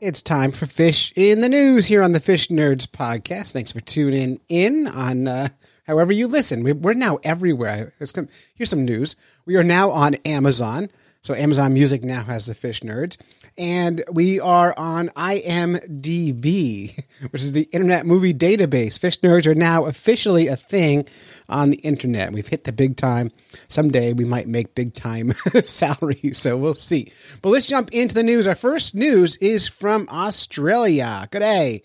it's 0.00 0.22
time 0.22 0.52
for 0.52 0.66
Fish 0.66 1.12
in 1.16 1.40
the 1.40 1.48
News 1.48 1.86
here 1.86 2.00
on 2.00 2.12
the 2.12 2.20
Fish 2.20 2.46
Nerds 2.46 2.86
podcast. 2.86 3.52
Thanks 3.52 3.72
for 3.72 3.80
tuning 3.80 4.38
in 4.48 4.86
on 4.86 5.26
uh, 5.26 5.48
however 5.88 6.12
you 6.12 6.28
listen. 6.28 6.62
We, 6.62 6.72
we're 6.72 6.94
now 6.94 7.18
everywhere. 7.24 7.92
Come- 8.14 8.28
here's 8.54 8.70
some 8.70 8.84
news. 8.84 9.16
We 9.46 9.56
are 9.56 9.64
now 9.64 9.90
on 9.90 10.14
Amazon. 10.24 10.90
So 11.22 11.34
Amazon 11.34 11.74
Music 11.74 12.04
now 12.04 12.22
has 12.22 12.46
the 12.46 12.54
Fish 12.54 12.80
Nerds. 12.82 13.16
And 13.58 14.02
we 14.10 14.40
are 14.40 14.74
on 14.78 15.08
IMDb, 15.10 17.04
which 17.30 17.42
is 17.42 17.52
the 17.52 17.68
Internet 17.72 18.06
Movie 18.06 18.32
Database. 18.32 18.98
Fish 18.98 19.20
Nerds 19.20 19.46
are 19.46 19.54
now 19.54 19.84
officially 19.84 20.46
a 20.46 20.56
thing 20.56 21.06
on 21.48 21.70
the 21.70 21.76
internet. 21.78 22.32
We've 22.32 22.48
hit 22.48 22.64
the 22.64 22.72
big 22.72 22.96
time. 22.96 23.30
Someday 23.68 24.14
we 24.14 24.24
might 24.24 24.48
make 24.48 24.74
big 24.74 24.94
time 24.94 25.32
salary, 25.64 26.32
so 26.32 26.56
we'll 26.56 26.74
see. 26.74 27.12
But 27.42 27.50
let's 27.50 27.66
jump 27.66 27.90
into 27.92 28.14
the 28.14 28.22
news. 28.22 28.46
Our 28.46 28.54
first 28.54 28.94
news 28.94 29.36
is 29.36 29.68
from 29.68 30.08
Australia. 30.10 31.28
Good 31.30 31.40
day. 31.40 31.82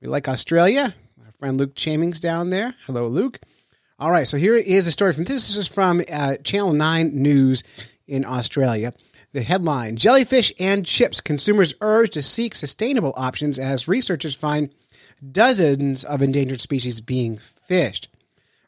We 0.00 0.08
like 0.08 0.28
Australia. 0.28 0.94
Our 1.24 1.32
friend 1.32 1.58
Luke 1.58 1.74
Chamings 1.74 2.20
down 2.20 2.50
there. 2.50 2.74
Hello, 2.86 3.08
Luke. 3.08 3.40
All 3.98 4.12
right, 4.12 4.28
so 4.28 4.36
here 4.36 4.54
is 4.54 4.86
a 4.86 4.92
story 4.92 5.12
from 5.12 5.24
this 5.24 5.56
is 5.56 5.66
from 5.66 6.00
uh, 6.08 6.36
Channel 6.44 6.72
9 6.72 7.20
News 7.20 7.64
in 8.06 8.24
Australia. 8.24 8.94
The 9.32 9.42
headline 9.42 9.96
Jellyfish 9.96 10.52
and 10.58 10.86
chips. 10.86 11.20
Consumers 11.20 11.74
urged 11.80 12.14
to 12.14 12.22
seek 12.22 12.54
sustainable 12.54 13.12
options 13.16 13.58
as 13.58 13.86
researchers 13.86 14.34
find 14.34 14.70
dozens 15.32 16.02
of 16.02 16.22
endangered 16.22 16.60
species 16.60 17.00
being 17.00 17.36
fished. 17.36 18.08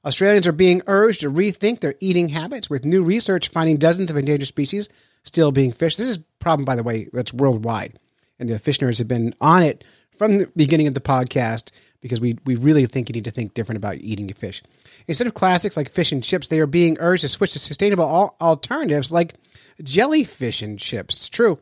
Australians 0.04 0.46
are 0.46 0.52
being 0.52 0.82
urged 0.86 1.20
to 1.20 1.30
rethink 1.30 1.80
their 1.80 1.94
eating 2.00 2.30
habits 2.30 2.68
with 2.68 2.84
new 2.84 3.02
research 3.02 3.48
finding 3.48 3.76
dozens 3.76 4.10
of 4.10 4.16
endangered 4.16 4.48
species 4.48 4.88
still 5.24 5.52
being 5.52 5.72
fished. 5.72 5.98
This 5.98 6.08
is 6.08 6.16
a 6.18 6.24
problem, 6.38 6.64
by 6.64 6.76
the 6.76 6.82
way, 6.82 7.08
that's 7.12 7.32
worldwide. 7.32 7.98
And 8.38 8.48
the 8.48 8.58
fish 8.58 8.78
nerds 8.78 8.98
have 8.98 9.08
been 9.08 9.34
on 9.40 9.62
it 9.62 9.84
from 10.16 10.38
the 10.38 10.46
beginning 10.56 10.86
of 10.86 10.94
the 10.94 11.00
podcast 11.00 11.70
because 12.00 12.20
we, 12.20 12.38
we 12.44 12.54
really 12.54 12.86
think 12.86 13.08
you 13.08 13.12
need 13.12 13.24
to 13.24 13.30
think 13.30 13.52
different 13.52 13.76
about 13.76 13.96
eating 13.96 14.28
your 14.28 14.36
fish. 14.36 14.62
Instead 15.06 15.26
of 15.26 15.34
classics 15.34 15.76
like 15.76 15.90
fish 15.90 16.12
and 16.12 16.24
chips, 16.24 16.48
they 16.48 16.60
are 16.60 16.66
being 16.66 16.96
urged 17.00 17.22
to 17.22 17.28
switch 17.28 17.52
to 17.52 17.58
sustainable 17.58 18.04
al- 18.04 18.36
alternatives 18.40 19.12
like 19.12 19.34
jellyfish 19.82 20.62
and 20.62 20.78
chips. 20.78 21.16
It's 21.16 21.28
true. 21.28 21.58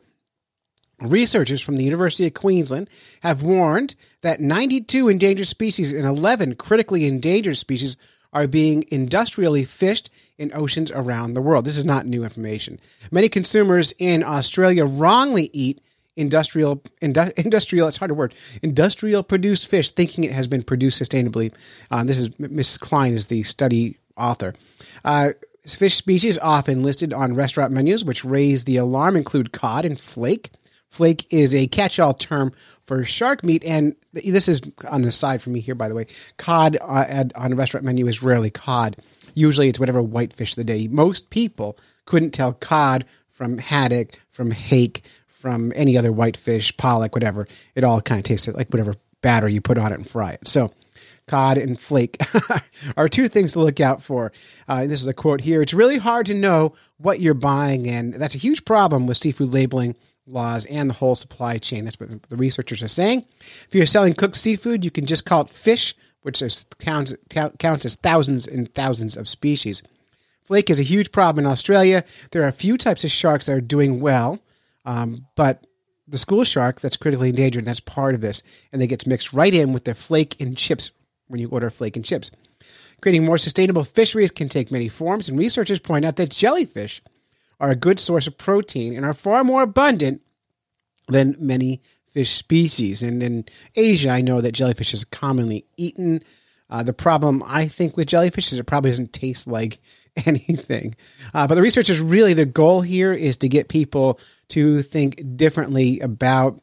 Researchers 1.01 1.61
from 1.61 1.77
the 1.77 1.83
University 1.83 2.27
of 2.27 2.33
Queensland 2.33 2.89
have 3.21 3.41
warned 3.41 3.95
that 4.21 4.41
92 4.41 5.07
endangered 5.07 5.47
species 5.47 5.93
and 5.93 6.05
11 6.05 6.55
critically 6.55 7.05
endangered 7.05 7.57
species 7.57 7.95
are 8.33 8.47
being 8.47 8.83
industrially 8.89 9.63
fished 9.63 10.09
in 10.37 10.51
oceans 10.53 10.91
around 10.91 11.33
the 11.33 11.41
world. 11.41 11.65
This 11.65 11.77
is 11.77 11.85
not 11.85 12.05
new 12.05 12.23
information. 12.23 12.79
Many 13.11 13.29
consumers 13.29 13.93
in 13.97 14.23
Australia 14.23 14.85
wrongly 14.85 15.49
eat 15.53 15.81
industrial 16.15 16.83
indu- 17.01 17.31
industrial 17.37 17.87
it's 17.87 17.97
hard 17.97 18.11
word 18.11 18.33
industrial 18.61 19.23
produced 19.23 19.67
fish 19.67 19.91
thinking 19.91 20.25
it 20.25 20.33
has 20.33 20.47
been 20.47 20.61
produced 20.61 21.01
sustainably 21.01 21.53
uh, 21.91 22.03
this 22.03 22.17
is 22.17 22.29
mrs 22.31 22.77
klein 22.79 23.13
is 23.13 23.27
the 23.27 23.41
study 23.43 23.97
author 24.17 24.53
uh, 25.05 25.29
fish 25.65 25.95
species 25.95 26.37
often 26.39 26.83
listed 26.83 27.13
on 27.13 27.35
restaurant 27.35 27.71
menus 27.71 28.03
which 28.03 28.25
raise 28.25 28.63
the 28.63 28.77
alarm 28.77 29.15
include 29.15 29.51
cod 29.51 29.85
and 29.85 29.99
flake 29.99 30.51
flake 30.89 31.31
is 31.31 31.53
a 31.53 31.67
catch-all 31.67 32.13
term 32.13 32.51
for 32.85 33.03
shark 33.03 33.43
meat 33.43 33.63
and 33.65 33.95
this 34.13 34.47
is 34.47 34.61
on 34.87 35.01
the 35.01 35.11
side 35.11 35.41
for 35.41 35.49
me 35.49 35.59
here 35.59 35.75
by 35.75 35.87
the 35.87 35.95
way 35.95 36.05
cod 36.37 36.77
uh, 36.81 37.23
on 37.35 37.53
a 37.53 37.55
restaurant 37.55 37.85
menu 37.85 38.07
is 38.07 38.23
rarely 38.23 38.49
cod 38.49 38.95
usually 39.35 39.69
it's 39.69 39.79
whatever 39.79 40.01
whitefish 40.01 40.55
the 40.55 40.63
day 40.63 40.87
most 40.87 41.29
people 41.29 41.77
couldn't 42.05 42.31
tell 42.31 42.53
cod 42.53 43.05
from 43.31 43.57
haddock 43.57 44.17
from 44.31 44.51
hake 44.51 45.03
from 45.39 45.71
any 45.75 45.97
other 45.97 46.11
whitefish, 46.11 46.75
pollock, 46.75 47.15
whatever. 47.15 47.47
It 47.75 47.83
all 47.83 48.01
kind 48.01 48.19
of 48.19 48.25
tastes 48.25 48.47
like 48.47 48.69
whatever 48.69 48.93
batter 49.21 49.47
you 49.47 49.61
put 49.61 49.77
on 49.77 49.91
it 49.91 49.95
and 49.95 50.09
fry 50.09 50.33
it. 50.33 50.47
So, 50.47 50.71
cod 51.29 51.57
and 51.57 51.79
flake 51.79 52.17
are 52.97 53.07
two 53.07 53.29
things 53.29 53.53
to 53.53 53.59
look 53.59 53.79
out 53.79 54.01
for. 54.01 54.31
Uh, 54.67 54.87
this 54.87 54.99
is 54.99 55.07
a 55.07 55.13
quote 55.13 55.41
here. 55.41 55.61
It's 55.61 55.73
really 55.73 55.99
hard 55.99 56.25
to 56.25 56.33
know 56.33 56.73
what 56.97 57.19
you're 57.19 57.33
buying, 57.33 57.87
and 57.87 58.15
that's 58.15 58.35
a 58.35 58.39
huge 58.39 58.65
problem 58.65 59.05
with 59.05 59.17
seafood 59.17 59.53
labeling 59.53 59.95
laws 60.25 60.65
and 60.65 60.89
the 60.89 60.95
whole 60.95 61.15
supply 61.15 61.57
chain. 61.59 61.85
That's 61.85 61.99
what 61.99 62.09
the 62.29 62.35
researchers 62.35 62.81
are 62.81 62.87
saying. 62.87 63.25
If 63.39 63.69
you're 63.71 63.85
selling 63.85 64.15
cooked 64.15 64.35
seafood, 64.35 64.83
you 64.83 64.91
can 64.91 65.05
just 65.05 65.25
call 65.25 65.41
it 65.41 65.49
fish, 65.49 65.95
which 66.23 66.41
is, 66.41 66.65
counts, 66.79 67.13
counts 67.59 67.85
as 67.85 67.95
thousands 67.95 68.47
and 68.47 68.73
thousands 68.73 69.15
of 69.15 69.27
species. 69.27 69.83
Flake 70.45 70.71
is 70.71 70.79
a 70.79 70.83
huge 70.83 71.11
problem 71.11 71.45
in 71.45 71.51
Australia. 71.51 72.03
There 72.31 72.43
are 72.43 72.47
a 72.47 72.51
few 72.51 72.75
types 72.75 73.03
of 73.03 73.11
sharks 73.11 73.45
that 73.45 73.53
are 73.53 73.61
doing 73.61 74.01
well. 74.01 74.39
Um, 74.83 75.27
but 75.35 75.67
the 76.07 76.17
school 76.17 76.43
shark 76.43 76.81
that's 76.81 76.97
critically 76.97 77.29
endangered, 77.29 77.65
that's 77.65 77.79
part 77.79 78.15
of 78.15 78.21
this, 78.21 78.41
and 78.73 78.81
that 78.81 78.87
gets 78.87 79.05
mixed 79.05 79.31
right 79.31 79.53
in 79.53 79.73
with 79.73 79.83
the 79.83 79.93
flake 79.93 80.35
and 80.41 80.57
chips 80.57 80.89
when 81.29 81.39
you 81.39 81.47
order 81.49 81.69
flake 81.69 81.95
and 81.95 82.05
chips. 82.05 82.31
Creating 83.01 83.23
more 83.23 83.37
sustainable 83.37 83.85
fisheries 83.85 84.31
can 84.31 84.49
take 84.49 84.71
many 84.71 84.89
forms, 84.89 85.29
and 85.29 85.39
researchers 85.39 85.79
point 85.79 86.03
out 86.03 86.17
that 86.17 86.29
jellyfish 86.29 87.01
are 87.59 87.71
a 87.71 87.75
good 87.75 87.99
source 87.99 88.27
of 88.27 88.37
protein 88.37 88.95
and 88.95 89.05
are 89.05 89.13
far 89.13 89.43
more 89.43 89.61
abundant 89.61 90.21
than 91.07 91.35
many 91.39 91.81
fish 92.11 92.31
species. 92.31 93.01
And 93.01 93.21
in 93.23 93.45
Asia, 93.75 94.09
I 94.09 94.21
know 94.21 94.41
that 94.41 94.53
jellyfish 94.53 94.93
is 94.93 95.03
commonly 95.03 95.65
eaten. 95.77 96.23
Uh, 96.69 96.83
the 96.83 96.93
problem, 96.93 97.43
I 97.45 97.67
think, 97.67 97.97
with 97.97 98.07
jellyfish 98.07 98.51
is 98.51 98.59
it 98.59 98.65
probably 98.65 98.91
doesn't 98.91 99.13
taste 99.13 99.47
like 99.47 99.79
anything. 100.25 100.95
Uh, 101.33 101.47
but 101.47 101.55
the 101.55 101.61
researchers 101.61 101.99
really, 101.99 102.33
the 102.33 102.45
goal 102.45 102.81
here 102.81 103.13
is 103.13 103.37
to 103.37 103.49
get 103.49 103.69
people 103.69 104.19
to 104.49 104.81
think 104.81 105.37
differently 105.37 105.99
about 105.99 106.61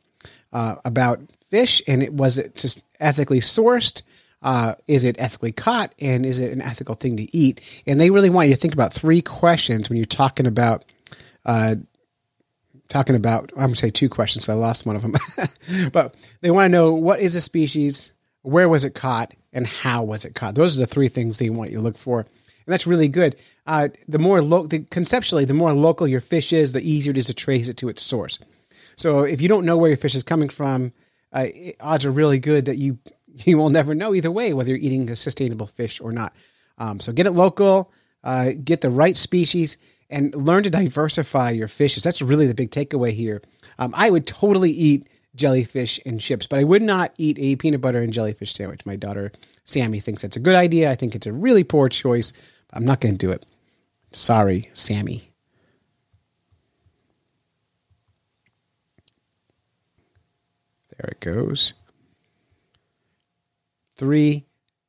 uh, 0.53 0.77
about 0.85 1.21
fish 1.51 1.83
and 1.87 2.03
it 2.03 2.13
was 2.13 2.39
it 2.39 2.55
just 2.55 2.83
ethically 3.01 3.41
sourced. 3.41 4.03
Uh, 4.43 4.75
is 4.87 5.03
it 5.03 5.17
ethically 5.19 5.51
caught 5.51 5.95
and 5.99 6.25
is 6.25 6.39
it 6.39 6.53
an 6.53 6.61
ethical 6.61 6.95
thing 6.95 7.17
to 7.17 7.37
eat? 7.37 7.83
And 7.87 8.01
they 8.01 8.11
really 8.11 8.31
want 8.31 8.49
you 8.49 8.55
to 8.55 8.61
think 8.61 8.75
about 8.75 8.93
three 8.93 9.23
questions 9.23 9.89
when 9.89 9.97
you're 9.97 10.07
talking 10.07 10.47
about 10.47 10.85
uh, 11.45 11.77
talking 12.89 13.17
about 13.17 13.53
I'm 13.55 13.63
gonna 13.63 13.77
say 13.77 13.91
two 13.91 14.09
questions. 14.09 14.45
So 14.45 14.53
I 14.53 14.57
lost 14.57 14.87
one 14.87 14.97
of 14.97 15.03
them, 15.03 15.15
but 15.93 16.15
they 16.41 16.51
want 16.51 16.67
to 16.67 16.69
know 16.69 16.93
what 16.93 17.21
is 17.21 17.35
a 17.35 17.41
species, 17.41 18.13
where 18.43 18.69
was 18.69 18.85
it 18.85 18.95
caught, 18.95 19.35
and 19.53 19.67
how 19.67 20.03
was 20.03 20.25
it 20.25 20.35
caught. 20.35 20.55
Those 20.55 20.77
are 20.77 20.81
the 20.81 20.87
three 20.87 21.09
things 21.09 21.39
they 21.39 21.51
want 21.51 21.71
you 21.71 21.77
to 21.77 21.83
look 21.83 21.97
for, 21.97 22.21
and 22.21 22.29
that's 22.67 22.87
really 22.87 23.09
good. 23.09 23.37
Uh, 23.67 23.89
the 24.07 24.19
more 24.19 24.43
lo- 24.43 24.67
the, 24.67 24.81
conceptually, 24.91 25.45
the 25.45 25.55
more 25.55 25.73
local 25.73 26.07
your 26.07 26.21
fish 26.21 26.53
is, 26.53 26.73
the 26.73 26.89
easier 26.89 27.11
it 27.11 27.19
is 27.19 27.27
to 27.27 27.35
trace 27.35 27.69
it 27.69 27.77
to 27.79 27.89
its 27.89 28.03
source. 28.03 28.39
So 28.97 29.25
if 29.25 29.41
you 29.41 29.49
don't 29.49 29.67
know 29.67 29.77
where 29.77 29.91
your 29.91 29.97
fish 29.97 30.15
is 30.15 30.23
coming 30.23 30.49
from, 30.49 30.93
uh, 31.33 31.49
odds 31.81 32.07
are 32.07 32.11
really 32.11 32.39
good 32.39 32.65
that 32.67 32.79
you 32.79 32.99
you 33.45 33.59
will 33.59 33.71
never 33.71 33.95
know 33.95 34.15
either 34.15 34.31
way 34.31 34.53
whether 34.53 34.71
you're 34.71 34.79
eating 34.79 35.11
a 35.11 35.17
sustainable 35.17 35.67
fish 35.67 36.01
or 36.01 36.13
not. 36.13 36.35
Um, 36.79 37.01
so 37.01 37.13
get 37.13 37.27
it 37.27 37.33
local, 37.33 37.93
uh, 38.25 38.53
get 38.63 38.81
the 38.81 38.91
right 38.91 39.17
species, 39.17 39.79
and 40.09 40.35
learn 40.35 40.63
to 40.63 40.71
diversify 40.71 41.51
your 41.51 41.69
fishes. 41.69 42.03
That's 42.03 42.23
really 42.23 42.47
the 42.47 42.55
big 42.55 42.71
takeaway 42.71 43.13
here. 43.13 43.43
Um, 43.79 43.93
I 43.97 44.11
would 44.11 44.27
totally 44.27 44.71
eat 44.71 45.09
jellyfish 45.35 46.01
and 46.07 46.21
chips, 46.21 46.47
but 46.47 46.59
I 46.59 46.65
would 46.65 46.83
not 46.83 47.13
eat 47.19 47.39
a 47.39 47.57
peanut 47.57 47.81
butter 47.81 48.01
and 48.01 48.13
jellyfish 48.13 48.55
sandwich. 48.55 48.87
My 48.87 48.97
daughter 48.97 49.33
Sammy 49.65 50.01
thinks 50.01 50.23
that's 50.23 50.37
a 50.37 50.41
good 50.41 50.55
idea. 50.55 50.91
I 50.91 50.95
think 50.95 51.15
it's 51.15 51.27
a 51.27 51.33
really 51.33 51.65
poor 51.65 51.89
choice. 51.89 52.33
I'm 52.73 52.85
not 52.85 53.01
going 53.01 53.15
to 53.15 53.27
do 53.27 53.33
it. 53.33 53.45
Sorry, 54.13 54.71
Sammy. 54.73 55.31
There 60.97 61.11
it 61.11 61.21
goes. 61.21 61.75
Three, 63.97 64.45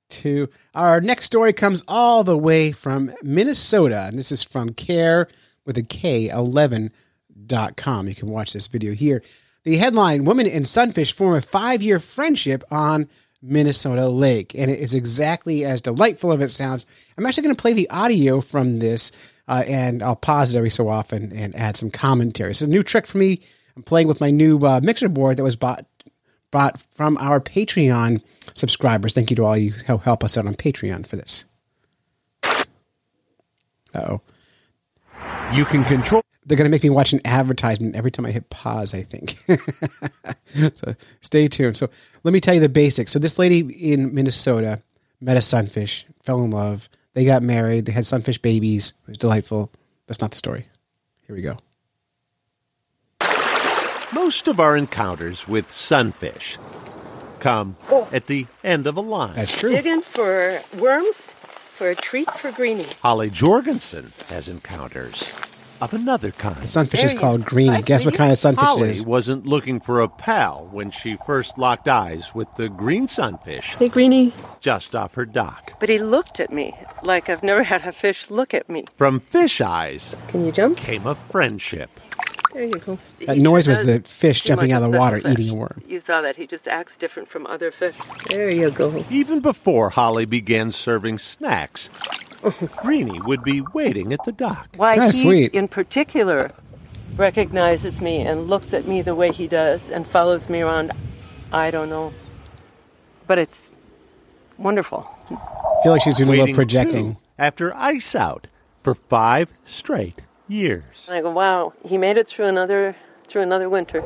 two. 0.10 0.50
Our 0.76 1.02
next 1.02 1.26
story 1.26 1.54
comes 1.54 1.84
all 1.88 2.24
the 2.24 2.38
way 2.38 2.72
from 2.72 3.12
Minnesota, 3.24 4.06
and 4.08 4.18
this 4.18 4.32
is 4.32 4.44
from 4.44 4.70
care 4.74 5.28
with 5.66 5.78
a 5.78 5.84
K 5.84 6.30
11.com. 6.30 8.08
You 8.08 8.16
can 8.16 8.30
watch 8.30 8.54
this 8.54 8.68
video 8.68 8.94
here. 8.94 9.24
The 9.64 9.78
headline 9.78 10.26
Woman 10.26 10.48
and 10.48 10.68
Sunfish 10.68 11.14
form 11.14 11.36
a 11.36 11.42
five 11.42 11.82
year 11.82 12.00
friendship 12.00 12.64
on 12.72 13.10
Minnesota 13.42 14.08
Lake. 14.08 14.56
And 14.56 14.72
it 14.72 14.80
is 14.80 14.94
exactly 14.94 15.66
as 15.66 15.82
delightful 15.82 16.32
as 16.32 16.42
it 16.42 16.50
sounds. 16.50 16.86
I'm 17.18 17.26
actually 17.26 17.44
going 17.44 17.56
to 17.56 17.62
play 17.62 17.74
the 17.74 17.90
audio 17.90 18.42
from 18.42 18.80
this, 18.80 19.12
uh, 19.48 19.64
and 19.68 20.04
I'll 20.04 20.16
pause 20.16 20.54
it 20.54 20.58
every 20.58 20.70
so 20.70 20.90
often 20.90 21.32
and 21.32 21.56
add 21.56 21.78
some 21.78 21.92
commentary. 21.92 22.52
It's 22.52 22.62
a 22.62 22.68
new 22.68 22.84
trick 22.84 23.08
for 23.08 23.18
me. 23.18 23.42
I'm 23.76 23.84
playing 23.84 24.08
with 24.08 24.22
my 24.22 24.32
new 24.32 24.60
uh, 24.60 24.80
mixer 24.84 25.10
board 25.10 25.38
that 25.38 25.44
was 25.44 25.56
bought 25.56 25.86
bought 26.58 26.82
from 26.96 27.18
our 27.20 27.40
Patreon 27.40 28.20
subscribers. 28.56 29.14
Thank 29.14 29.30
you 29.30 29.36
to 29.36 29.46
all 29.46 29.56
you 29.56 29.74
who 29.74 29.98
help 29.98 30.24
us 30.24 30.40
out 30.40 30.48
on 30.48 30.56
Patreon 30.56 31.06
for 31.06 31.16
this. 31.16 31.46
oh. 33.94 34.22
You 35.54 35.66
can 35.66 35.84
control. 35.84 36.24
They're 36.48 36.58
going 36.58 36.66
to 36.66 36.72
make 36.72 36.82
me 36.82 36.90
watch 36.90 37.14
an 37.14 37.22
advertisement 37.26 37.96
every 37.96 38.10
time 38.10 38.26
I 38.26 38.32
hit 38.32 38.50
pause, 38.50 38.96
I 38.96 39.04
think. 39.04 39.38
so 40.76 40.96
stay 41.22 41.48
tuned. 41.48 41.78
So 41.78 41.92
let 42.24 42.34
me 42.34 42.40
tell 42.40 42.56
you 42.56 42.60
the 42.60 42.70
basics. 42.70 43.12
So 43.12 43.20
this 43.20 43.38
lady 43.38 43.60
in 43.92 44.16
Minnesota 44.16 44.82
met 45.22 45.38
a 45.38 45.44
sunfish, 45.44 46.08
fell 46.24 46.44
in 46.44 46.50
love. 46.50 46.90
They 47.14 47.24
got 47.24 47.44
married. 47.44 47.86
They 47.86 47.92
had 47.92 48.08
sunfish 48.08 48.40
babies. 48.40 48.96
It 49.04 49.10
was 49.10 49.18
delightful. 49.20 49.72
That's 50.08 50.22
not 50.22 50.32
the 50.32 50.38
story. 50.38 50.66
Here 51.28 51.36
we 51.36 51.44
go. 51.44 51.60
Most 54.14 54.48
of 54.48 54.60
our 54.60 54.78
encounters 54.78 55.48
with 55.48 55.72
sunfish 55.72 56.56
come 57.42 57.76
oh. 57.90 58.08
at 58.12 58.28
the 58.28 58.48
end 58.64 58.88
of 58.88 58.96
a 58.98 59.02
line. 59.02 59.36
That's 59.36 59.60
true. 59.60 59.72
Digging 59.72 60.02
for 60.02 60.60
worms 60.78 61.16
for 61.74 61.90
a 61.90 61.96
treat 61.96 62.32
for 62.40 62.52
Greenie. 62.52 62.86
Holly 63.02 63.30
Jorgensen 63.30 64.12
has 64.30 64.48
encounters 64.48 65.32
of 65.82 65.94
another 65.94 66.32
kind. 66.32 66.56
The 66.56 66.68
sunfish 66.68 67.04
is 67.04 67.14
called. 67.14 67.46
Greenie. 67.46 67.82
Guess 67.84 68.06
what 68.06 68.16
kind 68.16 68.32
of 68.32 68.38
sunfish 68.38 68.64
Holly 68.64 68.88
it 68.90 68.92
is? 68.92 69.06
wasn't 69.06 69.46
looking 69.46 69.80
for 69.82 70.00
a 70.02 70.08
pal 70.08 70.68
when 70.72 70.90
she 70.90 71.18
first 71.26 71.58
locked 71.58 71.88
eyes 71.90 72.34
with 72.34 72.48
the 72.56 72.70
green 72.70 73.08
sunfish 73.08 73.76
Hey, 73.76 73.90
Greenie. 73.90 74.34
just 74.62 74.96
off 74.96 75.14
her 75.16 75.26
dock. 75.26 75.74
But 75.80 75.90
he 75.90 76.00
looked 76.00 76.40
at 76.40 76.52
me 76.52 76.74
like 77.04 77.30
I've 77.30 77.44
never 77.44 77.62
had 77.64 77.86
a 77.86 77.92
fish 77.92 78.32
look 78.32 78.54
at 78.54 78.70
me. 78.70 78.86
From 78.96 79.20
fish 79.20 79.60
eyes 79.62 80.16
Can 80.30 80.46
you 80.46 80.52
jump? 80.54 80.78
came 80.78 81.06
a 81.06 81.14
friendship. 81.14 81.90
There 82.58 82.66
you 82.66 82.80
go. 82.80 82.98
That 83.28 83.38
He 83.38 83.44
noise 83.44 83.66
sure 83.66 83.74
was 83.74 83.86
the 83.86 84.00
fish 84.00 84.42
jumping 84.42 84.72
like 84.72 84.78
out 84.78 84.84
of 84.84 84.92
the 84.92 84.98
water, 84.98 85.20
special 85.20 85.40
eating 85.40 85.52
a 85.52 85.54
worm. 85.54 85.84
You 85.88 86.00
saw 86.00 86.22
that. 86.22 86.38
He 86.38 86.48
just 86.48 86.68
acts 86.68 86.98
different 86.98 87.30
from 87.30 87.46
other 87.46 87.70
fish. 87.70 87.96
There 88.30 88.52
you 88.52 88.72
go. 88.72 89.06
Even 89.12 89.42
before 89.42 89.92
Holly 89.92 90.26
began 90.26 90.72
serving 90.72 91.20
snacks, 91.20 91.88
oh. 92.44 92.50
Greenie 92.78 93.22
would 93.22 93.44
be 93.44 93.62
waiting 93.76 94.12
at 94.12 94.26
the 94.26 94.32
dock. 94.32 94.70
Why 94.76 94.96
kinda 94.96 95.12
he, 95.12 95.22
sweet. 95.22 95.54
in 95.54 95.68
particular, 95.68 96.52
recognizes 97.16 98.02
me 98.02 98.22
and 98.22 98.48
looks 98.48 98.74
at 98.74 98.88
me 98.88 99.04
the 99.04 99.14
way 99.14 99.32
he 99.32 99.48
does 99.48 99.92
and 99.92 100.08
follows 100.08 100.50
me 100.50 100.62
around, 100.62 100.94
I 101.54 101.70
don't 101.70 101.90
know. 101.90 102.12
But 103.28 103.38
it's 103.38 103.70
wonderful. 104.58 105.08
I 105.30 105.84
feel 105.84 105.92
like 105.92 106.02
she's 106.02 106.16
doing 106.18 106.30
a 106.30 106.32
little 106.32 106.56
projecting. 106.56 107.14
too, 107.14 107.20
after 107.38 107.76
ice 107.76 108.16
out 108.16 108.48
for 108.82 108.96
five 108.96 109.54
straight 109.64 110.22
years. 110.48 110.84
And 111.08 111.16
I 111.16 111.22
go, 111.22 111.32
wow, 111.32 111.74
he 111.86 111.98
made 111.98 112.18
it 112.18 112.28
through 112.28 112.46
another 112.46 112.96
through 113.28 113.42
another 113.42 113.70
winter. 113.70 114.02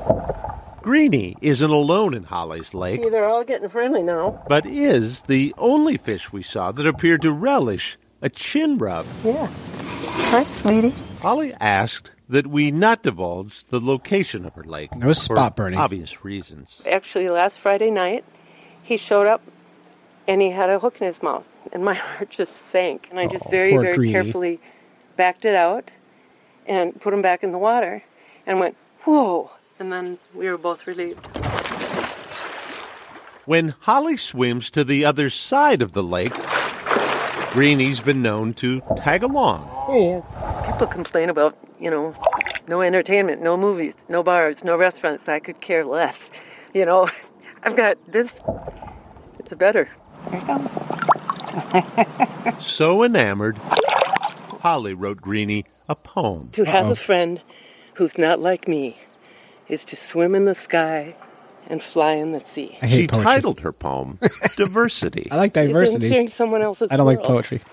Greenie 0.82 1.38
isn't 1.42 1.70
alone 1.70 2.16
in 2.16 2.24
Holly's 2.24 2.74
lake, 2.74 3.04
See, 3.04 3.10
they're 3.10 3.30
all 3.30 3.44
getting 3.44 3.70
friendly 3.70 4.02
now. 4.02 4.44
but 4.50 4.66
is 4.66 5.22
the 5.24 5.54
only 5.60 5.96
fish 5.98 6.34
we 6.34 6.42
saw 6.42 6.72
that 6.72 6.88
appeared 6.88 7.22
to 7.22 7.32
relish 7.32 7.98
a 8.24 8.30
chin 8.30 8.80
rub. 8.80 9.06
Yeah. 9.24 9.48
Hi, 10.32 10.44
sweetie. 10.46 10.94
Holly 11.22 11.54
asked 11.60 12.10
that 12.30 12.48
we 12.48 12.72
not 12.72 13.04
divulge 13.04 13.64
the 13.66 13.80
location 13.80 14.44
of 14.46 14.56
her 14.56 14.64
lake. 14.64 14.96
No 14.96 15.14
spot 15.14 15.56
for 15.56 15.64
burning. 15.64 15.78
Obvious 15.78 16.26
reasons. 16.26 16.82
Actually, 16.90 17.30
last 17.30 17.60
Friday 17.60 17.92
night, 17.92 18.24
he 18.82 18.98
showed 18.98 19.28
up 19.28 19.42
and 20.28 20.42
he 20.42 20.50
had 20.50 20.70
a 20.72 20.80
hook 20.80 21.00
in 21.02 21.06
his 21.08 21.22
mouth, 21.22 21.46
and 21.74 21.86
my 21.86 21.94
heart 21.96 22.32
just 22.32 22.56
sank. 22.56 23.08
And 23.12 23.20
I 23.20 23.28
just 23.28 23.46
Oh, 23.48 23.52
very, 23.52 23.78
very 23.78 23.94
Greenie. 23.96 24.12
carefully 24.14 24.60
backed 25.16 25.46
it 25.46 25.54
out 25.54 25.92
and 26.72 27.00
put 27.02 27.14
him 27.14 27.22
back 27.22 27.44
in 27.44 27.52
the 27.52 27.58
water 27.58 28.02
and 28.48 28.58
went, 28.58 28.78
whoa. 29.04 29.52
And 29.78 29.92
then 29.92 30.18
we 30.34 30.50
were 30.50 30.58
both 30.58 30.88
relieved. 30.88 31.26
When 33.46 33.76
Holly 33.82 34.16
swims 34.16 34.70
to 34.70 34.86
the 34.86 35.04
other 35.04 35.30
side 35.30 35.82
of 35.82 35.92
the 35.92 36.02
lake, 36.02 36.34
Greenie's 37.52 38.00
been 38.00 38.22
known 38.22 38.54
to 38.56 38.82
tag 38.96 39.22
along. 39.22 39.70
Here 39.88 40.00
he 40.00 40.14
uh, 40.14 40.18
is. 40.20 40.72
People 40.72 40.88
complain 40.88 41.30
about, 41.30 41.58
you 41.78 41.92
know, 41.92 42.16
no 42.70 42.82
entertainment, 42.82 43.42
no 43.42 43.58
movies, 43.58 44.02
no 44.08 44.24
bars, 44.24 44.64
no 44.64 44.78
restaurants. 44.78 45.28
I 45.28 45.40
could 45.40 45.60
care 45.60 45.84
less. 45.84 46.18
You 46.74 46.86
know, 46.86 47.10
I've 47.64 47.76
got 47.76 47.98
this. 48.10 48.42
It's 49.40 49.52
a 49.52 49.58
better. 49.58 49.90
So 52.62 53.04
enamored, 53.04 53.58
Holly 54.62 54.94
wrote 54.94 55.18
Greenie 55.18 55.66
a 55.90 55.96
poem. 55.96 56.50
To 56.54 56.64
have 56.66 56.88
a 56.88 56.96
friend 56.96 57.42
who's 57.96 58.18
not 58.18 58.40
like 58.40 58.68
me 58.68 58.98
is 59.68 59.86
to 59.86 59.96
swim 59.96 60.36
in 60.36 60.46
the 60.46 60.56
sky 60.56 61.16
and 61.70 61.82
fly 61.82 62.14
in 62.14 62.32
the 62.34 62.40
sea. 62.40 62.78
I 62.82 62.88
She 62.90 63.08
poetry. 63.08 63.24
titled 63.24 63.60
her 63.62 63.72
poem 63.72 64.20
Diversity. 64.58 65.28
I 65.32 65.38
like 65.38 65.56
It's 65.56 65.68
diversity. 65.68 66.10
sharing 66.10 66.28
someone 66.30 66.62
else's 66.62 66.92
I 66.92 66.98
don't 66.98 67.06
like 67.06 67.24
poetry. 67.24 67.62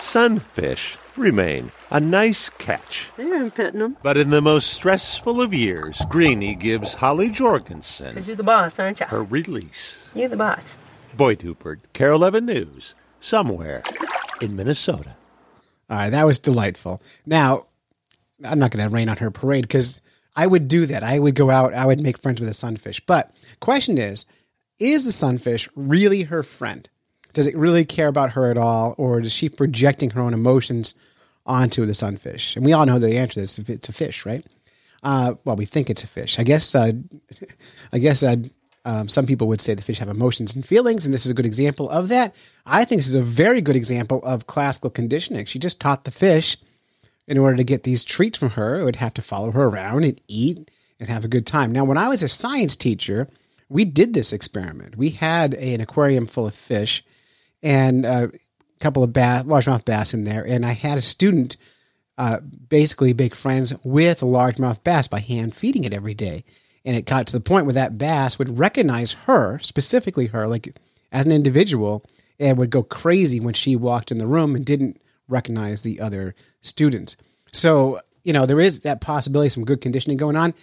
Sunfish 0.00 0.96
remain 1.16 1.70
a 1.90 2.00
nice 2.00 2.48
catch. 2.58 3.10
Yeah, 3.18 3.34
I'm 3.34 3.50
petting 3.50 3.80
him. 3.80 3.96
But 4.02 4.16
in 4.16 4.30
the 4.30 4.40
most 4.42 4.72
stressful 4.72 5.40
of 5.40 5.52
years, 5.54 6.02
Greenie 6.08 6.54
gives 6.56 6.94
Holly 6.94 7.30
Jorgensen 7.30 8.22
You're 8.26 8.36
the 8.36 8.42
boss, 8.42 8.78
aren't 8.78 9.00
you? 9.00 9.06
her 9.06 9.22
release. 9.22 10.08
You're 10.14 10.28
the 10.28 10.36
boss. 10.36 10.78
Boyd 11.16 11.40
Huppert, 11.40 11.80
KARE 11.92 12.10
11 12.12 12.46
News, 12.46 12.94
somewhere 13.20 13.82
in 14.40 14.56
Minnesota. 14.56 15.14
All 15.90 15.96
right, 15.96 16.10
that 16.10 16.26
was 16.26 16.38
delightful. 16.38 17.02
Now, 17.26 17.66
I'm 18.44 18.58
not 18.58 18.70
going 18.70 18.88
to 18.88 18.94
rain 18.94 19.08
on 19.08 19.16
her 19.18 19.30
parade 19.30 19.62
because 19.62 20.00
I 20.36 20.46
would 20.46 20.68
do 20.68 20.86
that. 20.86 21.02
I 21.02 21.18
would 21.18 21.34
go 21.34 21.50
out, 21.50 21.74
I 21.74 21.84
would 21.84 22.00
make 22.00 22.16
friends 22.16 22.40
with 22.40 22.48
a 22.48 22.54
sunfish. 22.54 23.00
But 23.00 23.34
question 23.58 23.98
is, 23.98 24.24
is 24.78 25.04
the 25.04 25.12
sunfish 25.12 25.68
really 25.74 26.22
her 26.22 26.42
friend? 26.42 26.88
Does 27.32 27.46
it 27.46 27.56
really 27.56 27.84
care 27.84 28.08
about 28.08 28.32
her 28.32 28.50
at 28.50 28.56
all, 28.58 28.94
or 28.98 29.20
is 29.20 29.32
she 29.32 29.48
projecting 29.48 30.10
her 30.10 30.20
own 30.20 30.34
emotions 30.34 30.94
onto 31.46 31.86
the 31.86 31.94
sunfish? 31.94 32.56
And 32.56 32.64
we 32.64 32.72
all 32.72 32.86
know 32.86 32.98
the 32.98 33.18
answer 33.18 33.34
to 33.34 33.40
this: 33.40 33.58
it's 33.58 33.88
a 33.88 33.92
fish, 33.92 34.26
right? 34.26 34.44
Uh, 35.02 35.34
well, 35.44 35.56
we 35.56 35.64
think 35.64 35.90
it's 35.90 36.02
a 36.02 36.08
fish. 36.08 36.38
I 36.38 36.42
guess. 36.42 36.74
Uh, 36.74 36.92
I 37.92 37.98
guess 37.98 38.22
uh, 38.22 38.36
um, 38.84 39.08
some 39.08 39.26
people 39.26 39.48
would 39.48 39.60
say 39.60 39.74
the 39.74 39.82
fish 39.82 39.98
have 39.98 40.08
emotions 40.08 40.54
and 40.54 40.64
feelings, 40.64 41.04
and 41.04 41.12
this 41.12 41.24
is 41.24 41.30
a 41.30 41.34
good 41.34 41.46
example 41.46 41.90
of 41.90 42.08
that. 42.08 42.34
I 42.64 42.84
think 42.84 43.00
this 43.00 43.08
is 43.08 43.14
a 43.14 43.22
very 43.22 43.60
good 43.60 43.76
example 43.76 44.20
of 44.24 44.46
classical 44.46 44.90
conditioning. 44.90 45.44
She 45.44 45.58
just 45.58 45.80
taught 45.80 46.04
the 46.04 46.10
fish 46.10 46.56
in 47.30 47.38
order 47.38 47.56
to 47.56 47.64
get 47.64 47.84
these 47.84 48.02
treats 48.02 48.38
from 48.38 48.50
her, 48.50 48.80
it 48.80 48.84
would 48.84 48.96
have 48.96 49.14
to 49.14 49.22
follow 49.22 49.52
her 49.52 49.64
around 49.64 50.04
and 50.04 50.20
eat 50.26 50.68
and 50.98 51.08
have 51.08 51.24
a 51.24 51.28
good 51.28 51.46
time. 51.46 51.70
Now, 51.70 51.84
when 51.84 51.96
I 51.96 52.08
was 52.08 52.24
a 52.24 52.28
science 52.28 52.74
teacher, 52.74 53.28
we 53.68 53.84
did 53.84 54.14
this 54.14 54.32
experiment. 54.32 54.96
We 54.96 55.10
had 55.10 55.54
a- 55.54 55.74
an 55.74 55.80
aquarium 55.80 56.26
full 56.26 56.48
of 56.48 56.54
fish 56.54 57.04
and 57.62 58.04
a 58.04 58.32
couple 58.80 59.04
of 59.04 59.12
bass, 59.12 59.44
largemouth 59.44 59.84
bass 59.84 60.12
in 60.12 60.24
there, 60.24 60.44
and 60.44 60.66
I 60.66 60.72
had 60.72 60.98
a 60.98 61.02
student 61.02 61.56
uh, 62.18 62.40
basically 62.40 63.14
make 63.14 63.34
friends 63.34 63.72
with 63.84 64.22
a 64.22 64.26
largemouth 64.26 64.82
bass 64.82 65.06
by 65.06 65.20
hand 65.20 65.54
feeding 65.54 65.84
it 65.84 65.94
every 65.94 66.14
day. 66.14 66.44
And 66.84 66.96
it 66.96 67.04
got 67.04 67.26
to 67.26 67.32
the 67.32 67.40
point 67.40 67.66
where 67.66 67.74
that 67.74 67.98
bass 67.98 68.38
would 68.38 68.58
recognize 68.58 69.12
her, 69.26 69.58
specifically 69.58 70.26
her, 70.26 70.46
like 70.46 70.78
as 71.12 71.26
an 71.26 71.32
individual, 71.32 72.04
and 72.38 72.56
would 72.56 72.70
go 72.70 72.82
crazy 72.82 73.38
when 73.38 73.54
she 73.54 73.76
walked 73.76 74.10
in 74.10 74.18
the 74.18 74.26
room 74.26 74.56
and 74.56 74.64
didn't 74.64 75.00
recognize 75.28 75.82
the 75.82 76.00
other 76.00 76.34
students. 76.62 77.16
So 77.52 78.00
you 78.24 78.32
know, 78.32 78.46
there 78.46 78.60
is 78.60 78.80
that 78.80 79.00
possibility, 79.00 79.48
some 79.48 79.64
good 79.64 79.80
conditioning 79.80 80.16
going 80.16 80.36
on. 80.36 80.54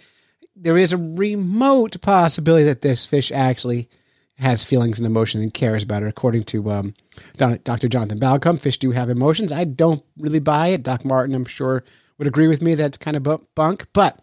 There 0.56 0.78
is 0.78 0.92
a 0.92 0.96
remote 0.96 2.00
possibility 2.00 2.64
that 2.64 2.82
this 2.82 3.06
fish 3.06 3.30
actually 3.32 3.88
has 4.36 4.64
feelings 4.64 4.98
and 4.98 5.06
emotion 5.06 5.40
and 5.40 5.52
cares 5.52 5.82
about 5.82 6.02
it. 6.02 6.08
According 6.08 6.44
to 6.44 6.70
um, 6.70 6.94
Dr. 7.36 7.88
Jonathan 7.88 8.20
Balcombe, 8.20 8.60
fish 8.60 8.78
do 8.78 8.92
have 8.92 9.10
emotions. 9.10 9.52
I 9.52 9.64
don't 9.64 10.02
really 10.18 10.38
buy 10.38 10.68
it. 10.68 10.82
Doc 10.82 11.04
Martin, 11.04 11.34
I'm 11.34 11.44
sure, 11.44 11.84
would 12.18 12.28
agree 12.28 12.48
with 12.48 12.62
me. 12.62 12.74
That's 12.74 12.98
kind 12.98 13.16
of 13.16 13.54
bunk. 13.54 13.86
But 13.92 14.20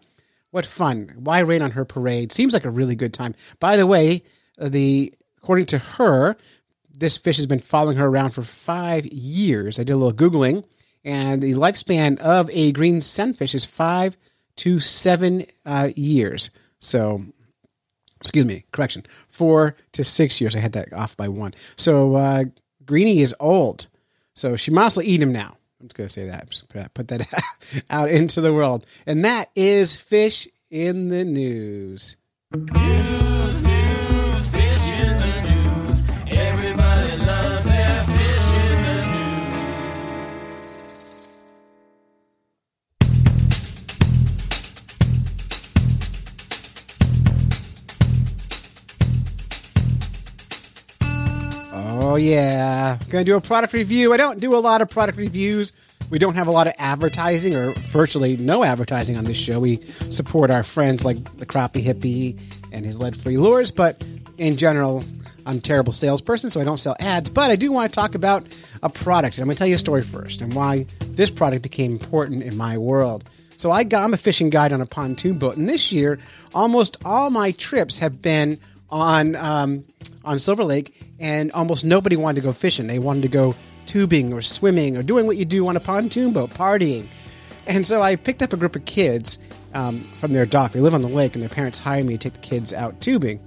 what 0.56 0.64
fun! 0.64 1.12
Why 1.18 1.40
rain 1.40 1.60
on 1.60 1.72
her 1.72 1.84
parade? 1.84 2.32
Seems 2.32 2.54
like 2.54 2.64
a 2.64 2.70
really 2.70 2.94
good 2.94 3.12
time. 3.12 3.34
By 3.60 3.76
the 3.76 3.86
way, 3.86 4.22
uh, 4.58 4.70
the 4.70 5.12
according 5.36 5.66
to 5.66 5.76
her, 5.76 6.34
this 6.90 7.18
fish 7.18 7.36
has 7.36 7.44
been 7.44 7.60
following 7.60 7.98
her 7.98 8.06
around 8.06 8.30
for 8.30 8.40
five 8.40 9.04
years. 9.04 9.78
I 9.78 9.84
did 9.84 9.92
a 9.92 9.96
little 9.98 10.14
googling, 10.14 10.64
and 11.04 11.42
the 11.42 11.52
lifespan 11.52 12.18
of 12.20 12.48
a 12.54 12.72
green 12.72 13.02
sunfish 13.02 13.54
is 13.54 13.66
five 13.66 14.16
to 14.56 14.80
seven 14.80 15.44
uh, 15.66 15.90
years. 15.94 16.48
So, 16.80 17.22
excuse 18.18 18.46
me, 18.46 18.64
correction, 18.72 19.04
four 19.28 19.76
to 19.92 20.04
six 20.04 20.40
years. 20.40 20.56
I 20.56 20.60
had 20.60 20.72
that 20.72 20.90
off 20.94 21.18
by 21.18 21.28
one. 21.28 21.52
So, 21.76 22.14
uh, 22.14 22.44
Greenie 22.86 23.20
is 23.20 23.34
old, 23.40 23.88
so 24.34 24.56
she 24.56 24.70
must 24.70 24.96
eat 25.02 25.20
him 25.20 25.32
now. 25.32 25.58
I'm 25.86 25.88
just 25.88 25.96
gonna 25.96 26.08
say 26.08 26.26
that. 26.26 26.92
Put 26.94 27.08
that- 27.08 27.28
out 27.90 28.10
into 28.10 28.40
the 28.40 28.52
world, 28.52 28.84
and 29.06 29.24
that 29.24 29.50
is 29.54 29.94
fish 29.94 30.48
in 30.68 31.08
the. 31.10 31.24
News, 31.24 32.16
news, 32.52 33.65
Oh 52.16 52.18
yeah, 52.18 52.98
gonna 53.10 53.24
do 53.24 53.36
a 53.36 53.42
product 53.42 53.74
review. 53.74 54.14
I 54.14 54.16
don't 54.16 54.40
do 54.40 54.56
a 54.56 54.58
lot 54.58 54.80
of 54.80 54.88
product 54.88 55.18
reviews. 55.18 55.74
We 56.08 56.18
don't 56.18 56.34
have 56.34 56.46
a 56.46 56.50
lot 56.50 56.66
of 56.66 56.72
advertising 56.78 57.54
or 57.54 57.74
virtually 57.74 58.38
no 58.38 58.64
advertising 58.64 59.18
on 59.18 59.26
this 59.26 59.36
show. 59.36 59.60
We 59.60 59.82
support 60.08 60.50
our 60.50 60.62
friends 60.62 61.04
like 61.04 61.22
the 61.36 61.44
Crappie 61.44 61.84
Hippie 61.84 62.40
and 62.72 62.86
his 62.86 62.98
lead-free 62.98 63.36
lures, 63.36 63.70
but 63.70 64.02
in 64.38 64.56
general, 64.56 65.04
I'm 65.44 65.58
a 65.58 65.60
terrible 65.60 65.92
salesperson, 65.92 66.48
so 66.48 66.58
I 66.58 66.64
don't 66.64 66.78
sell 66.78 66.96
ads. 67.00 67.28
But 67.28 67.50
I 67.50 67.56
do 67.56 67.70
want 67.70 67.92
to 67.92 67.94
talk 67.94 68.14
about 68.14 68.48
a 68.82 68.88
product. 68.88 69.36
And 69.36 69.42
I'm 69.42 69.48
gonna 69.48 69.56
tell 69.56 69.66
you 69.66 69.74
a 69.74 69.78
story 69.78 70.00
first 70.00 70.40
and 70.40 70.54
why 70.54 70.86
this 71.08 71.28
product 71.28 71.62
became 71.62 71.92
important 71.92 72.44
in 72.44 72.56
my 72.56 72.78
world. 72.78 73.28
So 73.58 73.70
I 73.70 73.84
got, 73.84 74.02
I'm 74.02 74.14
a 74.14 74.16
fishing 74.16 74.48
guide 74.48 74.72
on 74.72 74.80
a 74.80 74.86
pontoon 74.86 75.38
boat, 75.38 75.58
and 75.58 75.68
this 75.68 75.92
year, 75.92 76.18
almost 76.54 76.96
all 77.04 77.28
my 77.28 77.50
trips 77.50 77.98
have 77.98 78.22
been 78.22 78.58
on 78.90 79.36
um, 79.36 79.84
on 80.24 80.38
Silver 80.38 80.64
Lake, 80.64 81.00
and 81.18 81.52
almost 81.52 81.84
nobody 81.84 82.16
wanted 82.16 82.36
to 82.36 82.46
go 82.46 82.52
fishing. 82.52 82.86
They 82.86 82.98
wanted 82.98 83.22
to 83.22 83.28
go 83.28 83.54
tubing 83.86 84.32
or 84.32 84.42
swimming 84.42 84.96
or 84.96 85.02
doing 85.02 85.26
what 85.26 85.36
you 85.36 85.44
do 85.44 85.66
on 85.68 85.76
a 85.76 85.80
pontoon 85.80 86.32
boat, 86.32 86.50
partying. 86.50 87.06
And 87.66 87.86
so 87.86 88.02
I 88.02 88.16
picked 88.16 88.42
up 88.42 88.52
a 88.52 88.56
group 88.56 88.76
of 88.76 88.84
kids 88.84 89.38
um, 89.74 90.00
from 90.20 90.32
their 90.32 90.46
dock. 90.46 90.72
They 90.72 90.80
live 90.80 90.94
on 90.94 91.02
the 91.02 91.08
lake, 91.08 91.34
and 91.34 91.42
their 91.42 91.48
parents 91.48 91.78
hired 91.78 92.06
me 92.06 92.16
to 92.16 92.30
take 92.30 92.40
the 92.40 92.46
kids 92.46 92.72
out 92.72 93.00
tubing. 93.00 93.40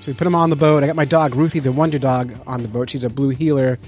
So 0.00 0.12
we 0.12 0.14
put 0.14 0.24
them 0.24 0.34
on 0.34 0.50
the 0.50 0.56
boat. 0.56 0.82
I 0.82 0.86
got 0.86 0.96
my 0.96 1.04
dog 1.04 1.34
Ruthie, 1.34 1.60
the 1.60 1.72
Wonder 1.72 1.98
Dog, 1.98 2.32
on 2.46 2.62
the 2.62 2.68
boat. 2.68 2.90
She's 2.90 3.04
a 3.04 3.10
blue 3.10 3.30
heeler, 3.30 3.78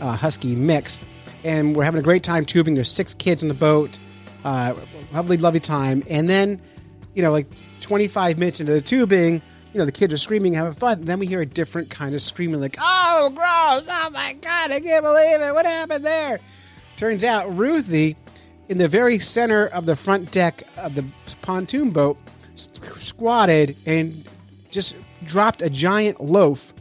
uh, 0.00 0.16
husky 0.16 0.54
mix, 0.54 0.98
and 1.44 1.74
we're 1.74 1.84
having 1.84 1.98
a 1.98 2.04
great 2.04 2.22
time 2.22 2.44
tubing. 2.44 2.74
There's 2.74 2.90
six 2.90 3.14
kids 3.14 3.42
on 3.42 3.48
the 3.48 3.54
boat. 3.54 3.98
Uh, 4.44 4.74
lovely, 5.12 5.36
lovely 5.36 5.60
time. 5.60 6.02
And 6.10 6.28
then, 6.28 6.60
you 7.14 7.22
know, 7.22 7.32
like 7.32 7.46
25 7.80 8.38
minutes 8.38 8.60
into 8.60 8.72
the 8.72 8.80
tubing, 8.80 9.40
you 9.72 9.78
know, 9.78 9.84
the 9.84 9.92
kids 9.92 10.12
are 10.12 10.18
screaming, 10.18 10.54
having 10.54 10.74
fun. 10.74 11.00
And 11.00 11.06
then 11.06 11.18
we 11.18 11.26
hear 11.26 11.40
a 11.40 11.46
different 11.46 11.90
kind 11.90 12.14
of 12.14 12.22
screaming, 12.22 12.60
like, 12.60 12.76
"Oh, 12.80 13.30
gross! 13.34 13.88
Oh 13.90 14.10
my 14.10 14.34
god, 14.34 14.70
I 14.70 14.80
can't 14.80 15.04
believe 15.04 15.40
it! 15.40 15.54
What 15.54 15.66
happened 15.66 16.04
there?" 16.04 16.40
Turns 16.96 17.24
out 17.24 17.56
Ruthie, 17.56 18.16
in 18.68 18.78
the 18.78 18.88
very 18.88 19.18
center 19.18 19.66
of 19.66 19.86
the 19.86 19.96
front 19.96 20.30
deck 20.30 20.62
of 20.76 20.94
the 20.94 21.04
pontoon 21.40 21.90
boat, 21.90 22.16
squatted 22.54 23.76
and 23.86 24.24
just 24.70 24.94
dropped 25.24 25.62
a 25.62 25.70
giant 25.70 26.20
loaf 26.20 26.72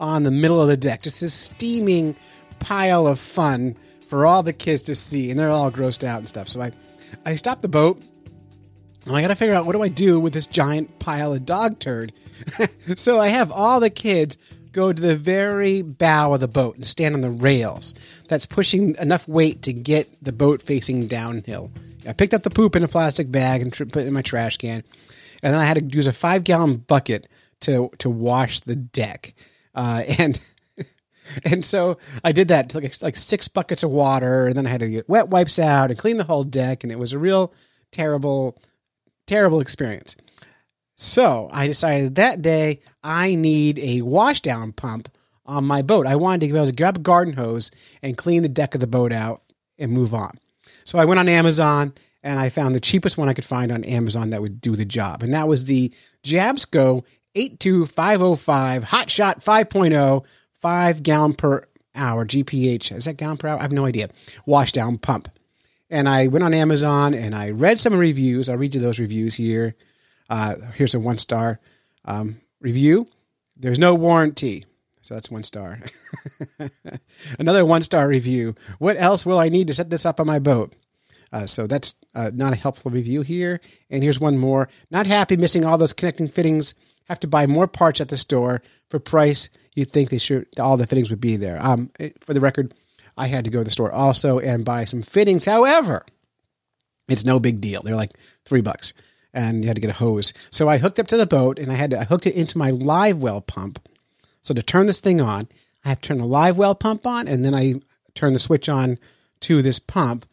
on 0.00 0.22
the 0.22 0.30
middle 0.30 0.60
of 0.60 0.68
the 0.68 0.76
deck. 0.76 1.02
Just 1.02 1.20
this 1.20 1.34
steaming 1.34 2.16
pile 2.58 3.06
of 3.06 3.18
fun 3.18 3.76
for 4.08 4.26
all 4.26 4.42
the 4.42 4.52
kids 4.52 4.82
to 4.82 4.94
see, 4.94 5.30
and 5.30 5.38
they're 5.38 5.50
all 5.50 5.70
grossed 5.70 6.04
out 6.04 6.18
and 6.20 6.28
stuff. 6.28 6.48
So 6.48 6.60
I, 6.60 6.72
I 7.24 7.36
stopped 7.36 7.62
the 7.62 7.68
boat, 7.68 8.00
and 9.06 9.16
I 9.16 9.22
got 9.22 9.28
to 9.28 9.34
figure 9.34 9.54
out 9.54 9.66
what 9.66 9.72
do 9.72 9.82
I 9.82 9.88
do 9.88 10.20
with 10.20 10.32
this 10.32 10.46
giant 10.46 10.98
pile 10.98 11.32
of 11.32 11.46
dog 11.46 11.78
turd. 11.78 12.12
so 12.96 13.20
I 13.20 13.28
have 13.28 13.50
all 13.52 13.80
the 13.80 13.90
kids 13.90 14.36
go 14.72 14.92
to 14.92 15.00
the 15.00 15.16
very 15.16 15.80
bow 15.80 16.34
of 16.34 16.40
the 16.40 16.48
boat 16.48 16.76
and 16.76 16.86
stand 16.86 17.14
on 17.14 17.22
the 17.22 17.30
rails. 17.30 17.94
That's 18.28 18.46
pushing 18.46 18.94
enough 18.96 19.26
weight 19.26 19.62
to 19.62 19.72
get 19.72 20.22
the 20.22 20.32
boat 20.32 20.60
facing 20.60 21.06
downhill. 21.06 21.70
I 22.06 22.12
picked 22.12 22.34
up 22.34 22.42
the 22.42 22.50
poop 22.50 22.76
in 22.76 22.84
a 22.84 22.88
plastic 22.88 23.30
bag 23.30 23.62
and 23.62 23.72
put 23.72 23.96
it 23.96 24.06
in 24.06 24.12
my 24.12 24.22
trash 24.22 24.58
can, 24.58 24.84
and 25.42 25.54
then 25.54 25.60
I 25.60 25.64
had 25.64 25.78
to 25.78 25.96
use 25.96 26.06
a 26.06 26.12
five 26.12 26.44
gallon 26.44 26.76
bucket 26.76 27.26
to 27.60 27.90
to 27.98 28.10
wash 28.10 28.60
the 28.60 28.76
deck. 28.76 29.34
Uh, 29.74 30.02
and 30.18 30.40
and 31.44 31.64
so 31.64 31.98
I 32.22 32.32
did 32.32 32.48
that 32.48 32.74
like 32.74 33.02
like 33.02 33.16
six 33.16 33.48
buckets 33.48 33.82
of 33.82 33.90
water, 33.90 34.46
and 34.46 34.56
then 34.56 34.66
I 34.66 34.70
had 34.70 34.80
to 34.80 34.88
get 34.90 35.08
wet 35.08 35.28
wipes 35.28 35.58
out 35.58 35.90
and 35.90 35.98
clean 35.98 36.16
the 36.16 36.24
whole 36.24 36.44
deck, 36.44 36.84
and 36.84 36.92
it 36.92 36.98
was 36.98 37.12
a 37.12 37.18
real 37.18 37.52
terrible, 37.90 38.58
terrible 39.26 39.60
experience. 39.60 40.16
So 40.96 41.48
I 41.52 41.66
decided 41.66 42.14
that 42.14 42.42
day 42.42 42.80
I 43.04 43.34
need 43.34 43.78
a 43.78 44.00
washdown 44.00 44.74
pump 44.74 45.10
on 45.44 45.64
my 45.64 45.82
boat. 45.82 46.06
I 46.06 46.16
wanted 46.16 46.46
to 46.46 46.52
be 46.52 46.58
able 46.58 46.66
to 46.66 46.72
grab 46.72 46.96
a 46.96 47.00
garden 47.00 47.34
hose 47.34 47.70
and 48.02 48.16
clean 48.16 48.42
the 48.42 48.48
deck 48.48 48.74
of 48.74 48.80
the 48.80 48.86
boat 48.86 49.12
out 49.12 49.42
and 49.78 49.92
move 49.92 50.14
on. 50.14 50.38
So 50.84 50.98
I 50.98 51.04
went 51.04 51.20
on 51.20 51.28
Amazon 51.28 51.92
and 52.22 52.40
I 52.40 52.48
found 52.48 52.74
the 52.74 52.80
cheapest 52.80 53.18
one 53.18 53.28
I 53.28 53.34
could 53.34 53.44
find 53.44 53.70
on 53.70 53.84
Amazon 53.84 54.30
that 54.30 54.42
would 54.42 54.60
do 54.60 54.74
the 54.74 54.84
job. 54.84 55.22
And 55.22 55.32
that 55.34 55.48
was 55.48 55.66
the 55.66 55.92
Jabsco 56.24 57.04
82505 57.34 58.84
Hot 58.84 59.10
Shot 59.10 59.40
5.0, 59.40 60.24
5 60.60 61.02
gallon 61.02 61.34
per 61.34 61.66
hour 61.94 62.26
GPH. 62.26 62.96
Is 62.96 63.04
that 63.04 63.16
gallon 63.16 63.36
per 63.36 63.48
hour? 63.48 63.58
I 63.58 63.62
have 63.62 63.72
no 63.72 63.84
idea. 63.84 64.08
Washdown 64.46 65.00
pump. 65.00 65.28
And 65.90 66.08
I 66.08 66.26
went 66.26 66.44
on 66.44 66.54
Amazon 66.54 67.14
and 67.14 67.34
I 67.34 67.50
read 67.50 67.78
some 67.78 67.96
reviews. 67.96 68.48
I'll 68.48 68.56
read 68.56 68.74
you 68.74 68.80
those 68.80 68.98
reviews 68.98 69.34
here. 69.34 69.76
Uh, 70.28 70.56
here's 70.74 70.94
a 70.94 71.00
one 71.00 71.18
star 71.18 71.60
um, 72.04 72.40
review. 72.60 73.06
There's 73.56 73.78
no 73.78 73.94
warranty. 73.94 74.64
So 75.02 75.14
that's 75.14 75.30
one 75.30 75.44
star. 75.44 75.80
Another 77.38 77.64
one 77.64 77.82
star 77.82 78.08
review. 78.08 78.56
What 78.78 78.96
else 78.98 79.24
will 79.24 79.38
I 79.38 79.48
need 79.48 79.68
to 79.68 79.74
set 79.74 79.88
this 79.88 80.04
up 80.04 80.18
on 80.18 80.26
my 80.26 80.40
boat? 80.40 80.74
Uh, 81.32 81.46
so 81.46 81.66
that's 81.66 81.94
uh, 82.14 82.30
not 82.34 82.52
a 82.52 82.56
helpful 82.56 82.90
review 82.90 83.22
here. 83.22 83.60
And 83.88 84.02
here's 84.02 84.18
one 84.18 84.36
more. 84.36 84.68
Not 84.90 85.06
happy 85.06 85.36
missing 85.36 85.64
all 85.64 85.78
those 85.78 85.92
connecting 85.92 86.28
fittings. 86.28 86.74
Have 87.04 87.20
to 87.20 87.28
buy 87.28 87.46
more 87.46 87.68
parts 87.68 88.00
at 88.00 88.08
the 88.08 88.16
store 88.16 88.62
for 88.90 88.98
price. 88.98 89.48
You'd 89.74 89.90
think 89.90 90.10
they 90.10 90.18
should 90.18 90.46
all 90.58 90.76
the 90.76 90.86
fittings 90.86 91.10
would 91.10 91.20
be 91.20 91.36
there. 91.36 91.64
Um, 91.64 91.90
for 92.20 92.34
the 92.34 92.40
record, 92.40 92.74
I 93.16 93.28
had 93.28 93.44
to 93.44 93.50
go 93.50 93.58
to 93.58 93.64
the 93.64 93.70
store 93.70 93.92
also 93.92 94.38
and 94.38 94.64
buy 94.64 94.84
some 94.84 95.02
fittings. 95.02 95.44
However, 95.44 96.04
it's 97.08 97.24
no 97.24 97.38
big 97.38 97.60
deal. 97.60 97.82
They're 97.82 97.96
like 97.96 98.16
three 98.44 98.60
bucks, 98.60 98.92
and 99.32 99.62
you 99.62 99.68
had 99.68 99.76
to 99.76 99.80
get 99.80 99.90
a 99.90 99.94
hose. 99.94 100.34
So 100.50 100.68
I 100.68 100.78
hooked 100.78 100.98
up 100.98 101.08
to 101.08 101.16
the 101.16 101.26
boat, 101.26 101.58
and 101.58 101.70
I 101.70 101.76
had 101.76 101.90
to, 101.90 102.00
I 102.00 102.04
hooked 102.04 102.26
it 102.26 102.34
into 102.34 102.58
my 102.58 102.70
live 102.70 103.18
well 103.18 103.40
pump. 103.40 103.80
So 104.42 104.54
to 104.54 104.62
turn 104.62 104.86
this 104.86 105.00
thing 105.00 105.20
on, 105.20 105.48
I 105.84 105.90
have 105.90 106.00
to 106.00 106.08
turn 106.08 106.18
the 106.18 106.26
live 106.26 106.58
well 106.58 106.74
pump 106.74 107.06
on, 107.06 107.28
and 107.28 107.44
then 107.44 107.54
I 107.54 107.74
turn 108.14 108.32
the 108.32 108.38
switch 108.38 108.68
on 108.68 108.98
to 109.40 109.62
this 109.62 109.78
pump, 109.78 110.26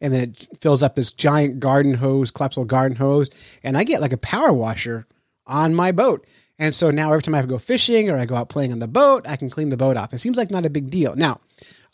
and 0.00 0.12
then 0.12 0.20
it 0.20 0.48
fills 0.60 0.82
up 0.82 0.94
this 0.94 1.10
giant 1.10 1.60
garden 1.60 1.94
hose, 1.94 2.30
collapsible 2.30 2.64
garden 2.64 2.96
hose, 2.96 3.30
and 3.62 3.76
I 3.76 3.84
get 3.84 4.00
like 4.00 4.12
a 4.12 4.18
power 4.18 4.52
washer 4.52 5.06
on 5.46 5.74
my 5.74 5.92
boat. 5.92 6.26
And 6.58 6.74
so 6.74 6.90
now 6.90 7.08
every 7.10 7.22
time 7.22 7.34
I 7.34 7.38
have 7.38 7.46
to 7.46 7.52
go 7.52 7.58
fishing 7.58 8.10
or 8.10 8.16
I 8.16 8.26
go 8.26 8.36
out 8.36 8.48
playing 8.48 8.72
on 8.72 8.78
the 8.78 8.86
boat, 8.86 9.26
I 9.26 9.36
can 9.36 9.50
clean 9.50 9.70
the 9.70 9.76
boat 9.76 9.96
off. 9.96 10.12
It 10.12 10.18
seems 10.18 10.36
like 10.36 10.50
not 10.50 10.66
a 10.66 10.70
big 10.70 10.90
deal. 10.90 11.16
Now, 11.16 11.40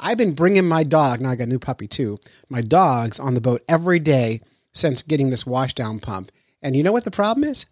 I've 0.01 0.19
been 0.19 0.35
bringing 0.35 0.67
my 0.67 0.85
dog, 0.85 1.21
now 1.21 1.31
I 1.31 1.37
got 1.37 1.45
a 1.45 1.51
new 1.51 1.59
puppy 1.59 1.89
too, 1.89 2.19
my 2.49 2.61
dogs 2.61 3.19
on 3.19 3.35
the 3.35 3.41
boat 3.41 3.63
every 3.69 3.99
day 3.99 4.41
since 4.73 5.03
getting 5.03 5.31
this 5.31 5.45
washdown 5.45 6.01
pump. 6.01 6.31
And 6.63 6.77
you 6.77 6.83
know 6.83 6.93
what 6.93 7.05
the 7.05 7.11
problem 7.11 7.49
is? 7.49 7.67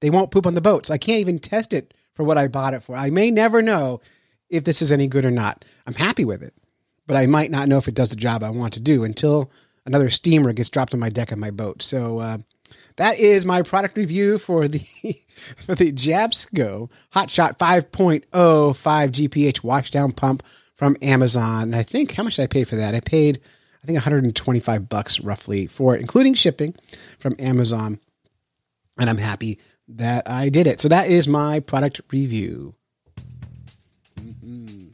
They 0.00 0.10
won't 0.10 0.30
poop 0.30 0.46
on 0.46 0.54
the 0.54 0.60
boat. 0.60 0.86
So 0.86 0.94
I 0.94 0.98
can't 0.98 1.20
even 1.20 1.38
test 1.38 1.72
it 1.74 1.94
for 2.14 2.24
what 2.24 2.38
I 2.38 2.48
bought 2.48 2.74
it 2.74 2.82
for. 2.82 2.96
I 2.96 3.10
may 3.10 3.30
never 3.30 3.62
know 3.62 4.00
if 4.48 4.64
this 4.64 4.82
is 4.82 4.92
any 4.92 5.06
good 5.06 5.24
or 5.24 5.30
not. 5.30 5.64
I'm 5.86 5.94
happy 5.94 6.24
with 6.24 6.42
it, 6.42 6.54
but 7.06 7.16
I 7.16 7.26
might 7.26 7.50
not 7.50 7.68
know 7.68 7.78
if 7.78 7.88
it 7.88 7.94
does 7.94 8.10
the 8.10 8.16
job 8.16 8.42
I 8.42 8.50
want 8.50 8.74
to 8.74 8.80
do 8.80 9.04
until 9.04 9.50
another 9.84 10.10
steamer 10.10 10.52
gets 10.52 10.68
dropped 10.68 10.94
on 10.94 11.00
my 11.00 11.10
deck 11.10 11.32
of 11.32 11.38
my 11.38 11.50
boat. 11.50 11.82
So 11.82 12.18
uh, 12.18 12.38
that 12.96 13.18
is 13.18 13.46
my 13.46 13.62
product 13.62 13.96
review 13.96 14.38
for 14.38 14.68
the 14.68 14.78
for 15.56 15.74
the 15.74 15.92
Jabsco 15.92 16.90
Hotshot 17.14 17.58
5.0 17.58 18.76
5 18.76 19.10
GPH 19.10 19.60
washdown 19.60 20.14
pump 20.14 20.42
from 20.78 20.96
Amazon. 21.02 21.64
And 21.64 21.76
I 21.76 21.82
think 21.82 22.12
how 22.12 22.22
much 22.22 22.36
did 22.36 22.44
I 22.44 22.46
pay 22.46 22.64
for 22.64 22.76
that? 22.76 22.94
I 22.94 23.00
paid 23.00 23.40
I 23.82 23.86
think 23.86 23.96
125 23.96 24.88
bucks 24.88 25.20
roughly 25.20 25.66
for 25.66 25.94
it, 25.94 26.00
including 26.00 26.34
shipping 26.34 26.74
from 27.18 27.36
Amazon. 27.38 28.00
And 28.98 29.08
I'm 29.08 29.18
happy 29.18 29.58
that 29.88 30.28
I 30.28 30.48
did 30.48 30.66
it. 30.66 30.80
So 30.80 30.88
that 30.88 31.08
is 31.08 31.28
my 31.28 31.60
product 31.60 32.00
review. 32.10 32.74
Mhm. 34.20 34.88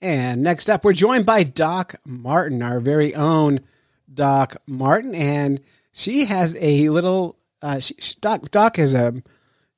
And 0.00 0.42
next 0.42 0.70
up, 0.70 0.84
we're 0.84 0.92
joined 0.92 1.26
by 1.26 1.42
Doc 1.42 1.96
Martin, 2.06 2.62
our 2.62 2.78
very 2.78 3.14
own 3.16 3.60
Doc 4.12 4.56
Martin, 4.66 5.14
and 5.14 5.60
she 5.92 6.24
has 6.24 6.56
a 6.60 6.88
little. 6.88 7.36
Uh, 7.60 7.80
she, 7.80 7.94
Doc 8.20 8.50
Doc 8.50 8.78
is 8.78 8.94
a. 8.94 9.22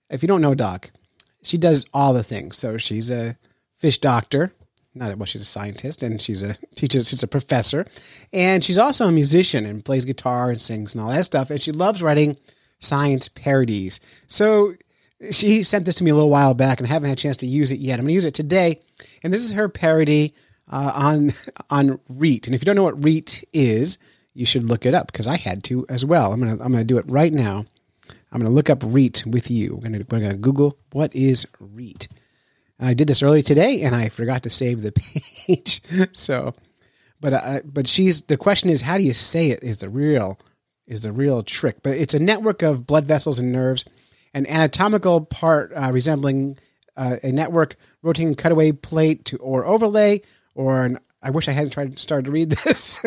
If 0.08 0.22
you 0.22 0.28
don't 0.28 0.40
know 0.40 0.54
Doc, 0.54 0.90
she 1.42 1.58
does 1.58 1.86
all 1.94 2.12
the 2.12 2.22
things. 2.22 2.56
So 2.56 2.78
she's 2.78 3.10
a 3.10 3.36
fish 3.78 3.98
doctor. 3.98 4.52
Not 4.94 5.16
well, 5.18 5.26
she's 5.26 5.42
a 5.42 5.46
scientist, 5.46 6.02
and 6.02 6.20
she's 6.20 6.42
a 6.42 6.56
teacher. 6.74 7.02
She's 7.02 7.22
a 7.22 7.28
professor, 7.28 7.86
and 8.32 8.64
she's 8.64 8.78
also 8.78 9.06
a 9.06 9.12
musician 9.12 9.64
and 9.64 9.84
plays 9.84 10.04
guitar 10.04 10.50
and 10.50 10.60
sings 10.60 10.94
and 10.94 11.02
all 11.02 11.10
that 11.10 11.24
stuff. 11.24 11.50
And 11.50 11.62
she 11.62 11.70
loves 11.70 12.02
writing 12.02 12.36
science 12.80 13.28
parodies. 13.28 14.00
So 14.26 14.74
she 15.30 15.62
sent 15.62 15.84
this 15.84 15.96
to 15.96 16.04
me 16.04 16.10
a 16.10 16.14
little 16.14 16.30
while 16.30 16.54
back, 16.54 16.80
and 16.80 16.86
I 16.88 16.90
haven't 16.90 17.08
had 17.08 17.18
a 17.18 17.20
chance 17.20 17.36
to 17.38 17.46
use 17.46 17.70
it 17.70 17.78
yet. 17.78 17.98
I'm 17.98 18.04
going 18.04 18.08
to 18.08 18.14
use 18.14 18.24
it 18.24 18.34
today, 18.34 18.80
and 19.22 19.32
this 19.32 19.44
is 19.44 19.52
her 19.52 19.68
parody 19.68 20.34
uh, 20.70 20.92
on 20.94 21.34
on 21.70 22.00
rete. 22.08 22.46
And 22.46 22.54
if 22.54 22.60
you 22.60 22.66
don't 22.66 22.76
know 22.76 22.82
what 22.82 23.04
rete 23.04 23.44
is, 23.52 23.98
you 24.34 24.46
should 24.46 24.68
look 24.68 24.86
it 24.86 24.94
up 24.94 25.10
because 25.10 25.26
I 25.26 25.36
had 25.36 25.64
to 25.64 25.86
as 25.88 26.04
well. 26.04 26.32
I'm 26.32 26.40
gonna 26.40 26.52
I'm 26.52 26.72
gonna 26.72 26.84
do 26.84 26.98
it 26.98 27.04
right 27.08 27.32
now. 27.32 27.64
I'm 28.32 28.40
gonna 28.40 28.54
look 28.54 28.70
up 28.70 28.82
rete 28.84 29.24
with 29.26 29.50
you. 29.50 29.74
We're 29.76 29.82
gonna 29.82 30.04
we're 30.10 30.20
gonna 30.20 30.36
Google 30.36 30.78
what 30.92 31.14
is 31.14 31.46
rete. 31.58 32.08
And 32.78 32.88
I 32.88 32.94
did 32.94 33.08
this 33.08 33.22
earlier 33.22 33.42
today, 33.42 33.82
and 33.82 33.94
I 33.94 34.08
forgot 34.08 34.42
to 34.44 34.50
save 34.50 34.82
the 34.82 34.92
page. 35.46 35.82
so, 36.12 36.54
but 37.20 37.32
uh, 37.32 37.60
but 37.64 37.86
she's 37.86 38.22
the 38.22 38.36
question 38.36 38.70
is 38.70 38.80
how 38.82 38.98
do 38.98 39.04
you 39.04 39.12
say 39.12 39.50
it? 39.50 39.62
Is 39.62 39.78
the 39.78 39.88
real 39.88 40.38
is 40.86 41.02
the 41.02 41.12
real 41.12 41.42
trick. 41.42 41.82
But 41.82 41.96
it's 41.96 42.14
a 42.14 42.18
network 42.18 42.62
of 42.62 42.86
blood 42.86 43.04
vessels 43.06 43.38
and 43.38 43.52
nerves, 43.52 43.84
an 44.34 44.46
anatomical 44.46 45.24
part 45.24 45.72
uh, 45.74 45.90
resembling 45.92 46.58
uh, 46.96 47.16
a 47.22 47.32
network 47.32 47.76
rotating 48.02 48.34
cutaway 48.34 48.72
plate 48.72 49.24
to 49.26 49.36
or 49.38 49.64
overlay 49.66 50.22
or 50.54 50.84
an. 50.84 50.98
I 51.22 51.30
wish 51.30 51.48
I 51.48 51.52
hadn't 51.52 51.70
tried 51.70 51.98
started 51.98 52.26
to 52.26 52.32
read 52.32 52.50
this, 52.50 52.98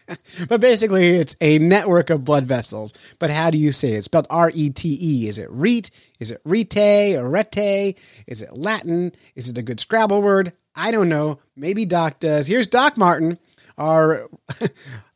but 0.48 0.60
basically 0.60 1.10
it's 1.10 1.36
a 1.40 1.58
network 1.58 2.10
of 2.10 2.24
blood 2.24 2.44
vessels. 2.44 2.92
But 3.18 3.30
how 3.30 3.50
do 3.50 3.58
you 3.58 3.70
say 3.70 3.92
it? 3.92 3.98
It's 3.98 4.04
spelled 4.06 4.26
R 4.28 4.50
E 4.52 4.70
T 4.70 4.98
E. 5.00 5.28
Is 5.28 5.38
it 5.38 5.50
reet? 5.50 5.90
Is 6.18 6.30
it 6.30 6.40
rete 6.44 7.16
or 7.16 7.28
rete? 7.28 7.96
Is 8.26 8.42
it 8.42 8.56
Latin? 8.56 9.12
Is 9.36 9.48
it 9.48 9.58
a 9.58 9.62
good 9.62 9.78
Scrabble 9.78 10.20
word? 10.20 10.52
I 10.74 10.90
don't 10.90 11.08
know. 11.08 11.38
Maybe 11.54 11.84
Doc 11.84 12.18
does. 12.20 12.46
Here's 12.46 12.66
Doc 12.66 12.96
Martin, 12.96 13.38
our 13.78 14.28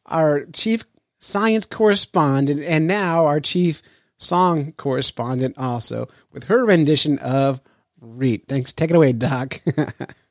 our 0.07 0.45
chief 0.47 0.85
science 1.19 1.67
correspondent, 1.67 2.61
and 2.61 2.87
now 2.87 3.27
our 3.27 3.41
chief 3.41 3.83
song 4.19 4.73
correspondent, 4.77 5.59
also 5.59 6.09
with 6.33 6.45
her 6.45 6.65
rendition 6.65 7.19
of 7.19 7.61
Reet. 8.01 8.45
Thanks. 8.49 8.73
Take 8.73 8.91
it 8.91 8.97
away, 8.97 9.13
Doc. 9.13 9.61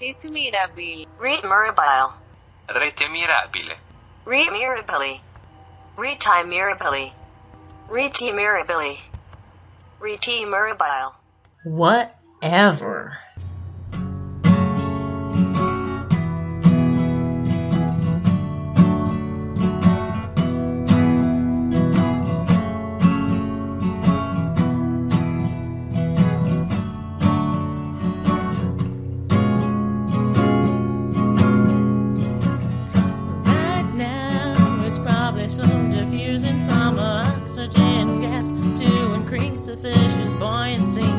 Rete 0.00 0.28
mirabile. 0.30 1.04
Rete 1.18 1.46
mirabile. 1.48 2.10
Rete 2.68 3.08
mirabile. 3.08 3.76
Rete 4.26 4.50
mirabile. 4.52 5.22
Rete 5.98 6.44
mirabile. 6.44 7.14
Rete 7.88 8.32
mirabile. 8.32 8.98
Rete 10.00 10.46
mirabile. 10.46 11.12
Whatever. 11.64 13.18
The 39.66 39.76
fish's 39.76 40.32
buoyancy. 40.34 41.15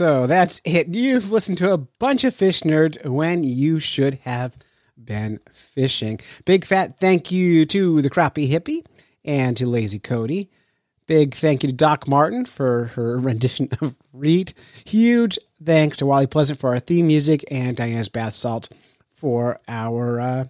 So 0.00 0.26
that's 0.26 0.62
it. 0.64 0.94
You've 0.94 1.30
listened 1.30 1.58
to 1.58 1.74
a 1.74 1.76
bunch 1.76 2.24
of 2.24 2.34
fish 2.34 2.62
nerds 2.62 3.04
when 3.04 3.44
you 3.44 3.78
should 3.78 4.14
have 4.24 4.56
been 4.96 5.40
fishing. 5.52 6.20
Big 6.46 6.64
fat 6.64 6.98
thank 6.98 7.30
you 7.30 7.66
to 7.66 8.00
the 8.00 8.08
crappie 8.08 8.50
hippie 8.50 8.82
and 9.26 9.58
to 9.58 9.66
Lazy 9.66 9.98
Cody. 9.98 10.48
Big 11.06 11.34
thank 11.34 11.62
you 11.62 11.66
to 11.68 11.74
Doc 11.74 12.08
Martin 12.08 12.46
for 12.46 12.86
her 12.94 13.18
rendition 13.20 13.68
of 13.82 13.94
Reet. 14.14 14.54
Huge 14.86 15.38
thanks 15.62 15.98
to 15.98 16.06
Wally 16.06 16.26
Pleasant 16.26 16.58
for 16.58 16.70
our 16.70 16.80
theme 16.80 17.06
music 17.06 17.44
and 17.50 17.76
Diana's 17.76 18.08
Bath 18.08 18.32
Salt 18.32 18.70
for 19.16 19.60
our 19.68 20.18
uh, 20.18 20.44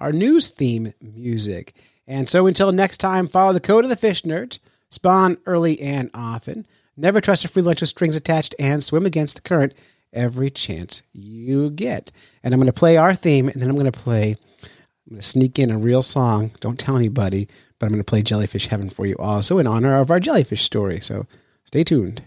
our 0.00 0.10
news 0.10 0.48
theme 0.48 0.94
music. 1.00 1.76
And 2.08 2.28
so 2.28 2.48
until 2.48 2.72
next 2.72 2.96
time, 2.96 3.28
follow 3.28 3.52
the 3.52 3.60
code 3.60 3.84
of 3.84 3.88
the 3.88 3.94
fish 3.94 4.22
nerds, 4.22 4.58
spawn 4.90 5.38
early 5.46 5.80
and 5.80 6.10
often, 6.12 6.66
never 6.96 7.20
trust 7.20 7.44
a 7.44 7.48
free 7.48 7.62
lunch 7.62 7.80
with 7.80 7.90
strings 7.90 8.16
attached, 8.16 8.54
and 8.58 8.82
swim 8.82 9.06
against 9.06 9.36
the 9.36 9.42
current 9.42 9.74
every 10.12 10.50
chance 10.50 11.02
you 11.12 11.70
get. 11.70 12.10
And 12.42 12.54
I'm 12.54 12.60
going 12.60 12.66
to 12.66 12.72
play 12.72 12.96
our 12.96 13.14
theme, 13.14 13.48
and 13.48 13.60
then 13.60 13.68
I'm 13.68 13.76
going 13.76 13.90
to 13.90 13.92
play, 13.92 14.36
I'm 14.62 15.10
going 15.10 15.20
to 15.20 15.26
sneak 15.26 15.58
in 15.58 15.70
a 15.70 15.78
real 15.78 16.02
song. 16.02 16.52
Don't 16.60 16.78
tell 16.78 16.96
anybody, 16.96 17.48
but 17.78 17.86
I'm 17.86 17.92
going 17.92 18.00
to 18.00 18.04
play 18.04 18.22
Jellyfish 18.22 18.68
Heaven 18.68 18.90
for 18.90 19.06
you 19.06 19.16
also 19.18 19.58
in 19.58 19.66
honor 19.66 19.98
of 19.98 20.10
our 20.10 20.20
jellyfish 20.20 20.62
story. 20.62 21.00
So 21.00 21.26
stay 21.64 21.84
tuned. 21.84 22.22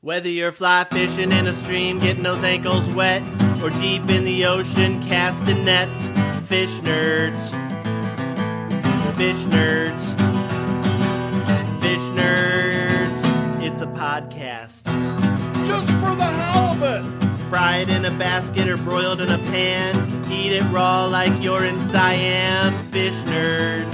Whether 0.00 0.28
you're 0.28 0.52
fly 0.52 0.84
fishing 0.84 1.32
in 1.32 1.46
a 1.46 1.54
stream, 1.54 1.98
getting 1.98 2.22
those 2.22 2.44
ankles 2.44 2.86
wet, 2.90 3.22
or 3.62 3.70
deep 3.70 4.08
in 4.10 4.24
the 4.24 4.44
ocean, 4.44 5.02
casting 5.02 5.64
nets, 5.64 6.08
fish 6.46 6.78
nerds. 6.80 7.50
Fish 9.16 9.36
nerds. 9.46 10.23
Podcast. 13.94 14.84
Just 15.66 15.88
for 16.00 16.14
the 16.14 16.24
halibut. 16.24 17.04
Fried 17.48 17.88
in 17.88 18.04
a 18.04 18.10
basket 18.10 18.68
or 18.68 18.76
broiled 18.76 19.20
in 19.20 19.30
a 19.30 19.38
pan. 19.38 20.30
Eat 20.30 20.52
it 20.52 20.62
raw 20.72 21.06
like 21.06 21.32
you're 21.42 21.64
in 21.64 21.80
Siam. 21.82 22.76
Fish 22.86 23.14
nerds. 23.24 23.92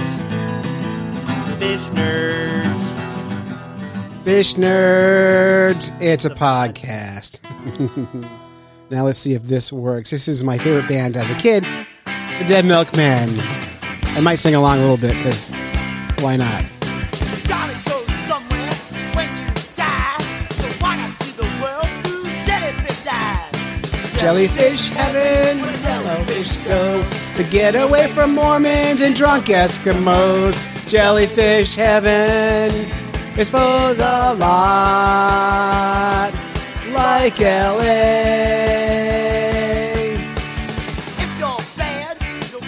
Fish 1.59 1.81
nerds. 1.91 2.71
Fish 4.23 4.53
Nerds, 4.53 5.91
it's 5.99 6.25
a 6.25 6.29
podcast. 6.29 7.41
now 8.91 9.03
let's 9.03 9.17
see 9.17 9.33
if 9.33 9.41
this 9.43 9.73
works. 9.73 10.11
This 10.11 10.27
is 10.27 10.43
my 10.43 10.59
favorite 10.59 10.87
band 10.87 11.17
as 11.17 11.31
a 11.31 11.35
kid, 11.35 11.63
the 12.05 12.45
Dead 12.47 12.63
Milkmen. 12.63 13.29
I 14.15 14.19
might 14.21 14.35
sing 14.35 14.53
along 14.53 14.77
a 14.77 14.81
little 14.81 14.97
bit 14.97 15.15
because 15.15 15.49
why 16.19 16.37
not? 16.37 16.63
Jellyfish 24.21 24.89
heaven, 24.89 25.61
where 25.63 25.77
jellyfish 25.77 26.55
go 26.57 27.03
to 27.37 27.43
get 27.45 27.75
away 27.75 28.07
from 28.09 28.35
Mormons 28.35 29.01
and 29.01 29.15
drunk 29.15 29.47
Eskimos. 29.47 30.55
Jellyfish 30.87 31.75
heaven 31.75 32.71
is 33.35 33.49
full 33.49 33.59
a 33.59 34.35
lot 34.35 36.31
like 36.91 37.39
LA. 37.39 37.81
If 41.17 41.39
you're 41.39 41.57
bad, 41.75 42.17
you'll 42.51 42.61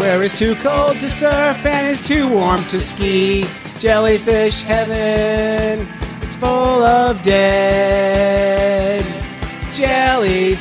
Where 0.00 0.22
it's 0.22 0.38
too 0.38 0.54
cold 0.56 0.98
to 1.00 1.08
surf 1.08 1.64
and 1.66 1.86
it's 1.86 2.00
too 2.06 2.28
warm 2.28 2.64
to 2.64 2.80
ski. 2.80 3.44
Jellyfish 3.78 4.62
heaven, 4.62 5.86
it's 6.22 6.34
full 6.36 6.82
of 6.82 7.20
dead 7.22 9.04
jellyfish. 9.80 10.60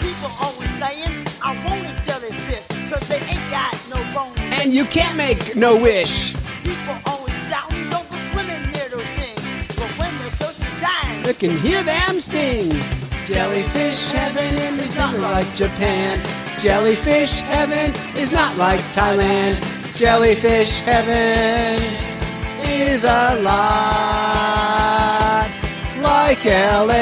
People 0.00 0.30
always 0.40 0.70
saying, 0.82 1.26
I 1.42 1.50
want 1.64 1.86
a 1.86 1.94
jellyfish, 2.04 2.66
cause 2.90 3.08
they 3.08 3.20
ain't 3.32 3.50
got 3.50 3.72
no 3.88 3.96
bones. 4.14 4.38
And 4.60 4.72
you 4.72 4.84
can't 4.84 5.16
make 5.16 5.56
no 5.56 5.76
wish. 5.76 6.34
People 6.62 6.96
always 7.06 7.34
shouting, 7.48 7.88
don't 7.90 8.08
go 8.10 8.16
swimming 8.32 8.62
near 8.72 8.88
those 8.88 9.10
things. 9.20 9.40
But 9.76 9.90
when 9.98 10.12
they're 10.18 10.36
thirsty 10.40 10.64
dying, 10.80 11.24
You 11.26 11.34
can 11.34 11.56
hear 11.58 11.82
them 11.82 12.20
sting. 12.20 13.01
Jellyfish 13.26 14.04
heaven 14.10 14.78
is 14.80 14.96
not 14.96 15.16
like 15.18 15.52
Japan. 15.54 16.20
Jellyfish 16.58 17.38
heaven 17.40 17.94
is 18.16 18.32
not 18.32 18.56
like 18.56 18.80
Thailand. 18.92 19.60
Jellyfish 19.94 20.80
heaven 20.80 21.80
is 22.64 23.04
a 23.04 23.40
lot 23.42 25.48
like 26.00 26.44
LA. 26.44 26.92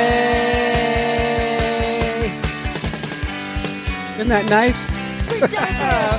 Isn't 4.17 4.29
that 4.29 4.47
nice? 4.51 4.89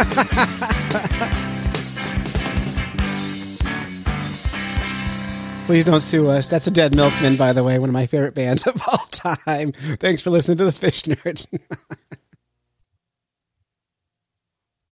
Please 5.66 5.84
don't 5.84 6.00
sue 6.00 6.28
us. 6.28 6.48
That's 6.48 6.66
a 6.66 6.70
Dead 6.70 6.96
Milkman, 6.96 7.36
by 7.36 7.52
the 7.52 7.62
way, 7.62 7.78
one 7.78 7.88
of 7.88 7.92
my 7.92 8.06
favorite 8.06 8.34
bands 8.34 8.66
of 8.66 8.80
all 8.88 9.06
time. 9.10 9.72
Thanks 9.72 10.20
for 10.20 10.30
listening 10.30 10.58
to 10.58 10.64
the 10.64 10.72
Fish 10.72 11.02
Nerds. 11.02 11.46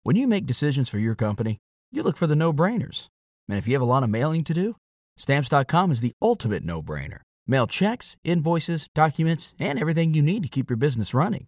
When 0.06 0.16
you 0.16 0.28
make 0.28 0.45
decisions 0.45 0.88
for 0.88 0.99
your 0.99 1.16
company, 1.16 1.58
you 1.91 2.03
look 2.03 2.16
for 2.16 2.28
the 2.28 2.36
no 2.36 2.53
brainers. 2.53 3.08
And 3.49 3.58
if 3.58 3.68
you 3.68 3.74
have 3.74 3.82
a 3.82 3.86
lot 3.86 4.03
of 4.03 4.10
mailing 4.12 4.43
to 4.43 4.53
do, 4.53 4.76
stamps.com 5.18 5.89
is 5.89 6.01
the 6.01 6.14
ultimate 6.22 6.64
no 6.64 6.84
brainer. 6.84 7.22
Mail 7.47 7.66
checks, 7.66 8.16
invoices, 8.24 8.88
documents, 8.93 9.56
and 9.58 9.80
everything 9.80 10.14
you 10.14 10.22
need 10.22 10.43
to 10.43 10.49
keep 10.49 10.70
your 10.70 10.78
business 10.78 11.16
running. 11.16 11.47